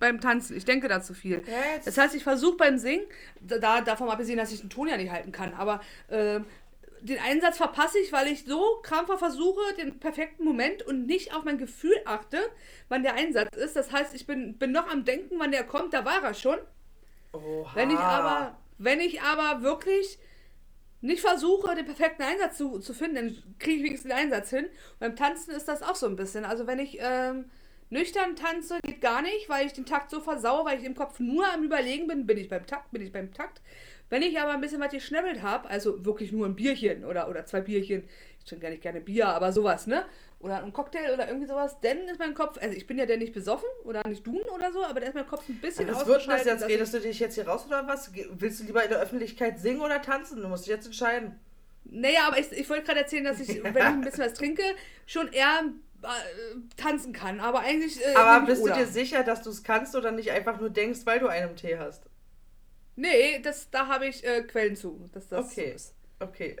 beim 0.00 0.20
Tanzen. 0.20 0.56
Ich 0.56 0.64
denke 0.64 0.88
da 0.88 1.00
zu 1.00 1.14
viel. 1.14 1.42
Jetzt- 1.46 1.86
Das 1.86 1.96
heißt, 1.96 2.16
ich 2.16 2.24
versuche 2.24 2.56
beim 2.56 2.78
Singen, 2.78 3.06
da, 3.40 3.80
davon 3.80 4.08
abgesehen, 4.08 4.38
dass 4.38 4.50
ich 4.52 4.60
den 4.60 4.70
Ton 4.70 4.88
ja 4.88 4.96
nicht 4.96 5.12
halten 5.12 5.30
kann, 5.30 5.54
aber 5.54 5.80
ähm, 6.10 6.44
den 7.02 7.18
Einsatz 7.18 7.56
verpasse 7.56 7.98
ich, 7.98 8.12
weil 8.12 8.28
ich 8.28 8.44
so 8.44 8.80
krampfer 8.82 9.18
versuche, 9.18 9.60
den 9.74 9.98
perfekten 9.98 10.44
Moment 10.44 10.82
und 10.82 11.06
nicht 11.06 11.34
auf 11.34 11.44
mein 11.44 11.58
Gefühl 11.58 11.94
achte, 12.04 12.38
wann 12.88 13.02
der 13.02 13.14
Einsatz 13.14 13.56
ist. 13.56 13.76
Das 13.76 13.92
heißt, 13.92 14.14
ich 14.14 14.26
bin, 14.26 14.58
bin 14.58 14.72
noch 14.72 14.88
am 14.88 15.04
Denken, 15.04 15.38
wann 15.38 15.52
der 15.52 15.64
kommt, 15.64 15.94
da 15.94 16.04
war 16.04 16.22
er 16.22 16.34
schon. 16.34 16.58
Oha. 17.32 17.70
Wenn 17.74 17.90
ich 17.90 17.98
aber, 17.98 18.58
wenn 18.78 19.00
ich 19.00 19.22
aber 19.22 19.62
wirklich 19.62 20.18
nicht 21.00 21.20
versuche, 21.20 21.74
den 21.74 21.86
perfekten 21.86 22.22
Einsatz 22.22 22.58
zu, 22.58 22.78
zu 22.78 22.92
finden, 22.92 23.14
dann 23.14 23.56
kriege 23.58 23.78
ich 23.78 23.82
wenigstens 23.84 24.10
den 24.10 24.18
Einsatz 24.18 24.50
hin. 24.50 24.66
beim 24.98 25.16
Tanzen 25.16 25.52
ist 25.52 25.68
das 25.68 25.82
auch 25.82 25.94
so 25.94 26.06
ein 26.06 26.16
bisschen. 26.16 26.44
Also 26.44 26.66
wenn 26.66 26.78
ich 26.78 26.98
ähm, 27.00 27.46
nüchtern 27.88 28.36
tanze, 28.36 28.78
geht 28.82 29.00
gar 29.00 29.22
nicht, 29.22 29.48
weil 29.48 29.66
ich 29.66 29.72
den 29.72 29.86
Takt 29.86 30.10
so 30.10 30.20
versaue, 30.20 30.64
weil 30.64 30.78
ich 30.78 30.84
im 30.84 30.94
Kopf 30.94 31.18
nur 31.18 31.50
am 31.52 31.62
Überlegen 31.62 32.06
bin, 32.06 32.26
bin 32.26 32.38
ich 32.38 32.48
beim 32.48 32.66
Takt, 32.66 32.90
bin 32.90 33.02
ich 33.02 33.12
beim 33.12 33.32
Takt. 33.32 33.62
Wenn 34.10 34.22
ich 34.22 34.38
aber 34.38 34.52
ein 34.52 34.60
bisschen 34.60 34.80
was 34.80 34.90
geschnäbbelt 34.92 35.42
habe, 35.42 35.70
also 35.70 36.04
wirklich 36.04 36.32
nur 36.32 36.46
ein 36.46 36.56
Bierchen 36.56 37.04
oder, 37.04 37.28
oder 37.28 37.46
zwei 37.46 37.60
Bierchen, 37.60 38.04
ich 38.38 38.44
trinke 38.44 38.64
ja 38.64 38.70
nicht 38.70 38.82
gerne 38.82 39.00
Bier, 39.00 39.28
aber 39.28 39.52
sowas, 39.52 39.86
ne? 39.86 40.04
Oder 40.40 40.62
ein 40.64 40.72
Cocktail 40.72 41.12
oder 41.14 41.28
irgendwie 41.28 41.46
sowas, 41.46 41.76
dann 41.82 41.98
ist 42.08 42.18
mein 42.18 42.34
Kopf, 42.34 42.58
also 42.60 42.74
ich 42.76 42.86
bin 42.86 42.98
ja 42.98 43.06
dann 43.06 43.18
nicht 43.18 43.32
besoffen 43.32 43.68
oder 43.84 44.06
nicht 44.08 44.26
duschen 44.26 44.48
oder 44.48 44.72
so, 44.72 44.82
aber 44.82 45.00
dann 45.00 45.10
ist 45.10 45.14
mein 45.14 45.26
Kopf 45.26 45.48
ein 45.48 45.60
bisschen 45.60 45.86
Was 45.88 46.06
wird 46.06 46.26
denn 46.26 46.36
das 46.36 46.44
jetzt? 46.44 46.66
Redest 46.68 46.94
du 46.94 47.00
dich 47.00 47.20
jetzt 47.20 47.34
hier 47.34 47.46
raus 47.46 47.66
oder 47.66 47.86
was? 47.86 48.10
Willst 48.32 48.60
du 48.60 48.64
lieber 48.64 48.82
in 48.82 48.90
der 48.90 49.00
Öffentlichkeit 49.00 49.58
singen 49.60 49.80
oder 49.80 50.02
tanzen? 50.02 50.40
Du 50.40 50.48
musst 50.48 50.64
dich 50.66 50.72
jetzt 50.72 50.86
entscheiden. 50.86 51.38
naja, 51.84 52.20
aber 52.26 52.38
ich, 52.38 52.50
ich 52.52 52.68
wollte 52.68 52.84
gerade 52.84 53.00
erzählen, 53.00 53.24
dass 53.24 53.38
ich, 53.38 53.62
wenn 53.62 53.76
ich 53.76 53.82
ein 53.82 54.00
bisschen 54.00 54.24
was 54.24 54.34
trinke, 54.34 54.62
schon 55.06 55.30
eher 55.32 55.64
äh, 56.02 56.06
tanzen 56.76 57.12
kann. 57.12 57.38
Aber 57.40 57.60
eigentlich. 57.60 58.00
Äh, 58.04 58.14
Aber 58.14 58.46
bist 58.46 58.66
du 58.66 58.72
dir 58.72 58.86
sicher, 58.86 59.22
dass 59.22 59.42
du 59.42 59.50
es 59.50 59.62
kannst 59.62 59.94
oder 59.94 60.10
nicht 60.10 60.30
einfach 60.30 60.58
nur 60.58 60.70
denkst, 60.70 61.00
weil 61.04 61.20
du 61.20 61.28
einen 61.28 61.54
Tee 61.54 61.76
hast? 61.78 62.02
Nee, 63.00 63.40
das, 63.42 63.70
da 63.70 63.86
habe 63.88 64.06
ich 64.06 64.24
äh, 64.24 64.42
Quellen 64.42 64.76
zu, 64.76 65.08
dass 65.12 65.28
das 65.28 65.46
Okay. 65.52 65.68
so 65.70 65.74
ist. 65.76 65.94
Okay. 66.20 66.56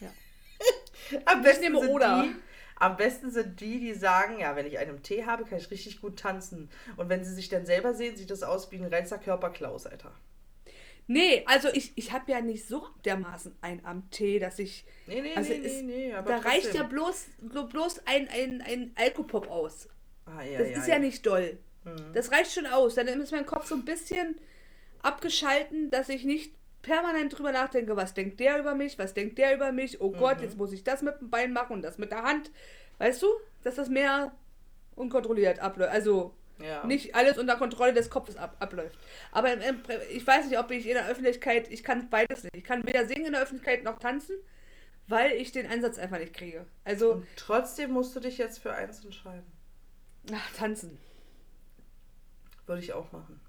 Ja. 0.00 0.12
am, 1.26 1.42
besten 1.42 1.62
nehme 1.64 1.80
sind 1.80 1.90
oder. 1.90 2.22
Die, 2.22 2.34
am 2.76 2.96
besten 2.96 3.30
sind 3.30 3.60
die, 3.60 3.80
die 3.80 3.94
sagen, 3.94 4.38
ja, 4.38 4.54
wenn 4.56 4.66
ich 4.66 4.78
einen 4.78 5.02
Tee 5.02 5.24
habe, 5.24 5.44
kann 5.44 5.58
ich 5.58 5.70
richtig 5.70 6.00
gut 6.00 6.18
tanzen. 6.18 6.70
Und 6.96 7.08
wenn 7.08 7.24
sie 7.24 7.34
sich 7.34 7.48
dann 7.48 7.66
selber 7.66 7.94
sehen, 7.94 8.16
sieht 8.16 8.30
das 8.30 8.42
aus 8.42 8.70
wie 8.72 8.76
ein 8.76 8.84
reinster 8.92 9.18
Körperklaus, 9.18 9.86
Alter. 9.86 10.12
Nee, 11.06 11.44
also 11.46 11.68
ich, 11.72 11.92
ich 11.96 12.12
habe 12.12 12.30
ja 12.32 12.40
nicht 12.40 12.66
so 12.66 12.86
dermaßen 13.04 13.54
ein 13.60 13.84
am 13.84 14.10
Tee, 14.10 14.38
dass 14.38 14.58
ich. 14.58 14.86
Nee, 15.06 15.20
nee, 15.20 15.34
Also 15.34 15.52
nee, 15.52 15.58
es- 15.66 15.82
nee, 15.82 15.82
nee. 15.82 16.10
Da 16.12 16.38
reicht 16.38 16.62
trotzdem. 16.64 16.74
ja 16.82 16.82
bloß, 16.84 17.26
blo- 17.50 17.68
bloß 17.68 18.00
ein, 18.06 18.28
ein, 18.28 18.62
ein 18.62 18.92
Alkopop 18.96 19.50
aus. 19.50 19.88
Ah, 20.24 20.42
ja, 20.42 20.58
Das 20.60 20.68
ist 20.78 20.88
ja 20.88 20.98
nicht 20.98 21.26
doll. 21.26 21.58
Mhm. 21.84 22.12
Das 22.14 22.32
reicht 22.32 22.52
schon 22.52 22.66
aus. 22.66 22.94
Dann 22.94 23.06
ist 23.08 23.32
mein 23.32 23.44
Kopf 23.44 23.66
so 23.66 23.74
ein 23.74 23.84
bisschen 23.84 24.36
abgeschalten, 25.04 25.90
dass 25.90 26.08
ich 26.08 26.24
nicht 26.24 26.54
permanent 26.82 27.36
drüber 27.36 27.52
nachdenke, 27.52 27.96
was 27.96 28.14
denkt 28.14 28.40
der 28.40 28.58
über 28.58 28.74
mich, 28.74 28.98
was 28.98 29.14
denkt 29.14 29.38
der 29.38 29.54
über 29.54 29.72
mich, 29.72 30.00
oh 30.00 30.10
Gott, 30.12 30.38
Mhm. 30.38 30.42
jetzt 30.44 30.56
muss 30.58 30.72
ich 30.72 30.84
das 30.84 31.02
mit 31.02 31.20
dem 31.20 31.30
Bein 31.30 31.52
machen 31.52 31.72
und 31.74 31.82
das 31.82 31.98
mit 31.98 32.10
der 32.10 32.22
Hand. 32.22 32.50
Weißt 32.98 33.22
du, 33.22 33.26
dass 33.62 33.74
das 33.76 33.88
mehr 33.88 34.34
unkontrolliert 34.94 35.58
abläuft. 35.60 35.92
Also 35.92 36.34
Ja. 36.60 36.84
nicht 36.86 37.14
alles 37.14 37.36
unter 37.38 37.56
Kontrolle 37.56 37.94
des 37.94 38.10
Kopfes 38.10 38.36
ab, 38.36 38.56
abläuft. 38.60 38.98
Aber 39.32 39.48
ich 40.12 40.24
weiß 40.26 40.46
nicht, 40.46 40.58
ob 40.58 40.70
ich 40.70 40.86
in 40.86 40.94
der 40.94 41.08
Öffentlichkeit, 41.08 41.70
ich 41.72 41.82
kann 41.82 42.08
beides 42.10 42.44
nicht. 42.44 42.54
Ich 42.56 42.64
kann 42.64 42.86
weder 42.86 43.06
singen 43.06 43.26
in 43.26 43.32
der 43.32 43.42
Öffentlichkeit 43.42 43.82
noch 43.82 43.98
tanzen, 43.98 44.36
weil 45.08 45.32
ich 45.32 45.50
den 45.52 45.66
Einsatz 45.66 45.98
einfach 45.98 46.18
nicht 46.18 46.32
kriege. 46.34 46.66
Also, 46.84 47.14
Und 47.14 47.26
trotzdem 47.36 47.90
musst 47.92 48.14
du 48.14 48.20
dich 48.20 48.38
jetzt 48.38 48.58
für 48.60 48.72
eins 48.72 49.04
entscheiden. 49.04 49.44
ach, 50.32 50.50
tanzen. 50.54 50.98
Würde 52.66 52.82
ich 52.82 52.92
auch 52.92 53.10
machen. 53.12 53.40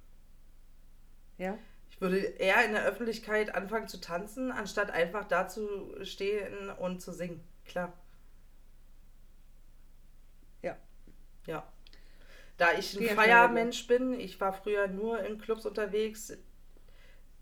Ja. 1.38 1.58
Ich 1.90 2.02
würde 2.02 2.18
eher 2.18 2.66
in 2.66 2.74
der 2.74 2.84
Öffentlichkeit 2.84 3.56
anfangen 3.56 3.88
zu 3.88 4.02
tanzen, 4.02 4.52
anstatt 4.52 4.92
einfach 4.92 5.26
da 5.26 5.48
zu 5.48 5.96
stehen 6.04 6.70
und 6.70 7.02
zu 7.02 7.14
singen. 7.14 7.42
Klar. 7.66 7.94
Ja. 10.62 10.78
Ja. 11.48 11.64
Da 12.58 12.74
ich 12.78 13.00
ein 13.00 13.16
Feiermensch 13.16 13.88
bin, 13.88 14.20
ich 14.20 14.40
war 14.40 14.54
früher 14.54 14.88
nur 14.88 15.24
in 15.24 15.40
Clubs 15.40 15.66
unterwegs. 15.66 16.38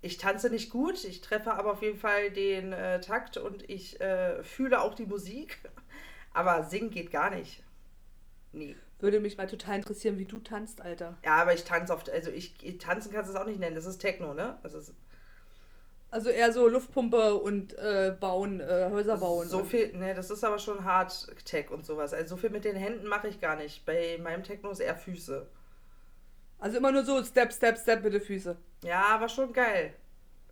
Ich 0.01 0.17
tanze 0.17 0.49
nicht 0.49 0.69
gut, 0.69 1.03
ich 1.05 1.21
treffe 1.21 1.53
aber 1.53 1.71
auf 1.71 1.81
jeden 1.81 1.97
Fall 1.97 2.29
den 2.29 2.73
äh, 2.73 2.99
Takt 2.99 3.37
und 3.37 3.69
ich 3.69 4.01
äh, 4.01 4.43
fühle 4.43 4.81
auch 4.81 4.95
die 4.95 5.05
Musik. 5.05 5.59
Aber 6.33 6.63
singen 6.63 6.89
geht 6.89 7.11
gar 7.11 7.29
nicht. 7.29 7.63
Nee. 8.51 8.75
Würde 9.03 9.19
mich 9.19 9.37
mal 9.37 9.47
total 9.47 9.75
interessieren, 9.75 10.17
wie 10.17 10.23
du 10.23 10.37
tanzt, 10.37 10.79
Alter. 10.79 11.17
Ja, 11.25 11.35
aber 11.35 11.53
ich 11.53 11.65
tanze 11.65 11.91
oft, 11.93 12.09
also 12.09 12.31
ich, 12.31 12.55
ich 12.63 12.77
tanzen 12.77 13.11
kannst 13.11 13.29
du 13.29 13.35
es 13.35 13.39
auch 13.39 13.45
nicht 13.45 13.59
nennen, 13.59 13.75
das 13.75 13.85
ist 13.85 13.97
Techno, 13.97 14.33
ne? 14.33 14.57
Das 14.63 14.73
ist 14.73 14.93
Also 16.09 16.29
eher 16.29 16.53
so 16.53 16.69
Luftpumpe 16.69 17.35
und 17.35 17.77
äh, 17.77 18.15
bauen, 18.17 18.61
äh, 18.61 18.87
Häuser 18.91 19.17
bauen. 19.17 19.49
So 19.49 19.65
viel, 19.65 19.91
ne, 19.97 20.13
das 20.13 20.29
ist 20.31 20.45
aber 20.45 20.57
schon 20.57 20.85
Hard-Tech 20.85 21.69
und 21.69 21.85
sowas. 21.85 22.13
Also 22.13 22.35
so 22.35 22.37
viel 22.37 22.49
mit 22.49 22.63
den 22.63 22.77
Händen 22.77 23.05
mache 23.07 23.27
ich 23.27 23.41
gar 23.41 23.57
nicht. 23.57 23.85
Bei 23.85 24.17
meinem 24.23 24.43
Techno 24.43 24.71
ist 24.71 24.79
eher 24.79 24.95
Füße. 24.95 25.47
Also 26.59 26.77
immer 26.77 26.93
nur 26.93 27.03
so 27.03 27.21
Step, 27.25 27.51
Step, 27.51 27.77
Step 27.77 28.05
mit 28.05 28.13
den 28.13 28.21
Füßen. 28.21 28.55
Ja, 28.85 29.03
aber 29.07 29.27
schon 29.27 29.51
geil. 29.51 29.93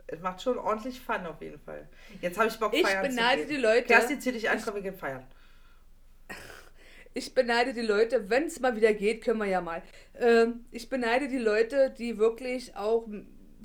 Es 0.07 0.19
macht 0.19 0.41
schon 0.41 0.57
ordentlich 0.57 0.99
Fun 0.99 1.25
auf 1.25 1.41
jeden 1.41 1.59
Fall. 1.59 1.87
Jetzt 2.19 2.37
habe 2.37 2.49
ich 2.49 2.59
Bock, 2.59 2.73
Ich 2.73 2.85
feiern 2.85 3.07
beneide 3.07 3.43
zu 3.43 3.47
die 3.47 3.53
gehen. 3.53 3.63
Leute. 3.63 3.83
Kerstin, 3.87 4.19
zieh 4.19 4.33
dich 4.33 4.49
an, 4.49 4.61
komm, 4.61 4.75
wir 4.75 4.81
gehen 4.81 4.97
feiern. 4.97 5.25
Ich 7.13 7.33
beneide 7.33 7.73
die 7.73 7.81
Leute, 7.81 8.29
wenn 8.29 8.45
es 8.45 8.59
mal 8.59 8.75
wieder 8.75 8.93
geht, 8.93 9.23
können 9.23 9.39
wir 9.39 9.47
ja 9.47 9.61
mal. 9.61 9.81
Ähm, 10.19 10.65
ich 10.71 10.89
beneide 10.89 11.27
die 11.27 11.37
Leute, 11.37 11.93
die 11.97 12.17
wirklich 12.17 12.75
auch 12.75 13.07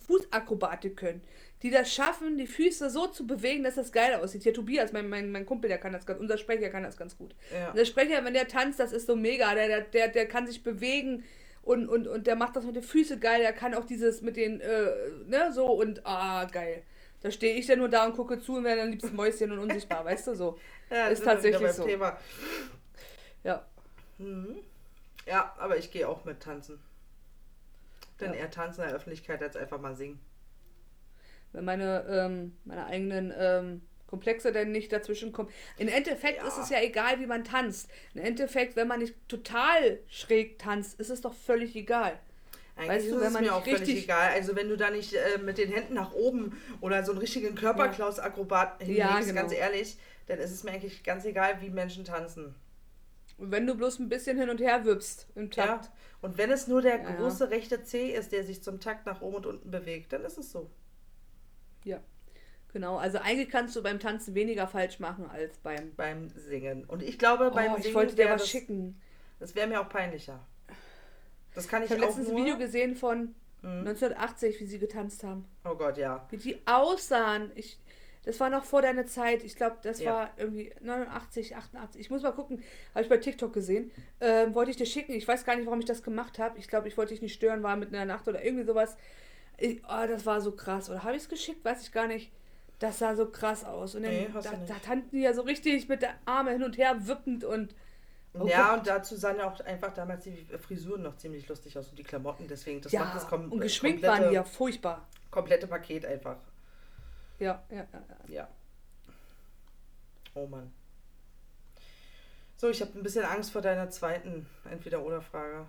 Fußakrobatik 0.06 0.96
können. 0.96 1.22
Die 1.62 1.70
das 1.70 1.92
schaffen, 1.92 2.36
die 2.36 2.46
Füße 2.46 2.90
so 2.90 3.06
zu 3.06 3.26
bewegen, 3.26 3.64
dass 3.64 3.76
das 3.76 3.90
geil 3.90 4.14
aussieht. 4.14 4.42
Hier 4.42 4.52
Tobias, 4.52 4.92
mein, 4.92 5.08
mein, 5.08 5.32
mein 5.32 5.46
Kumpel, 5.46 5.68
der 5.68 5.78
kann 5.78 5.92
das 5.92 6.04
ganz, 6.04 6.20
unser 6.20 6.38
Sprecher 6.38 6.68
kann 6.68 6.82
das 6.82 6.96
ganz 6.96 7.16
gut. 7.16 7.34
Ja. 7.52 7.72
Der 7.72 7.84
Sprecher, 7.84 8.24
wenn 8.24 8.34
der 8.34 8.46
tanzt, 8.48 8.78
das 8.78 8.92
ist 8.92 9.06
so 9.06 9.16
mega. 9.16 9.54
Der, 9.54 9.68
der, 9.68 9.80
der, 9.82 10.08
der 10.08 10.28
kann 10.28 10.46
sich 10.46 10.62
bewegen 10.62 11.24
und, 11.62 11.88
und, 11.88 12.06
und 12.06 12.26
der 12.26 12.36
macht 12.36 12.56
das 12.56 12.64
mit 12.64 12.76
den 12.76 12.82
Füßen 12.82 13.20
geil. 13.20 13.40
Der 13.40 13.52
kann 13.52 13.74
auch 13.74 13.84
dieses 13.84 14.22
mit 14.22 14.36
den, 14.36 14.60
äh, 14.60 14.90
ne, 15.26 15.50
so 15.52 15.66
und 15.66 16.04
ah, 16.04 16.44
geil. 16.44 16.82
Da 17.22 17.30
stehe 17.30 17.54
ich 17.54 17.66
dann 17.66 17.78
nur 17.78 17.88
da 17.88 18.06
und 18.06 18.14
gucke 18.14 18.38
zu 18.38 18.56
und 18.56 18.64
werde 18.64 18.82
dann 18.82 18.90
liebst 18.90 19.12
Mäuschen 19.12 19.50
und 19.50 19.58
unsichtbar, 19.58 20.04
weißt 20.04 20.28
du 20.28 20.34
so. 20.34 20.58
Ja, 20.88 21.08
Ist 21.08 21.24
tatsächlich 21.24 21.72
so. 21.72 21.82
Thema. 21.84 22.16
Ja. 24.18 24.24
Mhm. 24.24 24.56
Ja, 25.26 25.54
aber 25.58 25.76
ich 25.76 25.90
gehe 25.90 26.08
auch 26.08 26.24
mit 26.24 26.40
tanzen. 26.40 26.78
Denn 28.20 28.32
Ja. 28.32 28.40
eher 28.40 28.50
tanzen 28.50 28.82
in 28.82 28.86
der 28.88 28.96
Öffentlichkeit 28.96 29.42
als 29.42 29.56
einfach 29.56 29.80
mal 29.80 29.96
singen. 29.96 30.20
wenn 31.52 31.64
meine, 31.64 32.04
ähm, 32.08 32.56
meine 32.64 32.84
eigenen 32.86 33.32
ähm, 33.36 33.80
Komplexe 34.08 34.52
dann 34.52 34.72
nicht 34.72 34.92
dazwischen 34.92 35.32
kommen. 35.32 35.48
Im 35.78 35.88
Endeffekt 35.88 36.42
Ja. 36.42 36.48
ist 36.48 36.58
es 36.58 36.68
ja 36.68 36.80
egal, 36.82 37.18
wie 37.18 37.26
man 37.26 37.44
tanzt. 37.44 37.88
Im 38.14 38.20
Endeffekt, 38.22 38.76
wenn 38.76 38.86
man 38.88 38.98
nicht 39.00 39.14
total 39.28 39.98
schräg 40.08 40.58
tanzt, 40.58 41.00
ist 41.00 41.08
es 41.08 41.22
doch 41.22 41.32
völlig 41.34 41.74
egal. 41.74 42.18
Eigentlich 42.76 42.88
Weißt 42.90 43.04
ist 43.06 43.12
du, 43.12 43.16
es 43.18 43.24
wenn 43.24 43.32
man 43.32 43.42
mir 43.44 43.54
auch 43.54 43.64
völlig 43.64 43.80
richtig- 43.80 44.04
egal. 44.04 44.30
Also 44.32 44.54
wenn 44.54 44.68
du 44.68 44.76
da 44.76 44.90
nicht 44.90 45.14
äh, 45.14 45.38
mit 45.38 45.56
den 45.56 45.72
Händen 45.72 45.94
nach 45.94 46.12
oben 46.12 46.60
oder 46.82 47.02
so 47.04 47.12
einen 47.12 47.20
richtigen 47.20 47.54
Körperklaus-Akrobat 47.54 48.82
hinlegst, 48.82 48.98
Ja, 48.98 49.20
genau. 49.20 49.32
ganz 49.40 49.52
ehrlich, 49.52 49.96
dann 50.26 50.38
ist 50.38 50.50
es 50.50 50.62
mir 50.62 50.72
eigentlich 50.72 51.02
ganz 51.04 51.24
egal, 51.24 51.60
wie 51.62 51.70
Menschen 51.70 52.04
tanzen. 52.04 52.54
Und 53.38 53.50
wenn 53.50 53.66
du 53.66 53.74
bloß 53.74 53.98
ein 53.98 54.08
bisschen 54.08 54.38
hin 54.38 54.48
und 54.48 54.60
her 54.60 54.84
wippst 54.84 55.26
im 55.34 55.50
Ja. 55.50 55.66
Takt. 55.66 55.90
Und 56.22 56.38
wenn 56.38 56.50
es 56.50 56.66
nur 56.66 56.80
der 56.82 56.96
Ja, 57.02 57.10
ja. 57.10 57.16
große 57.16 57.50
rechte 57.50 57.82
C 57.82 58.10
ist, 58.10 58.32
der 58.32 58.44
sich 58.44 58.62
zum 58.62 58.80
Takt 58.80 59.06
nach 59.06 59.20
oben 59.20 59.36
und 59.36 59.46
unten 59.46 59.70
bewegt, 59.70 60.12
dann 60.12 60.24
ist 60.24 60.38
es 60.38 60.50
so. 60.50 60.70
Ja. 61.84 62.00
Genau, 62.72 62.96
also 62.96 63.18
eigentlich 63.18 63.48
kannst 63.50 63.74
du 63.76 63.82
beim 63.82 63.98
Tanzen 64.00 64.34
weniger 64.34 64.66
falsch 64.66 64.98
machen 64.98 65.28
als 65.30 65.58
beim. 65.58 65.94
Beim 65.96 66.28
Singen. 66.30 66.84
Und 66.84 67.02
ich 67.02 67.18
glaube, 67.18 67.50
beim 67.50 67.72
oh, 67.72 67.76
Singen 67.76 67.88
ich 67.88 67.94
wollte 67.94 68.14
dir 68.16 68.28
was 68.30 68.42
das, 68.42 68.50
schicken. 68.50 69.00
das 69.38 69.54
wäre 69.54 69.66
mir 69.66 69.80
auch 69.80 69.88
peinlicher. 69.88 70.46
Das 71.54 71.68
kann 71.68 71.82
ich, 71.82 71.90
Ich 71.90 71.96
habe 71.96 72.04
letztens 72.06 72.28
ein 72.28 72.36
Video 72.36 72.58
gesehen 72.58 72.96
von 72.96 73.34
Mhm. 73.62 73.80
1980, 73.88 74.60
wie 74.60 74.66
sie 74.66 74.78
getanzt 74.78 75.24
haben. 75.24 75.46
Oh 75.64 75.74
Gott, 75.74 75.96
ja. 75.96 76.26
Wie 76.30 76.36
die 76.36 76.60
aussahen. 76.66 77.50
Ich, 77.54 77.80
das 78.26 78.38
war 78.40 78.50
noch 78.50 78.64
vor 78.64 78.82
deiner 78.82 79.06
Zeit. 79.06 79.42
Ich 79.44 79.56
glaube, 79.56 79.76
das 79.82 80.00
Ja. 80.00 80.12
war 80.12 80.30
irgendwie 80.36 80.72
89, 80.82 81.56
88. 81.56 82.00
Ich 82.00 82.10
muss 82.10 82.22
mal 82.22 82.32
gucken. 82.32 82.62
Habe 82.94 83.02
ich 83.04 83.08
bei 83.08 83.16
TikTok 83.16 83.52
gesehen. 83.54 83.90
Ähm, 84.20 84.54
wollte 84.54 84.70
ich 84.72 84.76
dir 84.76 84.84
schicken. 84.84 85.12
Ich 85.12 85.26
weiß 85.26 85.44
gar 85.46 85.56
nicht, 85.56 85.64
warum 85.64 85.78
ich 85.80 85.86
das 85.86 86.02
gemacht 86.02 86.38
habe. 86.38 86.58
Ich 86.58 86.68
glaube, 86.68 86.88
ich 86.88 86.98
wollte 86.98 87.14
dich 87.14 87.22
nicht 87.22 87.34
stören, 87.34 87.62
war 87.62 87.76
mitten 87.76 87.94
in 87.94 87.98
der 88.00 88.06
Nacht 88.06 88.28
oder 88.28 88.44
irgendwie 88.44 88.64
sowas. 88.66 88.96
Ich, 89.56 89.80
oh, 89.88 90.06
das 90.06 90.26
war 90.26 90.40
so 90.42 90.52
krass. 90.52 90.90
Oder 90.90 91.02
habe 91.04 91.16
ich 91.16 91.22
es 91.22 91.28
geschickt? 91.30 91.64
Weiß 91.64 91.80
ich 91.82 91.92
gar 91.92 92.06
nicht. 92.08 92.30
Das 92.78 92.98
sah 92.98 93.16
so 93.16 93.26
krass 93.30 93.64
aus. 93.64 93.94
Und 93.94 94.02
dann, 94.02 94.12
Nee, 94.12 94.28
da, 94.34 94.40
da 94.42 94.74
tanzten 94.84 95.16
die 95.16 95.22
ja 95.22 95.32
so 95.32 95.40
richtig 95.42 95.88
mit 95.88 96.02
der 96.02 96.14
Arme 96.26 96.50
hin 96.50 96.62
und 96.62 96.76
her 96.76 97.06
wippend 97.08 97.42
und. 97.44 97.74
Oh 98.38 98.46
ja, 98.46 98.74
und 98.74 98.86
dazu 98.86 99.16
sahen 99.16 99.38
ja 99.38 99.50
auch 99.50 99.58
einfach 99.60 99.94
damals 99.94 100.24
die 100.24 100.46
Frisuren 100.60 101.00
noch 101.00 101.16
ziemlich 101.16 101.48
lustig 101.48 101.78
aus 101.78 101.88
und 101.88 101.98
die 101.98 102.02
Klamotten, 102.02 102.46
deswegen, 102.46 102.82
das 102.82 102.92
ja, 102.92 103.00
macht 103.00 103.16
das 103.16 103.26
kom 103.28 103.50
und 103.50 103.60
geschminkt 103.60 104.02
komplette, 104.02 104.22
waren 104.24 104.28
die 104.30 104.34
ja 104.34 104.44
furchtbar. 104.44 105.06
komplette 105.30 105.66
Paket 105.66 106.04
einfach. 106.04 106.36
Ja, 107.38 107.62
ja, 107.70 107.76
ja. 107.76 107.86
ja. 107.92 108.34
Ja. 108.34 108.48
Oh 110.34 110.46
Mann. 110.46 110.72
So, 112.56 112.70
ich 112.70 112.80
habe 112.80 112.98
ein 112.98 113.02
bisschen 113.02 113.24
Angst 113.24 113.52
vor 113.52 113.60
deiner 113.60 113.90
zweiten 113.90 114.46
Entweder-Oder-Frage. 114.70 115.66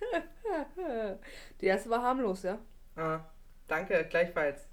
Die 1.60 1.66
erste 1.66 1.90
war 1.90 2.02
harmlos, 2.02 2.44
ja. 2.44 2.58
Ah, 2.94 3.20
danke, 3.66 4.06
gleichfalls. 4.08 4.68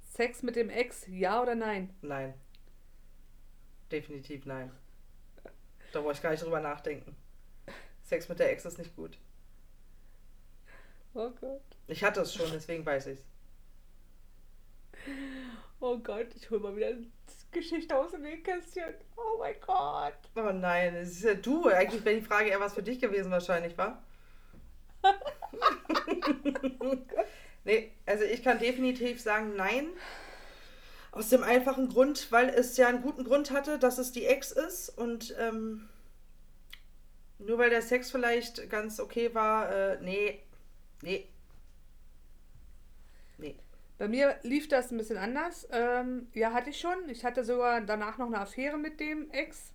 Sex 0.00 0.42
mit 0.42 0.56
dem 0.56 0.70
Ex, 0.70 1.06
ja 1.08 1.42
oder 1.42 1.54
nein? 1.54 1.94
Nein. 2.00 2.32
Definitiv 3.92 4.46
nein. 4.46 4.72
Da 5.92 6.00
brauche 6.00 6.12
ich 6.12 6.22
gar 6.22 6.30
nicht 6.30 6.42
drüber 6.42 6.60
nachdenken. 6.60 7.14
Sex 8.02 8.28
mit 8.28 8.38
der 8.38 8.50
Ex 8.50 8.64
ist 8.64 8.78
nicht 8.78 8.96
gut. 8.96 9.18
Oh 11.14 11.30
Gott. 11.40 11.62
Ich 11.86 12.02
hatte 12.02 12.20
es 12.22 12.34
schon, 12.34 12.50
deswegen 12.50 12.84
weiß 12.84 13.08
ich's. 13.08 13.24
Oh 15.80 15.98
Gott, 15.98 16.28
ich 16.34 16.50
hol 16.50 16.58
mal 16.58 16.74
wieder 16.74 16.88
eine 16.88 17.06
Geschichte 17.52 17.96
aus 17.96 18.12
dem 18.12 18.22
Nähkästchen. 18.22 18.94
Oh 19.16 19.38
mein 19.38 19.54
Gott. 19.64 20.14
Oh 20.34 20.52
nein, 20.52 20.94
es 20.96 21.12
ist 21.12 21.24
ja 21.24 21.34
du. 21.34 21.68
Eigentlich 21.68 22.04
wäre 22.04 22.16
die 22.16 22.26
Frage 22.26 22.50
eher 22.50 22.60
was 22.60 22.74
für 22.74 22.82
dich 22.82 22.98
gewesen 23.00 23.30
wahrscheinlich, 23.30 23.76
wa? 23.76 24.02
nee, 27.64 27.92
also 28.06 28.24
ich 28.24 28.42
kann 28.42 28.58
definitiv 28.58 29.20
sagen 29.20 29.54
nein. 29.56 29.88
Aus 31.12 31.30
dem 31.30 31.42
einfachen 31.42 31.88
Grund, 31.88 32.30
weil 32.30 32.48
es 32.48 32.76
ja 32.76 32.88
einen 32.88 33.02
guten 33.02 33.24
Grund 33.24 33.50
hatte, 33.50 33.78
dass 33.78 33.98
es 33.98 34.12
die 34.12 34.26
Ex 34.26 34.52
ist 34.52 34.90
und 34.90 35.34
ähm, 35.38 35.88
nur 37.38 37.58
weil 37.58 37.70
der 37.70 37.82
Sex 37.82 38.10
vielleicht 38.10 38.68
ganz 38.70 39.00
okay 39.00 39.34
war, 39.34 39.70
äh, 39.70 39.98
nee, 40.02 40.40
nee. 41.02 41.28
Bei 43.98 44.08
mir 44.08 44.38
lief 44.42 44.68
das 44.68 44.90
ein 44.90 44.98
bisschen 44.98 45.16
anders. 45.16 45.66
Ähm, 45.70 46.28
ja, 46.34 46.52
hatte 46.52 46.70
ich 46.70 46.78
schon. 46.78 47.08
Ich 47.08 47.24
hatte 47.24 47.44
sogar 47.44 47.80
danach 47.80 48.18
noch 48.18 48.26
eine 48.26 48.40
Affäre 48.40 48.76
mit 48.76 49.00
dem 49.00 49.30
Ex. 49.30 49.72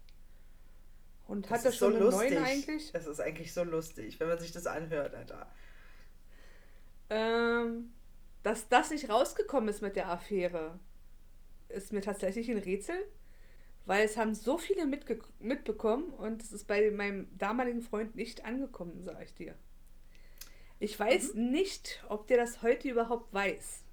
Und 1.28 1.50
Das 1.50 1.60
hatte 1.66 1.72
schon 1.74 1.92
so 1.94 1.98
einen 1.98 2.06
lustig. 2.06 2.32
neuen 2.32 2.44
eigentlich. 2.44 2.92
Das 2.92 3.08
ist 3.08 3.20
eigentlich 3.20 3.54
so 3.54 3.64
lustig, 3.64 4.20
wenn 4.20 4.28
man 4.28 4.40
sich 4.40 4.52
das 4.52 4.68
anhört, 4.68 5.16
Alter. 5.16 5.48
Ähm, 7.10 7.94
dass 8.44 8.70
das 8.70 8.92
nicht 8.92 9.10
rausgekommen 9.10 9.70
ist 9.70 9.82
mit 9.82 9.96
der 9.96 10.10
Affäre, 10.10 10.80
ist 11.70 11.94
mir 11.94 12.02
tatsächlich 12.02 12.50
ein 12.50 12.58
Rätsel, 12.58 12.96
weil 13.86 14.06
es 14.06 14.18
haben 14.18 14.36
so 14.36 14.58
viele 14.58 14.86
mitbekommen 15.40 16.10
und 16.12 16.42
es 16.42 16.52
ist 16.52 16.68
bei 16.68 16.92
meinem 16.92 17.28
damaligen 17.38 17.82
Freund 17.82 18.16
nicht 18.16 18.46
angekommen, 18.46 19.04
sage 19.04 19.24
ich 19.24 19.34
dir. 19.34 19.56
Ich 20.80 21.00
weiß 21.00 21.36
nicht, 21.36 22.04
ob 22.10 22.28
der 22.28 22.38
das 22.38 22.62
heute 22.62 22.90
überhaupt 22.90 23.34
weiß. 23.34 23.84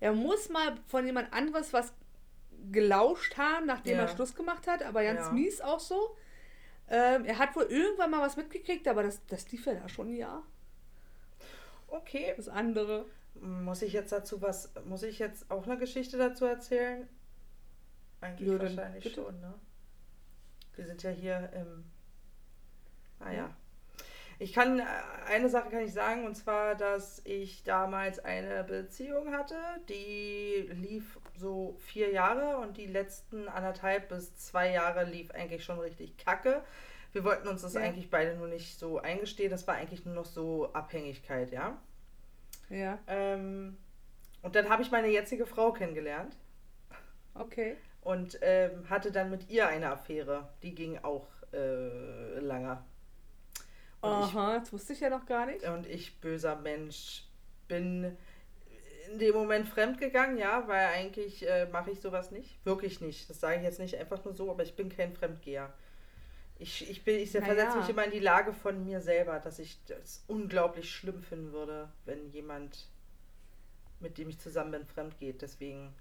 Er 0.00 0.12
muss 0.12 0.48
mal 0.48 0.76
von 0.86 1.04
jemand 1.06 1.32
anderes 1.32 1.72
was 1.72 1.92
gelauscht 2.70 3.36
haben, 3.36 3.66
nachdem 3.66 3.96
Ja. 3.96 4.02
er 4.02 4.08
Schluss 4.08 4.34
gemacht 4.34 4.66
hat, 4.66 4.82
aber 4.82 5.02
ganz 5.02 5.20
Ja. 5.26 5.32
mies 5.32 5.60
auch 5.60 5.80
so. 5.80 6.16
Ähm, 6.88 7.24
er 7.24 7.38
hat 7.38 7.54
wohl 7.56 7.64
irgendwann 7.64 8.10
mal 8.10 8.20
was 8.22 8.36
mitgekriegt, 8.36 8.88
aber 8.88 9.02
das, 9.02 9.24
das 9.26 9.50
lief 9.52 9.66
ja 9.66 9.74
da 9.74 9.88
schon 9.88 10.08
ein 10.08 10.16
Jahr. 10.16 10.42
Okay. 11.88 12.34
Das 12.36 12.48
andere. 12.48 13.06
Muss 13.40 13.82
ich 13.82 13.92
jetzt 13.92 14.10
dazu 14.10 14.42
was, 14.42 14.72
muss 14.86 15.02
ich 15.04 15.18
jetzt 15.20 15.48
auch 15.50 15.64
eine 15.66 15.78
Geschichte 15.78 16.18
dazu 16.18 16.44
erzählen? 16.44 17.08
Eigentlich 18.20 18.48
Ja, 18.50 18.58
wahrscheinlich 18.58 19.04
bitte. 19.04 19.22
schon, 19.22 19.40
ne? 19.40 19.54
Wir 20.74 20.86
sind 20.86 21.02
ja 21.04 21.10
hier 21.10 21.50
im. 21.54 21.84
Ah 23.20 23.30
ja. 23.30 23.56
Ich 24.40 24.52
kann, 24.52 24.78
äh, 24.78 24.84
eine 25.26 25.48
Sache 25.48 25.70
kann 25.70 25.80
ich 25.84 25.92
sagen, 25.92 26.24
und 26.24 26.36
zwar, 26.36 26.74
dass 26.76 27.20
ich 27.24 27.64
damals 27.64 28.20
eine 28.24 28.62
Beziehung 28.64 29.32
hatte, 29.32 29.56
die 29.88 30.68
lief 30.72 31.18
so 31.34 31.76
vier 31.78 32.10
Jahre 32.12 32.58
und 32.58 32.76
die 32.76 32.86
letzten 32.86 33.48
anderthalb 33.48 34.08
bis 34.08 34.36
zwei 34.36 34.70
Jahre 34.72 35.04
lief 35.04 35.30
eigentlich 35.32 35.64
schon 35.64 35.80
richtig 35.80 36.16
kacke. 36.18 36.62
Wir 37.12 37.24
wollten 37.24 37.48
uns 37.48 37.62
das 37.62 37.74
Ja. 37.74 37.80
eigentlich 37.80 38.10
beide 38.10 38.36
nur 38.36 38.48
nicht 38.48 38.78
so 38.78 38.98
eingestehen. 38.98 39.50
Das 39.50 39.66
war 39.66 39.74
eigentlich 39.74 40.04
nur 40.04 40.14
noch 40.14 40.26
so 40.26 40.72
Abhängigkeit, 40.72 41.50
ja. 41.50 41.76
Ja, 42.70 42.98
Ähm, 43.06 43.78
und 44.42 44.54
dann 44.54 44.68
habe 44.68 44.82
ich 44.82 44.90
meine 44.90 45.08
jetzige 45.08 45.46
Frau 45.46 45.72
kennengelernt 45.72 46.36
okay. 47.34 47.76
und 48.02 48.38
ähm, 48.42 48.88
hatte 48.90 49.10
dann 49.10 49.30
mit 49.30 49.48
ihr 49.50 49.66
eine 49.68 49.90
Affäre. 49.90 50.50
Die 50.62 50.74
ging 50.74 50.98
auch 51.02 51.26
äh, 51.52 52.38
lange. 52.40 52.84
Und 54.00 54.10
Aha, 54.10 54.58
das 54.60 54.72
wusste 54.72 54.92
ich 54.92 55.00
ja 55.00 55.10
noch 55.10 55.26
gar 55.26 55.46
nicht. 55.46 55.62
ich, 55.62 55.68
und 55.68 55.86
ich, 55.86 56.20
böser 56.20 56.56
Mensch, 56.56 57.24
bin 57.66 58.16
in 59.10 59.18
dem 59.18 59.34
Moment 59.34 59.68
fremdgegangen, 59.68 60.36
ja, 60.36 60.68
weil 60.68 60.86
eigentlich 60.88 61.48
äh, 61.48 61.66
mache 61.66 61.90
ich 61.90 62.00
sowas 62.00 62.30
nicht. 62.30 62.64
Wirklich 62.64 63.00
nicht. 63.00 63.28
Das 63.28 63.40
sage 63.40 63.56
ich 63.56 63.62
jetzt 63.62 63.80
nicht 63.80 63.96
einfach 63.96 64.24
nur 64.24 64.34
so, 64.34 64.50
aber 64.50 64.62
ich 64.62 64.76
bin 64.76 64.88
kein 64.88 65.12
Fremdgeher. 65.14 65.72
Ich, 66.58 66.90
ich, 66.90 67.04
bin, 67.04 67.16
ich 67.18 67.32
Naja. 67.34 67.46
versetze 67.46 67.78
mich 67.78 67.88
immer 67.88 68.04
in 68.04 68.10
die 68.10 68.18
Lage 68.18 68.52
von 68.52 68.84
mir 68.84 69.00
selber, 69.00 69.38
dass 69.38 69.58
ich 69.58 69.78
das 69.86 70.24
unglaublich 70.26 70.90
schlimm 70.90 71.22
finden 71.22 71.52
würde, 71.52 71.88
wenn 72.04 72.28
jemand, 72.30 72.88
mit 74.00 74.18
dem 74.18 74.28
ich 74.28 74.38
zusammen 74.38 74.72
bin, 74.72 74.84
fremd 74.86 75.18
geht. 75.18 75.40
Deswegen, 75.40 75.94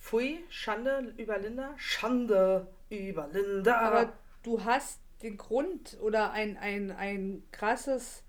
pfui, 0.00 0.44
Schande 0.48 1.12
über 1.16 1.38
Linda, 1.38 1.74
Schande 1.76 2.66
über 2.90 3.28
Linda. 3.32 3.78
Aber 3.78 4.12
du 4.42 4.64
hast 4.64 5.00
den 5.24 5.36
Grund 5.38 5.96
oder 6.00 6.30
ein, 6.32 6.56
ein, 6.58 6.92
ein 6.92 7.42
krasses, 7.50 8.22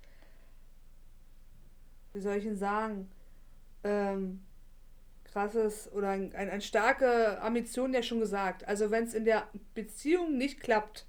wie 2.14 2.22
soll 2.22 2.38
ich 2.38 2.46
ihn 2.46 2.56
sagen, 2.56 3.12
ähm, 3.84 4.41
krasses 5.26 5.91
oder 5.91 6.10
ein, 6.10 6.34
ein, 6.34 6.50
eine 6.50 6.62
starke 6.62 7.41
Ambition 7.41 7.93
ja 7.93 8.02
schon 8.02 8.22
gesagt. 8.22 8.66
Also 8.68 8.89
wenn 8.89 9.04
es 9.04 9.14
in 9.14 9.26
der 9.26 9.48
Beziehung 9.74 10.38
nicht 10.38 10.62
klappt, 10.62 11.06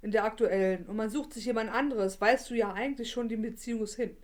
in 0.00 0.12
der 0.12 0.24
aktuellen, 0.24 0.86
und 0.86 0.96
man 0.96 1.10
sucht 1.10 1.32
sich 1.34 1.44
jemand 1.44 1.70
anderes, 1.70 2.20
weißt 2.20 2.50
du 2.50 2.54
ja 2.54 2.72
eigentlich 2.72 3.10
schon, 3.10 3.28
die 3.28 3.36
Beziehung 3.36 3.82
ist 3.82 3.96
hin. 3.96 4.16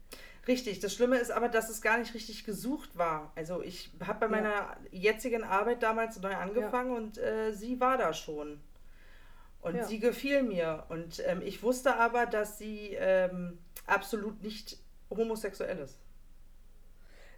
Richtig, 0.47 0.81
das 0.81 0.95
Schlimme 0.95 1.19
ist 1.19 1.31
aber, 1.31 1.49
dass 1.49 1.69
es 1.69 1.83
gar 1.83 1.99
nicht 1.99 2.15
richtig 2.15 2.45
gesucht 2.45 2.97
war. 2.97 3.33
Also 3.35 3.63
ich 3.63 3.91
habe 4.05 4.27
bei 4.29 4.37
Ja. 4.37 4.43
meiner 4.43 4.77
jetzigen 4.91 5.43
Arbeit 5.45 5.83
damals 5.83 6.19
neu 6.21 6.35
angefangen 6.35 6.93
und 6.97 7.19
äh, 7.19 7.53
sie 7.53 7.81
war 7.81 7.99
da 7.99 8.13
schon. 8.15 8.61
Und 9.69 9.77
Ja. 9.77 9.85
sie 9.85 9.99
gefiel 10.01 10.43
mir. 10.43 10.85
Und 10.89 11.23
ähm, 11.27 11.43
ich 11.45 11.63
wusste 11.63 11.97
aber, 11.97 12.27
dass 12.27 12.59
sie 12.59 12.97
ähm, 12.99 13.59
absolut 13.87 14.43
nicht 14.43 14.79
homosexuell 15.11 15.79
ist. 15.79 15.99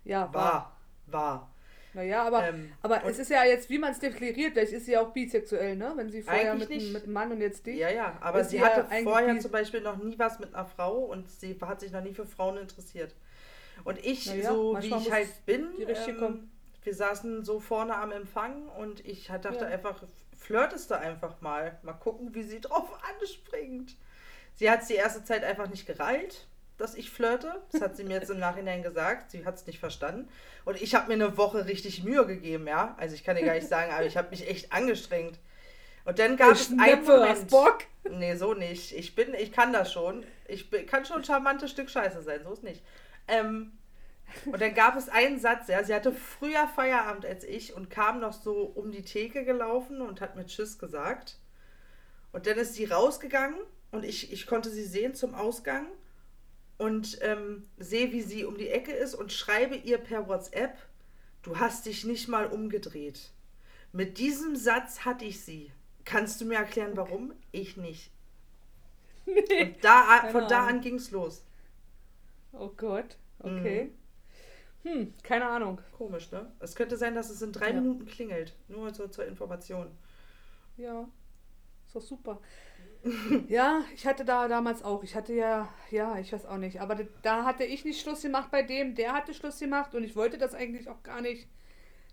Ja, 0.05 0.33
War. 0.33 0.77
War. 1.07 1.53
Naja, 1.93 2.23
aber, 2.23 2.45
Ähm, 2.49 2.73
aber 2.83 3.05
es 3.05 3.19
ist 3.19 3.31
ja 3.31 3.45
jetzt, 3.45 3.69
wie 3.69 3.79
man 3.79 3.91
es 3.91 3.99
deklariert, 3.99 4.53
vielleicht 4.53 4.73
ist 4.73 4.87
sie 4.87 4.93
ja 4.93 5.01
auch 5.01 5.13
bisexuell, 5.13 5.75
ne? 5.75 5.93
Wenn 5.97 6.09
sie 6.09 6.23
vorher 6.23 6.55
mit, 6.55 6.71
nicht. 6.71 6.93
mit 6.93 7.03
einem 7.03 7.13
Mann 7.13 7.33
und 7.33 7.41
jetzt 7.41 7.67
dich. 7.67 7.79
Ja, 7.79 7.91
ja, 7.91 8.17
aber 8.21 8.45
sie 8.45 8.51
sie 8.51 8.57
ja 8.59 8.63
hatte 8.63 8.89
eigentlich 8.89 9.03
vorher 9.03 9.41
zum 9.41 9.51
Beispiel 9.51 9.81
noch 9.81 9.97
nie 9.97 10.17
was 10.17 10.39
mit 10.39 10.55
einer 10.55 10.67
Frau 10.67 10.99
und 10.99 11.29
sie 11.29 11.59
hat 11.61 11.81
sich 11.81 11.91
noch 11.91 12.03
nie 12.03 12.15
für 12.15 12.27
Frauen 12.27 12.59
interessiert. 12.59 13.17
Und 13.83 13.99
ich, 14.05 14.27
Na 14.27 14.35
ja, 14.35 14.53
so 14.53 14.79
wie 14.81 14.95
ich 14.95 15.11
halt 15.11 15.29
bin, 15.47 15.67
ähm, 15.81 16.51
wir 16.83 16.95
saßen 16.95 17.45
so 17.45 17.59
vorne 17.59 17.97
am 17.97 18.13
Empfang 18.13 18.69
und 18.69 19.05
ich 19.05 19.31
halt 19.31 19.45
dachte 19.45 19.65
Ja. 19.65 19.71
einfach, 19.71 20.01
flirtest 20.41 20.91
du 20.91 20.99
einfach 20.99 21.41
mal. 21.41 21.79
Mal 21.83 21.93
gucken, 21.93 22.35
wie 22.35 22.43
sie 22.43 22.61
drauf 22.61 22.89
anspringt. 23.21 23.97
Sie 24.55 24.71
hat 24.71 24.83
es 24.83 24.89
die 24.89 24.95
erste 24.95 25.25
Zeit 25.25 25.45
einfach 25.45 25.69
nicht 25.69 25.87
gereilt, 25.87 26.47
dass 26.77 26.95
ich 26.95 27.11
flirte. 27.11 27.63
Das 27.71 27.81
hat 27.81 27.97
sie 27.97 28.05
mir 28.05 28.15
jetzt 28.15 28.31
im 28.31 28.39
Nachhinein 28.41 28.83
gesagt. 28.83 29.31
Sie 29.31 29.45
hat 29.45 29.57
es 29.57 29.67
nicht 29.67 29.79
verstanden. 29.79 30.29
Und 30.65 30.81
ich 30.81 30.95
habe 30.95 31.09
mir 31.09 31.15
eine 31.15 31.37
Woche 31.37 31.67
richtig 31.67 32.03
Mühe 32.03 32.27
gegeben, 32.27 32.67
ja. 32.67 32.97
Also 32.99 33.15
ich 33.15 33.25
kann 33.25 33.37
dir 33.37 33.45
gar 33.45 33.55
nicht 33.55 33.69
sagen, 33.69 33.93
aber 33.93 34.05
ich 34.05 34.17
habe 34.17 34.31
mich 34.31 34.49
echt 34.49 34.73
angestrengt. 34.73 35.39
Und 36.05 36.19
dann 36.19 36.37
gab 36.37 36.53
es 36.53 36.71
einen 36.71 37.05
Moment. 37.05 37.49
Bock? 37.49 37.85
Nee, 38.11 38.35
so 38.35 38.55
nicht. 38.55 38.93
Ich 38.93 39.15
bin, 39.15 39.35
ich 39.35 39.53
kann 39.53 39.73
das 39.73 39.93
schon. 39.93 40.25
Ich 40.49 40.71
bin, 40.71 40.87
kann 40.87 41.05
schon 41.05 41.19
ein 41.19 41.25
charmantes 41.25 41.71
Stück 41.71 41.91
Scheiße 41.91 42.23
sein, 42.23 42.41
so 42.43 42.53
ist 42.53 42.63
nicht. 42.63 42.83
Ähm, 43.29 43.73
und 44.47 44.61
dann 44.61 44.75
gab 44.75 44.97
es 44.97 45.09
einen 45.09 45.39
Satz, 45.39 45.69
ja, 45.69 45.83
sie 45.85 45.95
hatte 45.95 46.13
früher 46.13 46.69
Feierabend 46.69 47.27
als 47.27 47.45
ich 47.45 47.75
und 47.75 47.91
kam 47.91 48.21
noch 48.21 48.33
so 48.33 48.63
um 48.63 48.93
die 48.93 49.03
Theke 49.03 49.45
gelaufen 49.45 50.01
und 50.01 50.21
hat 50.21 50.37
mir 50.37 50.47
Tschüss 50.47 50.79
gesagt. 50.79 51.39
Und 52.33 52.47
dann 52.47 52.59
ist 52.59 52.75
sie 52.75 52.85
rausgegangen 52.85 53.59
und 53.91 54.05
ich, 54.05 54.33
ich 54.33 54.47
konnte 54.47 54.71
sie 54.71 54.85
sehen 54.85 55.15
zum 55.15 55.35
Ausgang 55.35 55.87
und 56.79 57.19
ähm, 57.23 57.69
sehe, 57.77 58.13
wie 58.13 58.23
sie 58.23 58.45
um 58.45 58.57
die 58.57 58.69
Ecke 58.69 58.93
ist 58.93 59.15
und 59.15 59.33
schreibe 59.33 59.77
ihr 59.77 59.99
per 59.99 60.29
WhatsApp, 60.29 60.77
du 61.43 61.59
hast 61.59 61.87
dich 61.87 62.05
nicht 62.05 62.29
mal 62.29 62.47
umgedreht. 62.47 63.33
Mit 63.93 64.19
diesem 64.19 64.57
Satz 64.57 65.05
hatte 65.05 65.25
ich 65.25 65.45
sie. 65.45 65.73
Kannst 66.05 66.41
du 66.41 66.45
mir 66.45 66.57
erklären, 66.57 66.93
warum? 66.95 67.33
Ich 67.53 67.77
nicht. 67.77 68.11
Und 69.27 69.77
da, 69.83 70.29
von 70.33 70.49
da 70.49 70.67
an 70.67 70.81
ging 70.81 70.95
es 70.95 71.11
los. 71.11 71.45
Oh 72.53 72.71
Gott, 72.77 73.17
okay. 73.41 73.85
Mhm. 73.85 74.00
Hm, 74.83 75.15
keine 75.23 75.47
Ahnung. 75.47 75.81
Komisch, 75.97 76.31
ne? 76.33 76.51
Es 76.61 76.75
könnte 76.75 76.97
sein, 76.97 77.15
dass 77.15 77.31
es 77.31 77.43
in 77.43 77.53
drei 77.53 77.69
Ja. 77.69 77.81
Minuten 77.81 78.07
klingelt. 78.07 78.57
Nur 78.69 78.93
so 78.95 79.09
zur 79.09 79.27
Information. 79.27 79.91
Ja, 80.77 81.09
ist 81.87 81.95
doch 81.95 82.01
super. 82.01 82.41
ja, 83.49 83.83
ich 83.95 84.07
hatte 84.07 84.25
da 84.25 84.49
damals 84.49 84.83
auch. 84.83 85.03
Ich 85.03 85.15
hatte 85.15 85.35
ja, 85.35 85.69
ja, 85.91 86.19
ich 86.19 86.33
weiß 86.33 86.47
auch 86.47 86.59
nicht. 86.59 86.81
Aber 86.81 86.97
da 87.23 87.45
hatte 87.45 87.65
ich 87.65 87.85
nicht 87.85 88.01
Schluss 88.01 88.23
gemacht 88.23 88.51
bei 88.51 88.63
dem. 88.63 88.95
Der 88.95 89.13
hatte 89.13 89.35
Schluss 89.35 89.59
gemacht 89.59 89.95
und 89.95 90.05
ich 90.05 90.17
wollte 90.17 90.39
das 90.39 90.55
eigentlich 90.55 90.89
auch 90.89 91.03
gar 91.03 91.21
nicht, 91.21 91.49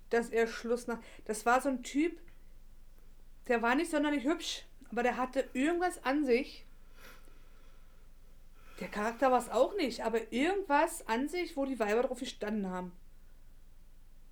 dass 0.09 0.29
er 0.29 0.47
Schluss 0.47 0.87
nach. 0.87 0.99
Das 1.25 1.45
war 1.45 1.61
so 1.61 1.69
ein 1.69 1.83
Typ, 1.83 2.19
der 3.47 3.61
war 3.61 3.75
nicht 3.75 3.91
sonderlich 3.91 4.25
hübsch, 4.25 4.65
aber 4.91 5.03
der 5.03 5.17
hatte 5.17 5.49
irgendwas 5.53 6.03
an 6.03 6.25
sich. 6.25 6.65
Der 8.79 8.87
Charakter 8.89 9.31
war 9.31 9.39
es 9.39 9.49
auch 9.49 9.75
nicht, 9.75 10.01
aber 10.01 10.31
irgendwas 10.31 11.07
an 11.07 11.27
sich, 11.27 11.57
wo 11.57 11.65
die 11.65 11.79
Weiber 11.79 12.03
drauf 12.03 12.19
gestanden 12.19 12.69
haben. 12.69 12.91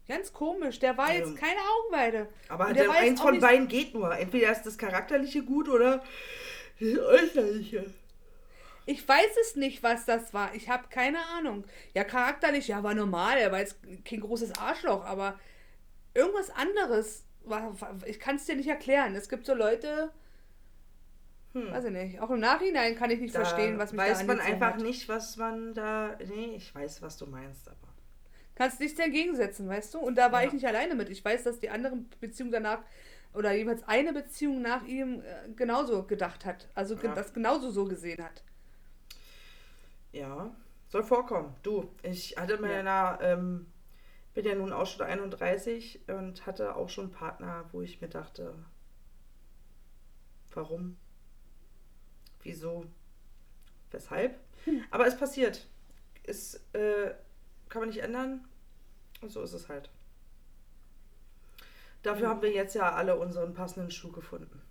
Ganz 0.08 0.34
komisch. 0.34 0.80
Der 0.80 0.98
war 0.98 1.12
jetzt 1.14 1.36
keine 1.36 1.60
Augenweide. 1.60 2.28
Aber 2.48 2.72
der 2.72 2.84
der 2.84 2.92
eins 2.92 3.20
von 3.20 3.40
beiden 3.40 3.68
geht 3.68 3.96
nur. 3.96 4.16
Entweder 4.16 4.52
ist 4.52 4.64
das 4.64 4.78
Charakterliche 4.78 5.44
gut 5.44 5.68
oder 5.68 6.04
das 6.80 7.00
Äußerliche. 7.00 7.92
Ich 8.86 9.08
weiß 9.08 9.38
es 9.42 9.56
nicht, 9.56 9.82
was 9.82 10.06
das 10.06 10.32
war. 10.32 10.54
Ich 10.54 10.70
habe 10.70 10.90
keine 10.90 11.26
Ahnung. 11.38 11.64
Ja, 11.96 12.04
charakterlich, 12.04 12.68
ja, 12.68 12.84
war 12.84 12.94
normal. 12.94 13.40
Er 13.40 13.52
war 13.52 13.60
jetzt 13.60 13.78
kein 14.08 14.20
großes 14.22 14.60
Arschloch, 14.60 15.04
aber 15.06 15.40
irgendwas 16.14 16.52
anderes 16.52 17.24
war 17.44 17.76
ich 18.06 18.20
kann 18.20 18.36
es 18.36 18.46
dir 18.46 18.56
nicht 18.56 18.70
erklären. 18.70 19.16
Es 19.16 19.30
gibt 19.30 19.46
so 19.46 19.56
Leute, 19.56 20.12
Hm. 21.56 21.72
weiß 21.72 21.86
ich 21.86 21.92
nicht. 21.92 22.20
Auch 22.20 22.30
im 22.32 22.40
Nachhinein 22.40 22.96
kann 22.96 23.10
ich 23.12 23.20
nicht 23.22 23.34
Da 23.34 23.40
verstehen, 23.44 23.78
was 23.80 23.92
mich 23.94 24.02
weiß 24.02 24.20
da 24.20 24.24
man 24.26 24.40
angezogen 24.40 24.54
einfach 24.64 24.74
hat. 24.76 24.82
nicht, 24.84 25.08
was 25.10 25.38
man 25.38 25.74
da. 25.74 26.18
Nee, 26.28 26.56
ich 26.58 26.76
weiß, 26.76 27.02
was 27.02 27.18
du 27.18 27.26
meinst, 27.28 27.68
aber. 27.70 27.78
Kannst 28.56 28.80
nichts 28.80 28.98
dagegen 28.98 29.36
setzen, 29.36 29.68
weißt 29.68 29.94
du? 29.94 30.00
Und 30.00 30.16
da 30.18 30.32
war 30.32 30.42
Ja. 30.42 30.48
ich 30.48 30.54
nicht 30.54 30.68
alleine 30.68 30.96
mit. 30.96 31.10
Ich 31.10 31.24
weiß, 31.24 31.44
dass 31.44 31.60
die 31.60 31.70
anderen 31.70 32.10
Beziehungen 32.20 32.52
danach 32.52 32.80
oder 33.34 33.54
jeweils 33.54 33.84
eine 33.88 34.14
Beziehung 34.14 34.62
nach 34.62 34.86
ihm 34.86 35.22
äh, 35.22 35.50
genauso 35.56 36.04
gedacht 36.04 36.46
hat. 36.46 36.70
Also 36.76 36.96
Ja. 36.96 37.14
das 37.16 37.34
genauso 37.34 37.72
so 37.72 37.86
gesehen 37.86 38.24
hat. 38.24 38.44
Ja, 40.14 40.56
soll 40.88 41.04
vorkommen. 41.04 41.54
Du, 41.64 41.90
ich 42.04 42.38
hatte 42.38 42.58
meiner, 42.62 43.20
ähm, 43.22 43.68
bin 44.34 44.46
ja 44.46 44.56
nun 44.56 44.72
auch 44.74 44.88
schon 44.88 45.06
31 45.06 46.02
und 46.08 46.46
hatte 46.46 46.76
auch 46.76 46.90
schon 46.90 47.12
Partner, 47.12 47.66
wo 47.74 47.82
ich 47.82 48.00
mir 48.02 48.08
dachte, 48.10 48.54
warum? 50.54 50.98
Wieso? 52.46 52.86
Weshalb? 53.92 54.40
Aber 54.92 55.08
es 55.08 55.18
passiert. 55.18 55.68
Es 56.24 56.56
äh, 56.74 57.14
kann 57.70 57.82
man 57.82 57.90
nicht 57.90 58.02
ändern. 58.04 58.46
Und 59.22 59.32
so 59.32 59.42
ist 59.42 59.54
es 59.54 59.68
halt. 59.68 59.90
Dafür 62.04 62.28
Mhm. 62.28 62.30
haben 62.30 62.42
wir 62.44 62.52
jetzt 62.52 62.76
ja 62.76 62.94
alle 62.94 63.18
unseren 63.18 63.54
passenden 63.56 63.90
Schuh 63.92 64.12
gefunden. 64.12 64.62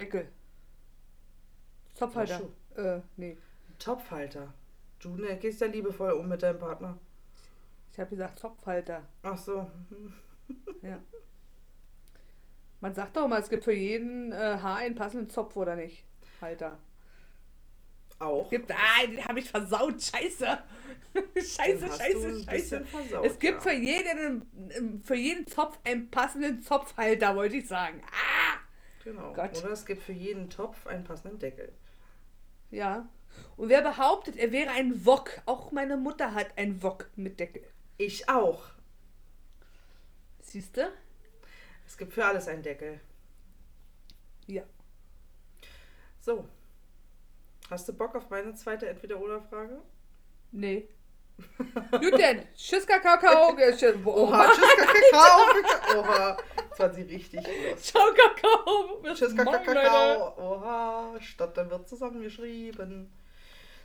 Deckel. 0.00 0.26
Zopfhalter. 1.94 2.38
Schuh. 2.38 2.80
Äh, 2.80 3.00
nee. 3.18 3.36
Topfhalter. 3.78 4.54
Du 5.00 5.10
ne, 5.16 5.36
gehst 5.36 5.60
ja 5.60 5.66
liebevoll 5.66 6.12
um 6.12 6.28
mit 6.28 6.42
deinem 6.42 6.58
Partner. 6.58 6.98
Ich 7.92 8.00
habe 8.00 8.08
gesagt 8.10 8.38
Zopfhalter. 8.38 9.02
Ach 9.22 9.38
so. 9.38 9.70
Ja. 10.82 10.98
Man 12.80 12.94
sagt 12.94 13.16
doch 13.16 13.28
mal, 13.28 13.40
es 13.40 13.48
gibt 13.48 13.62
für 13.64 13.72
jeden 13.72 14.32
äh, 14.32 14.58
Haar 14.60 14.78
einen 14.78 14.96
passenden 14.96 15.30
Zopf, 15.30 15.54
oder 15.56 15.76
nicht? 15.76 16.04
Halter. 16.42 16.78
Auch. 18.18 18.44
Es 18.44 18.50
gibt, 18.50 18.70
ah, 18.70 19.06
den 19.06 19.24
habe 19.24 19.40
ich 19.40 19.50
versaut. 19.50 20.00
Scheiße. 20.00 20.58
scheiße, 21.34 21.86
scheiße, 21.88 22.44
scheiße. 22.44 22.84
versaut, 22.84 23.24
es 23.26 23.38
gibt 23.38 23.64
ja. 23.64 23.70
für 23.70 23.76
jeden, 23.76 24.46
ähm, 24.70 25.02
für 25.02 25.14
jeden 25.14 25.46
Zopf 25.46 25.78
einen 25.84 26.10
passenden 26.10 26.62
Zopfhalter, 26.62 27.34
wollte 27.36 27.56
ich 27.56 27.68
sagen. 27.68 28.00
Ah! 28.06 28.58
Genau. 29.04 29.32
Gott. 29.32 29.56
Oder 29.58 29.72
es 29.72 29.84
gibt 29.84 30.02
für 30.02 30.12
jeden 30.12 30.48
Topf 30.48 30.86
einen 30.86 31.04
passenden 31.04 31.38
Deckel. 31.38 31.72
Ja. 32.70 33.08
Und 33.56 33.68
wer 33.68 33.82
behauptet, 33.82 34.36
er 34.36 34.52
wäre 34.52 34.70
ein 34.70 35.04
Wok? 35.04 35.42
Auch 35.46 35.72
meine 35.72 35.96
Mutter 35.96 36.34
hat 36.34 36.56
einen 36.56 36.82
Wok 36.82 37.10
mit 37.16 37.40
Deckel. 37.40 37.64
Ich 37.98 38.28
auch. 38.28 38.62
Siehst 40.40 40.76
du? 40.76 40.92
Es 41.86 41.96
gibt 41.96 42.12
für 42.12 42.24
alles 42.24 42.48
einen 42.48 42.62
Deckel. 42.62 43.00
Ja. 44.46 44.62
So. 46.22 46.48
Hast 47.68 47.88
du 47.88 47.92
Bock 47.92 48.14
auf 48.14 48.30
meine 48.30 48.54
zweite 48.54 48.88
Entweder-Oder-Frage? 48.88 49.82
Nee. 50.52 50.88
Gut 51.90 52.18
denn. 52.18 52.46
Tschüss, 52.54 52.86
Kakao. 52.86 53.56
Tschüss. 53.76 53.96
Oha, 54.04 54.48
tschüss, 54.50 54.76
Kakao. 54.76 55.98
Oha, 55.98 56.36
das 56.68 56.78
war 56.78 56.94
sie 56.94 57.02
richtig 57.02 57.40
los. 57.44 57.82
Ciao, 57.82 58.12
Kakao. 58.12 58.98
Bis 59.02 59.18
Tschüss, 59.18 59.34
morgen, 59.34 59.50
Leute. 59.50 59.64
Kakao. 59.64 60.38
Oha, 60.38 61.20
Stottern 61.20 61.70
wird 61.70 61.88
zusammengeschrieben. 61.88 63.12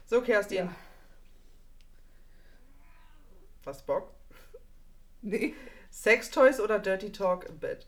So, 0.06 0.22
Kerstin. 0.22 0.58
Ja. 0.58 0.76
Hast 3.66 3.86
Bock? 3.88 4.14
Nee. 5.22 5.56
Sextoys 5.90 6.60
oder 6.60 6.78
Dirty 6.78 7.12
Talk 7.12 7.46
im 7.46 7.58
Bett? 7.58 7.88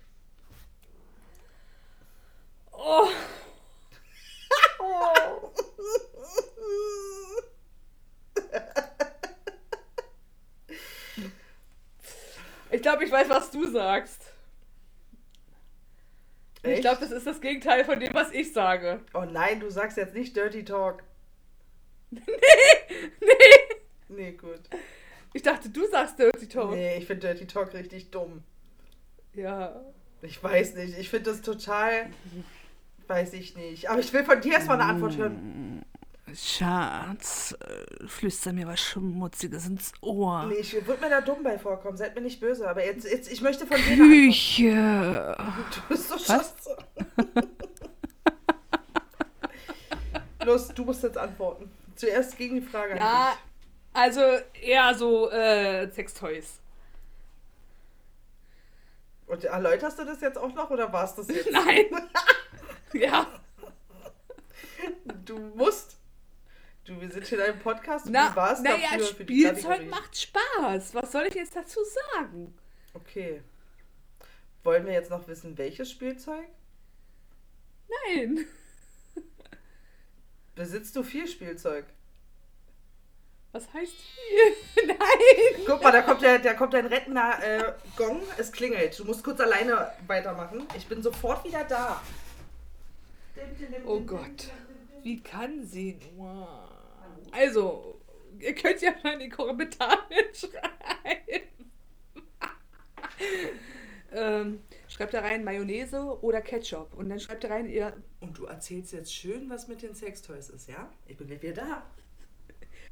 Oh. 2.72 3.08
Oh. 4.80 5.52
Ich 12.72 12.82
glaube, 12.82 13.04
ich 13.04 13.12
weiß, 13.12 13.30
was 13.30 13.52
du 13.52 13.68
sagst. 13.70 14.22
Ich 16.62 16.70
Echt? 16.70 16.82
glaube, 16.82 17.00
das 17.02 17.12
ist 17.12 17.26
das 17.26 17.42
Gegenteil 17.42 17.86
von 17.86 18.00
dem, 18.00 18.14
was 18.14 18.32
ich 18.32 18.54
sage. 18.54 19.02
Oh 19.14 19.26
nein, 19.26 19.60
du 19.60 19.70
sagst 19.70 19.98
jetzt 19.98 20.14
nicht 20.14 20.36
Dirty 20.36 20.64
Talk. 20.64 21.04
Nee, 22.12 22.22
nee. 23.22 23.76
Nee, 24.10 24.32
gut. 24.32 24.62
Ich 25.34 25.44
dachte, 25.44 25.70
du 25.70 25.88
sagst 25.88 26.18
Dirty 26.18 26.48
Talk. 26.48 26.72
Nee, 26.72 26.98
ich 26.98 27.06
finde 27.06 27.28
Dirty 27.28 27.46
Talk 27.46 27.74
richtig 27.74 28.10
dumm. 28.12 28.44
Ja. 29.34 29.80
Ich 30.22 30.44
weiß 30.44 30.74
nicht. 30.76 30.98
Ich 30.98 31.10
finde 31.10 31.30
das 31.32 31.42
total. 31.42 32.10
Weiß 33.10 33.34
ich 33.34 33.56
nicht. 33.56 33.90
Aber 33.90 34.00
ich 34.00 34.14
will 34.14 34.24
von 34.24 34.40
dir 34.40 34.54
erstmal 34.54 34.80
eine 34.80 34.92
Antwort 34.92 35.18
hören. 35.18 35.84
Schatz, 36.32 37.58
flüster 38.06 38.54
mir 38.54 38.68
was 38.68 38.80
Schmutziges 38.80 39.66
ins 39.66 39.92
Ohr. 40.02 40.46
Nee, 40.46 40.58
ich 40.60 40.74
würde 40.86 41.02
mir 41.02 41.10
da 41.10 41.22
dumm 41.22 41.42
bei 41.42 41.58
vorkommen. 41.58 41.98
Seid 41.98 42.14
mir 42.14 42.22
nicht 42.22 42.40
böse. 42.40 42.70
Aber 42.70 42.86
jetzt, 42.86 43.04
jetzt 43.12 43.32
ich 43.32 43.42
möchte 43.42 43.66
von 43.66 43.78
dir. 43.78 43.98
Küche. 43.98 45.36
Du 45.74 45.82
bist 45.90 46.08
so 46.08 46.20
scheiße. 46.20 46.78
Los, 50.46 50.68
du 50.68 50.86
musst 50.86 51.02
jetzt 51.02 51.18
antworten. 51.18 51.72
Zuerst 51.96 52.38
gegen 52.38 52.62
die 52.62 52.64
Frage. 52.68 52.92
an 52.94 53.00
Ja, 53.00 53.32
dich. 53.32 53.40
also 53.94 54.22
eher 54.62 54.94
so 54.94 55.32
äh, 55.32 55.90
Sextoys. 55.92 56.60
Und 59.26 59.44
erläuterst 59.46 59.98
du 59.98 60.06
das 60.06 60.22
jetzt 60.22 60.38
auch 60.38 60.54
noch 60.54 60.70
oder 60.70 60.94
war's 60.94 61.16
das 61.16 61.28
jetzt? 61.28 61.50
Nein. 61.52 61.86
ja. 62.94 63.28
Du 65.26 65.38
musst. 65.38 65.98
Du, 66.86 67.00
wir 67.00 67.12
sind 67.12 67.26
hier 67.26 67.38
in 67.38 67.44
einem 67.46 67.60
Podcast. 67.60 68.08
und 68.08 68.14
Na, 68.14 68.30
du 68.30 68.36
warst 68.36 68.64
naja, 68.64 68.90
dafür 68.92 69.06
für 69.06 69.26
die 69.26 69.46
Spielzeug 69.46 69.90
macht 69.90 70.18
Spaß. 70.18 70.96
Was 70.96 71.12
soll 71.12 71.28
ich 71.28 71.36
jetzt 71.36 71.56
dazu 71.56 71.80
sagen? 72.14 72.58
Okay. 72.94 73.44
Wollen 74.64 74.86
wir 74.86 74.94
jetzt 74.94 75.10
noch 75.10 75.28
wissen, 75.28 75.58
welches 75.58 75.92
Spielzeug? 75.92 76.48
Nein. 78.08 78.46
Besitzt 80.56 80.96
du 80.96 81.04
viel 81.04 81.28
Spielzeug? 81.28 81.86
Was 83.52 83.72
heißt 83.74 83.94
hier? 83.94 84.88
Nein. 84.88 85.64
Guck 85.66 85.82
mal, 85.82 85.92
da 85.92 86.02
kommt 86.02 86.22
der, 86.22 86.40
da 86.40 86.54
kommt 86.54 86.74
dein 86.74 86.86
rettender 86.86 87.40
äh, 87.42 87.74
Gong. 87.96 88.22
Es 88.38 88.52
klingelt. 88.52 88.98
Du 89.00 89.06
musst 89.06 89.24
kurz 89.24 89.40
alleine 89.40 89.92
weitermachen. 90.06 90.68
Ich 90.78 90.88
bin 90.88 91.02
sofort 91.02 91.44
wieder 91.46 91.64
da. 91.64 92.02
Oh 93.86 94.00
Gott. 94.02 94.52
Wie 95.04 95.22
kann 95.22 95.66
sie 95.66 95.98
nur? 96.16 96.70
Also, 97.32 98.02
ihr 98.40 98.54
könnt 98.56 98.82
ja 98.82 98.94
mal 99.04 99.14
in 99.14 99.20
die 99.20 99.30
Kommentare 99.30 100.00
schreiben. 100.34 101.48
ähm, 104.12 104.60
schreibt 104.88 105.14
da 105.14 105.22
rein 105.22 105.44
Mayonnaise 105.44 106.22
oder 106.22 106.42
Ketchup. 106.42 106.94
Und 106.96 107.10
dann 107.10 107.20
schreibt 107.20 107.44
da 107.44 107.50
rein, 107.50 107.70
ihr. 107.70 107.96
Und 108.20 108.38
du 108.38 108.46
erzählst 108.46 108.94
jetzt 108.94 109.14
schön, 109.14 109.50
was 109.50 109.68
mit 109.68 109.82
den 109.82 109.96
Sextoys 109.96 110.50
ist, 110.50 110.68
ja? 110.68 110.92
Ich 111.08 111.18
bin 111.18 111.30
mit 111.30 111.44
dir 111.44 111.54
da. 111.54 111.86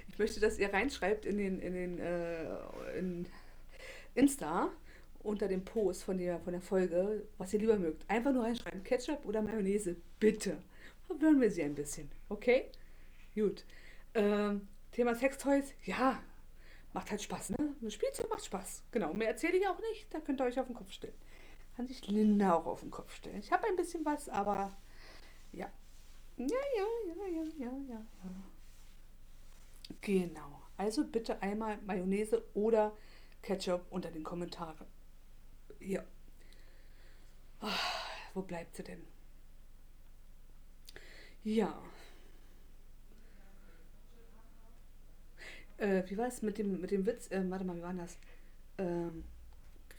Ich 0.08 0.18
möchte, 0.18 0.40
dass 0.40 0.58
ihr 0.58 0.74
reinschreibt 0.74 1.26
in 1.26 1.38
den, 1.38 1.60
in 1.60 1.74
den 1.74 2.00
äh, 2.00 2.98
in 2.98 3.28
Insta 4.16 4.72
unter 5.28 5.48
dem 5.48 5.64
Post 5.66 6.06
von 6.06 6.18
der, 6.18 6.40
von 6.40 6.54
der 6.54 6.62
Folge, 6.62 7.28
was 7.38 7.54
ihr 7.54 7.60
lieber 7.60 7.78
mögt. 7.78 8.10
Einfach 8.10 8.32
nur 8.32 8.44
reinschreiben, 8.44 8.84
Ketchup 8.84 9.26
oder 9.26 9.42
Mayonnaise, 9.42 9.98
bitte. 10.20 10.58
Verwirren 11.06 11.42
wir 11.42 11.52
sie 11.52 11.64
ein 11.64 11.76
bisschen, 11.76 12.10
okay? 12.30 12.72
Gut. 13.36 13.66
Ähm, 14.14 14.68
Thema 14.92 15.14
Sextoys, 15.16 15.74
ja, 15.84 16.24
macht 16.94 17.12
halt 17.12 17.22
Spaß, 17.22 17.52
ne? 17.52 17.76
Ein 17.82 17.92
Spielzeug 17.92 18.30
macht 18.30 18.46
Spaß. 18.46 18.84
Genau, 18.92 19.14
mehr 19.14 19.28
erzähle 19.28 19.58
ich 19.58 19.68
auch 19.68 19.80
nicht, 19.80 20.12
da 20.14 20.20
könnt 20.20 20.42
ihr 20.42 20.46
euch 20.46 20.60
auf 20.60 20.68
den 20.68 20.76
Kopf 20.76 20.92
stellen. 20.92 21.14
Kann 21.76 21.88
sich 21.88 22.08
Linda 22.08 22.56
auch 22.56 22.66
auf 22.66 22.80
den 22.80 22.90
Kopf 22.90 23.14
stellen. 23.14 23.40
Ich 23.40 23.52
habe 23.52 23.68
ein 23.68 23.76
bisschen 23.76 24.06
was, 24.06 24.30
aber 24.30 24.76
ja. 25.52 25.70
Ja, 26.38 26.48
ja, 26.48 26.86
ja, 27.08 27.28
ja, 27.28 27.44
ja, 27.44 27.66
ja, 27.66 27.72
ja. 27.90 28.06
Genau. 30.02 30.62
Also 30.78 31.06
bitte 31.06 31.42
einmal 31.42 31.80
Mayonnaise 31.86 32.44
oder 32.54 32.96
Ketchup 33.42 33.86
unter 33.90 34.10
den 34.10 34.24
Kommentaren. 34.24 34.88
Ja. 35.80 36.04
Ah, 37.60 37.70
wo 38.34 38.42
bleibt 38.42 38.76
sie 38.76 38.84
denn? 38.84 39.02
Ja. 41.44 41.82
Äh, 45.78 46.04
wie 46.08 46.18
war 46.18 46.28
es 46.28 46.42
mit 46.42 46.58
dem, 46.58 46.82
mit 46.82 46.92
dem 46.92 47.06
Witz? 47.06 47.30
Ähm, 47.32 47.50
warte 47.52 47.64
mal, 47.66 47.76
wie 47.76 47.82
war 47.82 47.94
das? 47.94 48.18
Ähm, 48.78 49.24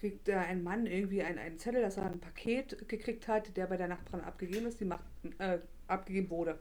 kriegt 0.01 0.29
da 0.29 0.43
ein 0.43 0.62
Mann 0.62 0.87
irgendwie 0.87 1.22
einen, 1.22 1.39
einen 1.39 1.59
Zettel, 1.59 1.83
dass 1.83 1.97
er 1.97 2.07
ein 2.07 2.20
Paket 2.20 2.89
gekriegt 2.89 3.26
hat, 3.29 3.57
der 3.57 3.66
bei 3.66 3.76
der 3.76 3.89
Nachbarin 3.89 4.24
abgegeben 4.24 4.66
ist, 4.66 4.81
die 4.81 4.85
macht, 4.85 5.05
äh, 5.39 5.59
abgegeben 5.89 6.31
wurde. 6.31 6.59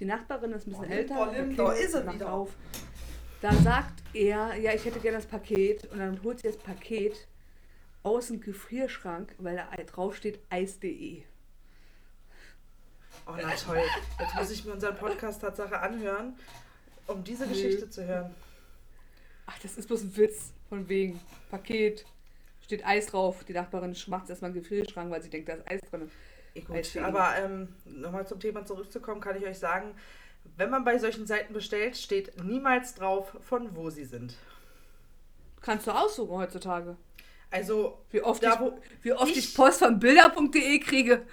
Die 0.00 0.04
Nachbarin 0.04 0.52
ist 0.52 0.66
ein 0.66 0.70
bisschen 0.70 0.86
Oh, 0.86 0.92
älter. 0.92 1.32
Lim, 1.32 1.56
da 1.56 1.72
ist 1.72 1.92
sie 1.92 2.02
macht 2.02 2.16
wieder. 2.16 2.32
Auf. 2.32 2.56
Dann 3.40 3.60
sagt 3.62 4.02
er, 4.14 4.54
ja, 4.56 4.72
ich 4.72 4.84
hätte 4.84 5.00
gerne 5.00 5.18
das 5.18 5.26
Paket. 5.26 5.84
Und 5.92 5.98
dann 5.98 6.22
holt 6.22 6.40
sie 6.40 6.48
das 6.48 6.56
Paket 6.56 7.26
aus 8.02 8.28
dem 8.28 8.40
Gefrierschrank, 8.40 9.34
weil 9.38 9.56
da 9.56 9.68
drauf 9.84 10.16
steht 10.16 10.40
eis.de. 10.50 11.22
Oh, 13.26 13.32
na 13.36 13.54
toll. 13.54 13.82
Jetzt 14.18 14.34
muss 14.34 14.50
ich 14.50 14.64
mir 14.64 14.72
unseren 14.72 14.96
Podcast 14.96 15.40
Tatsache 15.40 15.78
anhören, 15.78 16.36
um 17.06 17.22
diese 17.22 17.46
Geschichte 17.46 17.88
zu 17.88 18.04
hören. 18.04 18.34
Ach, 19.46 19.58
das 19.58 19.76
ist 19.76 19.86
bloß 19.86 20.02
ein 20.02 20.16
Witz. 20.16 20.52
Von 20.68 20.88
wegen. 20.88 21.20
Paket. 21.50 22.06
Steht 22.62 22.86
Eis 22.86 23.06
drauf. 23.06 23.44
Die 23.44 23.52
Nachbarin 23.52 23.94
macht 24.06 24.30
erstmal 24.30 24.50
einen 24.50 24.60
Gefrierschrank, 24.60 25.10
weil 25.10 25.22
sie 25.22 25.30
denkt, 25.30 25.48
da 25.48 25.54
ist 25.54 25.70
Eis 25.70 25.80
drin. 25.90 26.10
Gut, 26.66 26.96
aber 26.98 27.36
ähm, 27.36 27.68
nochmal 27.84 28.26
zum 28.26 28.38
Thema 28.38 28.64
zurückzukommen, 28.64 29.20
kann 29.20 29.36
ich 29.36 29.46
euch 29.46 29.58
sagen, 29.58 29.94
wenn 30.56 30.70
man 30.70 30.84
bei 30.84 30.98
solchen 30.98 31.26
Seiten 31.26 31.54
bestellt, 31.54 31.96
steht 31.96 32.42
niemals 32.42 32.94
drauf, 32.94 33.36
von 33.40 33.74
wo 33.74 33.88
sie 33.90 34.04
sind. 34.04 34.34
Kannst 35.62 35.86
du 35.86 35.92
aussuchen 35.92 36.36
heutzutage. 36.36 36.96
Also, 37.52 37.98
Wie 38.10 38.22
oft, 38.22 38.42
Da, 38.42 38.54
ich, 38.54 39.04
wie 39.04 39.12
oft 39.12 39.30
ich, 39.30 39.38
ich- 39.50 39.54
Post 39.54 39.78
von 39.78 39.98
bilder.de 40.00 40.78
kriege. 40.80 41.24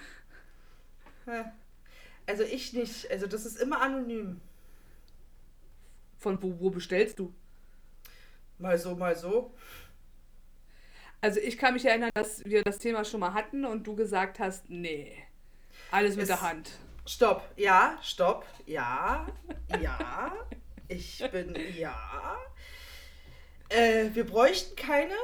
also 2.26 2.42
ich 2.44 2.72
nicht. 2.72 3.10
Also 3.10 3.26
das 3.26 3.46
ist 3.46 3.56
immer 3.60 3.80
anonym. 3.80 4.40
Von 6.18 6.42
wo, 6.42 6.60
wo 6.60 6.70
bestellst 6.70 7.18
du? 7.18 7.32
Mal 8.58 8.78
so, 8.78 8.94
mal 8.94 9.16
so. 9.16 9.54
Also 11.22 11.40
ich 11.40 11.56
kann 11.58 11.74
mich 11.74 11.84
erinnern, 11.86 12.10
dass 12.14 12.44
wir 12.44 12.62
das 12.62 12.78
Thema 12.78 13.04
schon 13.04 13.20
mal 13.20 13.32
hatten 13.34 13.64
und 13.64 13.86
du 13.86 13.94
gesagt 13.96 14.38
hast, 14.38 14.68
nee, 14.68 15.16
alles 15.90 16.14
mit 16.16 16.22
Es- 16.24 16.28
der 16.28 16.42
Hand. 16.42 16.70
Stopp. 17.06 17.42
Ja, 17.56 17.98
stopp. 18.02 18.46
Ja, 18.66 19.26
ja. 19.82 20.32
Ich 20.88 21.24
bin, 21.32 21.56
ja. 21.76 22.36
Äh, 23.70 24.10
wir 24.12 24.26
bräuchten 24.26 24.76
keine, 24.76 25.14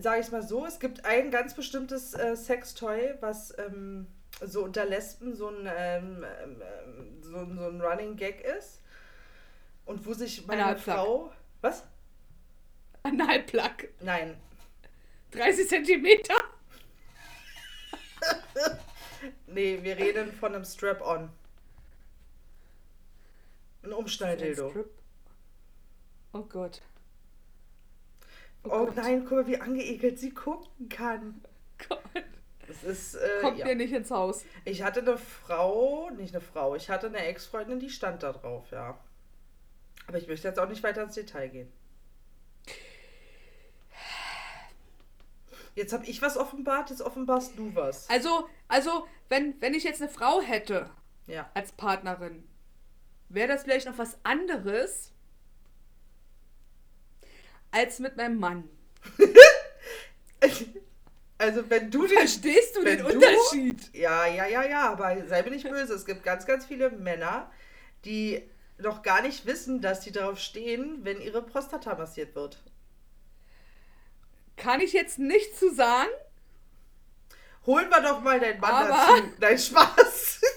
sage 0.00 0.20
ich 0.20 0.30
mal 0.32 0.42
so. 0.46 0.66
Es 0.66 0.78
gibt 0.80 1.04
ein 1.04 1.30
ganz 1.30 1.54
bestimmtes 1.54 2.14
äh, 2.14 2.36
Sextoy, 2.36 3.14
was 3.20 3.56
ähm, 3.58 4.06
so 4.44 4.64
unter 4.64 4.84
Lesben 4.84 5.34
so 5.34 5.48
ein, 5.48 5.66
ähm, 5.66 6.24
ähm, 6.42 6.62
so, 7.22 7.36
ein- 7.38 7.56
so 7.58 7.68
ein 7.68 7.80
Running 7.80 8.16
Gag 8.16 8.40
ist. 8.42 8.82
Und 9.84 10.04
wo 10.06 10.12
sich 10.14 10.46
meine 10.46 10.64
Analplug. 10.64 10.94
Frau... 10.96 11.32
Was? 11.60 11.84
Analplug. 13.04 13.88
Nein. 14.00 14.36
30 15.32 15.68
Zentimeter. 15.68 16.34
Nee, 19.46 19.78
wir 19.82 19.96
reden 19.96 20.32
von 20.32 20.54
einem 20.54 20.64
Strap-on. 20.64 21.30
Ein 23.82 23.92
Umschnalldildo. 23.92 24.70
Strip. 24.70 24.90
Oh 26.32 26.42
Gott. 26.42 26.82
Oh 28.70 28.86
Gott. 28.86 28.96
nein, 28.96 29.24
guck 29.24 29.32
mal, 29.38 29.46
wie 29.46 29.60
angeekelt 29.60 30.18
sie 30.18 30.30
gucken 30.30 30.88
kann. 30.88 31.40
Gott. 31.88 32.00
Das 32.66 32.82
ist, 32.82 33.14
äh, 33.14 33.28
Kommt 33.42 33.58
ja. 33.58 33.66
mir 33.66 33.76
nicht 33.76 33.92
ins 33.92 34.10
Haus. 34.10 34.44
Ich 34.64 34.82
hatte 34.82 35.00
eine 35.00 35.16
Frau, 35.18 36.10
nicht 36.10 36.34
eine 36.34 36.40
Frau, 36.40 36.74
ich 36.74 36.90
hatte 36.90 37.06
eine 37.06 37.18
Ex-Freundin, 37.18 37.78
die 37.78 37.90
stand 37.90 38.22
da 38.24 38.32
drauf, 38.32 38.64
ja. 38.72 38.98
Aber 40.08 40.18
ich 40.18 40.26
möchte 40.26 40.48
jetzt 40.48 40.58
auch 40.58 40.68
nicht 40.68 40.82
weiter 40.82 41.02
ins 41.02 41.14
Detail 41.14 41.48
gehen. 41.48 41.72
Jetzt 45.74 45.92
habe 45.92 46.06
ich 46.06 46.22
was 46.22 46.36
offenbart, 46.36 46.90
jetzt 46.90 47.02
offenbarst 47.02 47.58
du 47.58 47.74
was. 47.74 48.08
Also, 48.08 48.48
also, 48.66 49.06
wenn, 49.28 49.60
wenn 49.60 49.74
ich 49.74 49.84
jetzt 49.84 50.00
eine 50.00 50.10
Frau 50.10 50.40
hätte 50.40 50.88
Ja. 51.26 51.50
als 51.54 51.72
Partnerin, 51.72 52.48
wäre 53.28 53.48
das 53.48 53.64
vielleicht 53.64 53.86
noch 53.86 53.98
was 53.98 54.16
anderes 54.24 55.12
als 57.76 57.98
mit 57.98 58.16
meinem 58.16 58.38
Mann. 58.38 58.68
Also 61.38 61.68
wenn 61.68 61.90
du 61.90 62.06
den... 62.06 62.16
Verstehst 62.16 62.76
du 62.76 62.82
den 62.82 62.98
du- 62.98 63.06
Unterschied? 63.08 63.92
Ja, 63.94 64.26
ja, 64.26 64.46
ja, 64.46 64.62
ja, 64.64 64.90
aber 64.90 65.16
sei 65.26 65.42
mir 65.42 65.50
nicht 65.50 65.68
böse. 65.68 65.92
Es 65.92 66.06
gibt 66.06 66.22
ganz, 66.22 66.46
ganz 66.46 66.64
viele 66.64 66.88
Männer, 66.90 67.50
die 68.06 68.42
noch 68.78 69.02
gar 69.02 69.20
nicht 69.20 69.44
wissen, 69.44 69.82
dass 69.82 70.02
sie 70.02 70.12
darauf 70.12 70.38
stehen, 70.38 71.00
wenn 71.04 71.20
ihre 71.20 71.42
Prostata 71.42 71.94
massiert 71.94 72.34
wird. 72.34 72.58
Kann 74.56 74.80
ich 74.80 74.94
jetzt 74.94 75.18
nicht 75.18 75.58
zu 75.58 75.74
sagen. 75.74 76.08
Holen 77.66 77.90
wir 77.90 78.00
doch 78.00 78.22
mal 78.22 78.40
deinen 78.40 78.58
Mann 78.60 78.72
Aber- 78.86 78.88
dazu. 78.88 79.22
Nein, 79.38 79.58
Spaß. 79.58 80.40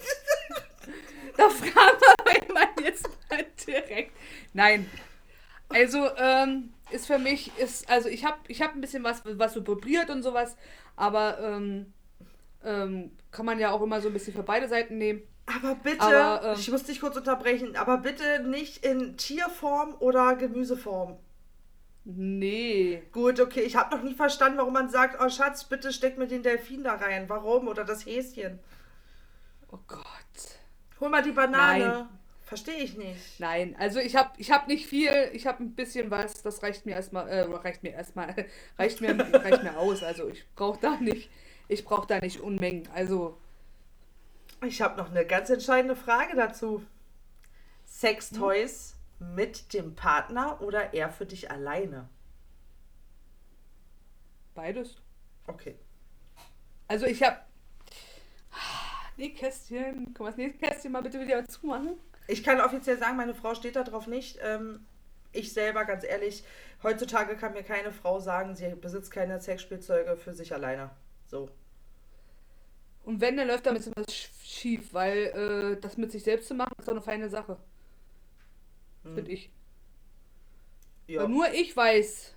Da 1.38 1.50
fragen 1.50 2.00
wir 2.02 2.16
meinen 2.26 2.54
Mann 2.54 2.84
jetzt 2.86 3.08
mal 3.30 3.46
direkt. 3.66 4.12
Nein. 4.54 4.90
Also, 5.70 6.10
ähm, 6.18 6.74
ist 6.92 7.08
für 7.08 7.20
mich, 7.20 7.58
ist, 7.58 7.90
also 7.90 8.10
ich 8.10 8.26
habe 8.26 8.38
ich 8.48 8.62
hab 8.62 8.74
ein 8.74 8.82
bisschen 8.82 9.04
was, 9.04 9.24
was 9.26 9.54
so 9.54 9.66
vibriert 9.66 10.10
und 10.10 10.24
sowas, 10.24 10.56
aber 10.96 11.40
ähm, 11.40 11.94
ähm, 12.64 13.12
kann 13.32 13.46
man 13.46 13.60
ja 13.60 13.72
auch 13.72 13.82
immer 13.82 14.02
so 14.02 14.08
ein 14.08 14.14
bisschen 14.14 14.34
für 14.34 14.44
beide 14.44 14.68
Seiten 14.68 14.98
nehmen. 14.98 15.22
Aber 15.46 15.76
bitte, 15.76 16.02
Aber, 16.02 16.50
ähm, 16.50 16.56
ich 16.60 16.70
muss 16.70 16.84
dich 16.84 17.00
kurz 17.00 17.18
unterbrechen, 17.18 17.76
aber 17.76 17.98
bitte 17.98 18.44
nicht 18.44 18.86
in 18.86 19.18
Tierform 19.18 19.96
oder 20.00 20.36
Gemüseform. 20.36 21.18
Nee. 22.06 23.04
Gut, 23.12 23.40
okay, 23.40 23.62
ich 23.62 23.76
habe 23.76 23.96
noch 23.96 24.04
nie 24.04 24.16
verstanden, 24.16 24.58
warum 24.58 24.74
man 24.74 24.90
sagt, 24.90 25.20
oh 25.22 25.30
Schatz, 25.30 25.64
bitte 25.66 25.92
steck 25.92 26.18
mir 26.18 26.28
den 26.28 26.44
Delfin 26.44 26.84
da 26.84 26.96
rein. 26.96 27.30
Warum? 27.30 27.68
Oder 27.68 27.84
das 27.84 28.06
Häschen. 28.06 28.60
Oh 29.72 29.80
Gott. 29.88 30.04
Hol 31.00 31.10
mal 31.10 31.22
die 31.22 31.32
Banane. 31.32 31.88
Nein. 31.88 32.19
Verstehe 32.50 32.84
ich 32.84 32.98
nicht. 32.98 33.40
Nein, 33.40 33.76
also 33.80 34.00
ich 34.00 34.16
habe 34.16 34.32
ich 34.38 34.52
hab 34.52 34.68
nicht 34.68 34.88
viel, 34.88 35.12
ich 35.34 35.48
habe 35.48 35.64
ein 35.64 35.76
bisschen 35.76 36.12
was, 36.12 36.42
das 36.42 36.62
reicht 36.62 36.86
mir 36.86 36.94
erstmal, 36.96 37.30
äh, 37.30 37.42
reicht 37.42 37.84
mir 37.84 37.94
erstmal, 37.94 38.34
reicht 38.78 39.02
mir, 39.02 39.18
reicht 39.34 39.64
mir 39.64 39.78
aus. 39.78 40.04
Also 40.04 40.28
ich 40.28 40.46
brauche 40.56 40.80
da 40.82 40.98
nicht, 40.98 41.30
ich 41.68 41.86
brauche 41.86 42.08
da 42.08 42.20
nicht 42.20 42.42
Unmengen. 42.42 42.90
Also 42.94 43.38
Ich 44.66 44.82
habe 44.82 44.98
noch 44.98 45.12
eine 45.12 45.26
ganz 45.26 45.50
entscheidende 45.50 45.96
Frage 45.96 46.36
dazu. 46.36 46.84
Sextoys 47.86 48.96
mit 49.20 49.74
dem 49.74 49.96
Partner 49.96 50.62
oder 50.62 50.94
eher 50.94 51.10
für 51.12 51.26
dich 51.26 51.50
alleine? 51.50 52.10
beides. 54.60 54.98
Okay. 55.48 55.76
Also 56.88 57.06
ich 57.06 57.24
habe. 57.24 57.38
Nee, 59.16 59.30
Kästchen. 59.30 60.14
Komm, 60.14 60.28
das 60.28 60.38
nächste 60.38 60.60
Kästchen 60.60 60.92
mal 60.92 61.02
bitte 61.02 61.20
wieder 61.20 61.46
zumachen. 61.46 61.98
Ich 62.30 62.44
kann 62.44 62.62
offiziell 62.62 62.98
sagen, 62.98 63.18
meine 63.18 63.34
Frau 63.34 63.56
steht 63.56 63.76
da 63.76 63.84
drauf 63.84 64.08
nicht. 64.08 64.40
Ähm, 64.42 64.86
ich 65.32 65.54
selber, 65.54 65.86
ganz 65.86 66.04
ehrlich, 66.04 66.44
heutzutage 66.84 67.36
kann 67.36 67.54
mir 67.54 67.64
keine 67.64 67.92
Frau 67.92 68.20
sagen, 68.20 68.56
sie 68.56 68.70
besitzt 68.76 69.12
keine 69.12 69.40
Sexspielzeuge 69.42 70.18
für 70.18 70.34
sich 70.34 70.54
alleine. 70.54 70.92
So. 71.28 71.50
Und 73.04 73.22
wenn, 73.22 73.38
dann 73.38 73.48
läuft 73.48 73.66
damit 73.66 73.86
immer 73.88 74.06
sch- 74.06 74.30
schief, 74.44 74.94
weil 74.94 75.18
äh, 75.78 75.82
das 75.82 75.98
mit 75.98 76.12
sich 76.12 76.24
selbst 76.24 76.48
zu 76.48 76.54
machen, 76.54 76.74
ist 76.78 76.88
doch 76.88 76.94
eine 76.94 77.02
feine 77.02 77.30
Sache. 77.30 77.58
Finde 79.14 79.32
ich. 79.32 79.52
Ja, 81.08 81.24
Weil 81.24 81.28
nur 81.28 81.52
ich 81.54 81.76
weiß, 81.76 82.34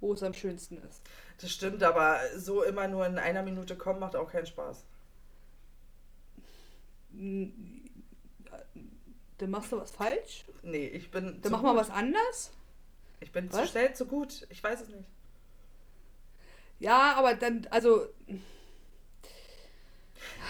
wo 0.00 0.12
es 0.14 0.22
am 0.22 0.34
schönsten 0.34 0.78
ist. 0.78 1.02
das 1.40 1.50
stimmt, 1.50 1.82
aber 1.82 2.20
so 2.36 2.62
immer 2.62 2.88
nur 2.88 3.06
in 3.06 3.18
einer 3.18 3.42
Minute 3.42 3.76
kommen 3.76 4.00
macht 4.00 4.16
auch 4.16 4.30
keinen 4.30 4.46
Spaß. 4.46 4.84
N- 7.14 7.85
Dann 9.38 9.50
machst 9.50 9.72
du 9.72 9.78
was 9.78 9.90
falsch. 9.90 10.44
Nee, 10.62 10.86
ich 10.86 11.10
bin. 11.10 11.24
Dann 11.26 11.42
zu 11.42 11.50
mach 11.50 11.62
mal 11.62 11.72
gut. 11.72 11.80
was 11.80 11.90
anders. 11.90 12.52
Ich 13.20 13.32
bin 13.32 13.50
zu 13.50 13.58
Was? 13.58 13.70
schnell, 13.70 13.94
zu 13.94 14.06
gut. 14.06 14.46
Ich 14.50 14.62
weiß 14.62 14.82
es 14.82 14.88
nicht. 14.88 15.08
Ja, 16.78 17.14
aber 17.14 17.34
dann, 17.34 17.66
also, 17.70 18.06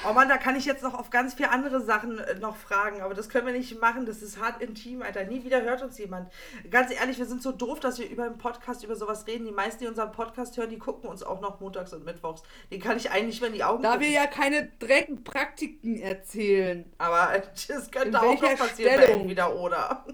Oh 0.04 0.12
Mann, 0.12 0.28
da 0.28 0.36
kann 0.36 0.56
ich 0.56 0.64
jetzt 0.64 0.82
noch 0.82 0.94
auf 0.94 1.10
ganz 1.10 1.34
viele 1.34 1.50
andere 1.50 1.80
Sachen 1.80 2.18
äh, 2.18 2.34
noch 2.34 2.56
fragen, 2.56 3.00
aber 3.00 3.14
das 3.14 3.28
können 3.28 3.46
wir 3.46 3.52
nicht 3.52 3.80
machen. 3.80 4.06
Das 4.06 4.22
ist 4.22 4.40
hart 4.40 4.60
intim, 4.62 5.02
Alter. 5.02 5.24
Nie 5.24 5.44
wieder 5.44 5.62
hört 5.62 5.82
uns 5.82 5.98
jemand. 5.98 6.30
Ganz 6.70 6.92
ehrlich, 6.92 7.18
wir 7.18 7.26
sind 7.26 7.42
so 7.42 7.52
doof, 7.52 7.80
dass 7.80 7.98
wir 7.98 8.08
über 8.08 8.24
einen 8.24 8.38
Podcast 8.38 8.84
über 8.84 8.94
sowas 8.94 9.26
reden. 9.26 9.46
Die 9.46 9.52
meisten, 9.52 9.84
die 9.84 9.88
unseren 9.88 10.12
Podcast 10.12 10.56
hören, 10.56 10.70
die 10.70 10.78
gucken 10.78 11.08
uns 11.08 11.22
auch 11.22 11.40
noch 11.40 11.60
montags 11.60 11.92
und 11.92 12.04
mittwochs. 12.04 12.42
Den 12.70 12.80
kann 12.80 12.96
ich 12.96 13.10
eigentlich 13.10 13.40
mehr 13.40 13.48
in 13.48 13.54
die 13.54 13.64
Augen 13.64 13.82
da 13.82 13.92
gucken. 13.92 14.06
wir 14.06 14.12
ja 14.12 14.26
keine 14.26 14.66
direkten 14.66 15.24
Praktiken 15.24 15.98
erzählen. 15.98 16.92
Aber 16.98 17.34
äh, 17.34 17.42
das 17.68 17.90
könnte 17.90 18.20
auch 18.20 18.40
noch 18.40 18.56
passieren 18.56 19.02
Stellung? 19.02 19.20
entweder 19.22 19.56
oder. 19.56 20.04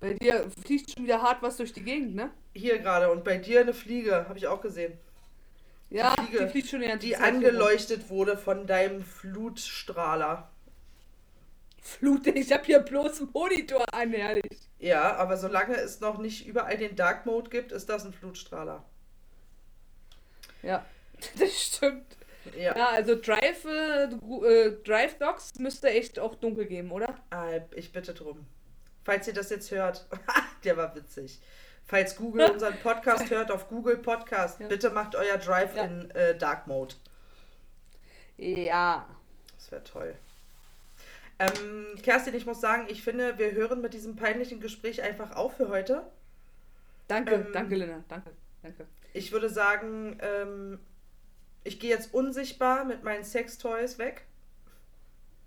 Bei 0.00 0.14
dir 0.14 0.48
fliegt 0.64 0.92
schon 0.92 1.04
wieder 1.04 1.22
hart 1.22 1.42
was 1.42 1.56
durch 1.56 1.72
die 1.72 1.82
Gegend, 1.82 2.14
ne? 2.14 2.30
Hier 2.54 2.78
gerade 2.78 3.10
und 3.10 3.24
bei 3.24 3.36
dir 3.36 3.60
eine 3.60 3.74
Fliege, 3.74 4.26
habe 4.28 4.38
ich 4.38 4.46
auch 4.46 4.60
gesehen. 4.60 4.98
Ja, 5.90 6.12
Fliege, 6.12 6.44
die 6.44 6.50
fliegt 6.50 6.68
schon 6.68 6.80
die 6.80 6.98
Die 6.98 7.06
hier 7.08 7.16
rum. 7.16 7.24
angeleuchtet 7.24 8.10
wurde 8.10 8.36
von 8.36 8.66
deinem 8.66 9.02
Flutstrahler. 9.02 10.50
Flut, 11.80 12.26
ich 12.26 12.52
hab 12.52 12.66
hier 12.66 12.80
bloß 12.80 13.20
einen 13.22 13.30
Monitor 13.32 13.84
an, 13.94 14.12
ehrlich. 14.12 14.58
Ja, 14.78 15.16
aber 15.16 15.36
solange 15.38 15.76
es 15.76 16.00
noch 16.00 16.18
nicht 16.18 16.46
überall 16.46 16.76
den 16.76 16.94
Dark 16.96 17.24
Mode 17.24 17.48
gibt, 17.50 17.72
ist 17.72 17.88
das 17.88 18.04
ein 18.04 18.12
Flutstrahler. 18.12 18.84
Ja, 20.62 20.84
das 21.38 21.52
stimmt. 21.62 22.16
Ja. 22.56 22.76
Ja, 22.76 22.88
also 22.90 23.14
Drive, 23.14 23.64
äh, 23.64 24.04
äh, 24.04 24.82
Drive 24.84 25.18
Dogs 25.18 25.52
müsste 25.58 25.90
echt 25.90 26.18
auch 26.18 26.34
dunkel 26.34 26.66
geben, 26.66 26.90
oder? 26.92 27.14
Ah, 27.30 27.46
Ich 27.74 27.92
bitte 27.92 28.14
drum. 28.14 28.46
Falls 29.04 29.26
ihr 29.26 29.34
das 29.34 29.50
jetzt 29.50 29.70
hört, 29.70 30.06
der 30.64 30.76
war 30.76 30.94
witzig. 30.94 31.40
Falls 31.88 32.16
Google 32.16 32.50
unseren 32.50 32.78
Podcast 32.80 33.30
hört 33.30 33.50
auf 33.50 33.68
Google 33.68 33.96
Podcast, 33.96 34.60
Ja. 34.60 34.68
bitte 34.68 34.90
macht 34.90 35.16
euer 35.16 35.38
Drive 35.38 35.74
Ja. 35.74 35.84
in 35.84 36.10
äh, 36.10 36.36
Dark 36.36 36.66
Mode. 36.66 36.94
Ja. 38.36 39.06
Das 39.56 39.72
wäre 39.72 39.82
toll. 39.84 40.14
Ähm, 41.38 41.86
Kerstin, 42.02 42.34
ich 42.34 42.46
muss 42.46 42.60
sagen, 42.60 42.86
ich 42.88 43.02
finde, 43.02 43.38
wir 43.38 43.52
hören 43.52 43.80
mit 43.80 43.94
diesem 43.94 44.16
peinlichen 44.16 44.60
Gespräch 44.60 45.02
einfach 45.02 45.34
auf 45.34 45.56
für 45.56 45.68
heute. 45.68 46.06
Danke, 47.08 47.34
Ähm, 47.36 47.46
danke, 47.52 47.74
Lena. 47.76 48.04
Danke, 48.08 48.30
danke. 48.62 48.86
Ich 49.14 49.32
würde 49.32 49.48
sagen, 49.48 50.18
ähm, 50.20 50.78
ich 51.64 51.80
gehe 51.80 51.90
jetzt 51.90 52.12
unsichtbar 52.12 52.84
mit 52.84 53.02
meinen 53.02 53.24
Sextoys 53.24 53.98
weg. 53.98 54.26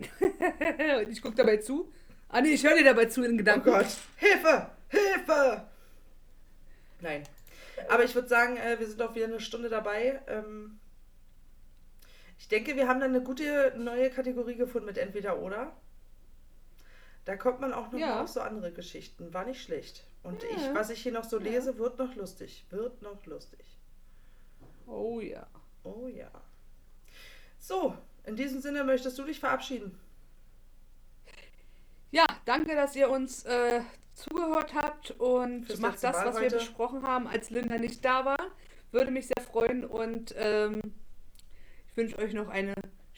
Und 0.00 1.08
ich 1.10 1.22
gucke 1.22 1.36
dabei 1.36 1.58
zu. 1.58 1.92
Ah, 2.28 2.40
nee, 2.40 2.48
ich 2.54 2.64
höre 2.64 2.76
dir 2.76 2.84
dabei 2.84 3.04
zu 3.04 3.22
in 3.22 3.34
Oh 3.34 3.36
Gedanken. 3.36 3.70
Gott, 3.70 3.86
Hilfe, 4.16 4.70
Hilfe! 4.88 5.68
Nein. 7.02 7.22
Aber 7.88 8.04
ich 8.04 8.14
würde 8.14 8.28
sagen, 8.28 8.56
äh, 8.56 8.78
wir 8.78 8.86
sind 8.86 9.02
auch 9.02 9.14
wieder 9.14 9.26
eine 9.26 9.40
Stunde 9.40 9.68
dabei. 9.68 10.20
Ähm, 10.26 10.78
ich 12.38 12.48
denke, 12.48 12.76
wir 12.76 12.88
haben 12.88 13.00
dann 13.00 13.10
eine 13.14 13.22
gute 13.22 13.74
neue 13.76 14.10
Kategorie 14.10 14.56
gefunden 14.56 14.86
mit 14.86 14.98
entweder 14.98 15.38
oder. 15.38 15.76
Da 17.24 17.36
kommt 17.36 17.60
man 17.60 17.72
auch 17.72 17.92
noch 17.92 17.98
Ja. 17.98 18.22
auf 18.22 18.28
so 18.28 18.40
andere 18.40 18.72
Geschichten. 18.72 19.32
War 19.32 19.44
nicht 19.44 19.62
schlecht. 19.62 20.04
Und 20.22 20.42
Ja. 20.42 20.48
ich, 20.50 20.74
was 20.74 20.90
ich 20.90 21.02
hier 21.02 21.12
noch 21.12 21.24
so 21.24 21.38
Ja. 21.38 21.44
lese, 21.44 21.78
wird 21.78 21.98
noch 21.98 22.14
lustig. 22.16 22.64
Wird 22.70 23.02
noch 23.02 23.24
lustig. 23.26 23.64
Oh 24.86 25.20
ja. 25.20 25.46
Oh 25.84 26.08
ja. 26.08 26.30
So, 27.58 27.96
in 28.24 28.36
diesem 28.36 28.60
Sinne 28.60 28.82
möchtest 28.84 29.18
du 29.18 29.24
dich 29.24 29.38
verabschieden. 29.40 29.98
Ja, 32.12 32.26
danke, 32.44 32.74
dass 32.74 32.94
ihr 32.94 33.08
uns 33.08 33.44
äh, 33.44 33.80
zugehört 34.12 34.74
habt 34.74 35.12
und 35.12 35.64
Fürs 35.64 35.80
macht 35.80 36.04
das, 36.04 36.14
Mal 36.14 36.26
was 36.26 36.34
wir 36.36 36.42
heute. 36.42 36.56
besprochen 36.56 37.02
haben, 37.06 37.26
als 37.26 37.48
Linda 37.48 37.78
nicht 37.78 38.04
da 38.04 38.26
war. 38.26 38.50
Würde 38.90 39.10
mich 39.10 39.28
sehr 39.28 39.42
freuen 39.42 39.86
und 39.86 40.34
ähm, 40.36 40.80
ich 41.88 41.96
wünsche 41.96 42.18
euch 42.18 42.34
noch 42.34 42.48
eine 42.48 42.74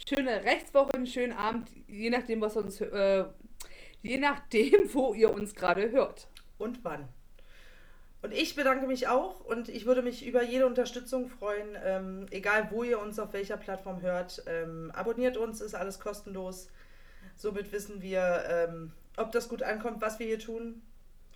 schöne 0.09 0.45
Rechtswoche, 0.45 0.95
einen 0.95 1.09
schönen 1.09 1.32
Abend, 1.32 1.68
je 1.88 2.09
nachdem, 2.09 2.40
was 2.40 2.57
uns, 2.57 2.80
äh, 2.80 3.24
je 4.03 4.18
nachdem, 4.18 4.95
wo 4.95 5.12
ihr 5.12 5.34
uns 5.34 5.57
gerade 5.57 5.90
hört. 5.90 6.28
und 6.59 6.84
wann. 6.84 7.09
Und 8.22 8.32
ich 8.32 8.55
bedanke 8.55 8.86
mich 8.86 9.09
auch 9.09 9.40
und 9.40 9.68
ich 9.68 9.86
würde 9.86 10.03
mich 10.03 10.24
über 10.24 10.45
jede 10.45 10.66
Unterstützung 10.66 11.28
freuen, 11.28 11.76
ähm, 11.84 12.26
egal 12.30 12.68
wo 12.70 12.84
ihr 12.84 13.01
uns 13.01 13.18
auf 13.18 13.32
welcher 13.32 13.57
Plattform 13.57 14.03
hört. 14.03 14.45
Ähm, 14.47 14.92
abonniert 14.95 15.36
uns, 15.36 15.61
ist 15.61 15.74
alles 15.74 15.99
kostenlos. 15.99 16.68
Somit 17.37 17.72
wissen 17.72 18.03
wir, 18.03 18.45
ähm, 18.49 18.93
ob 19.16 19.32
das 19.32 19.49
gut 19.49 19.62
ankommt, 19.62 20.01
was 20.01 20.18
wir 20.18 20.26
hier 20.26 20.39
tun. 20.39 20.82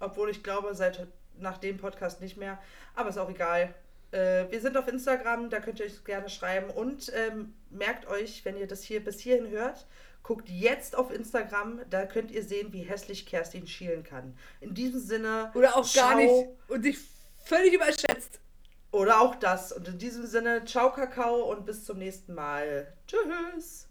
Obwohl 0.00 0.30
ich 0.30 0.42
glaube, 0.42 0.74
seit 0.74 1.06
nach 1.38 1.58
dem 1.58 1.76
Podcast 1.76 2.20
nicht 2.20 2.36
mehr. 2.36 2.58
Aber 2.94 3.08
ist 3.08 3.18
auch 3.18 3.30
egal. 3.30 3.74
Äh, 4.10 4.50
wir 4.50 4.60
sind 4.60 4.76
auf 4.76 4.88
Instagram, 4.88 5.50
da 5.50 5.60
könnt 5.60 5.80
ihr 5.80 5.86
euch 5.86 6.04
gerne 6.04 6.28
schreiben. 6.28 6.70
Und 6.70 7.12
ähm, 7.14 7.54
merkt 7.70 8.06
euch, 8.06 8.44
wenn 8.44 8.56
ihr 8.56 8.66
das 8.66 8.82
hier 8.82 9.04
bis 9.04 9.20
hierhin 9.20 9.50
hört, 9.50 9.86
guckt 10.22 10.48
jetzt 10.48 10.96
auf 10.96 11.10
Instagram, 11.12 11.80
da 11.90 12.06
könnt 12.06 12.30
ihr 12.30 12.42
sehen, 12.42 12.72
wie 12.72 12.82
hässlich 12.82 13.26
Kerstin 13.26 13.66
schielen 13.66 14.04
kann. 14.04 14.36
In 14.60 14.74
diesem 14.74 15.00
Sinne. 15.00 15.50
Oder 15.54 15.76
auch 15.76 15.94
gar 15.94 16.12
ciao. 16.12 16.16
nicht 16.16 16.46
und 16.68 16.82
sich 16.82 16.98
völlig 17.44 17.74
überschätzt. 17.74 18.40
Oder 18.90 19.20
auch 19.20 19.34
das. 19.34 19.72
Und 19.72 19.86
in 19.88 19.98
diesem 19.98 20.26
Sinne, 20.26 20.64
ciao 20.64 20.92
Kakao 20.92 21.50
und 21.50 21.66
bis 21.66 21.84
zum 21.84 21.98
nächsten 21.98 22.34
Mal. 22.34 22.92
Tschüss. 23.06 23.87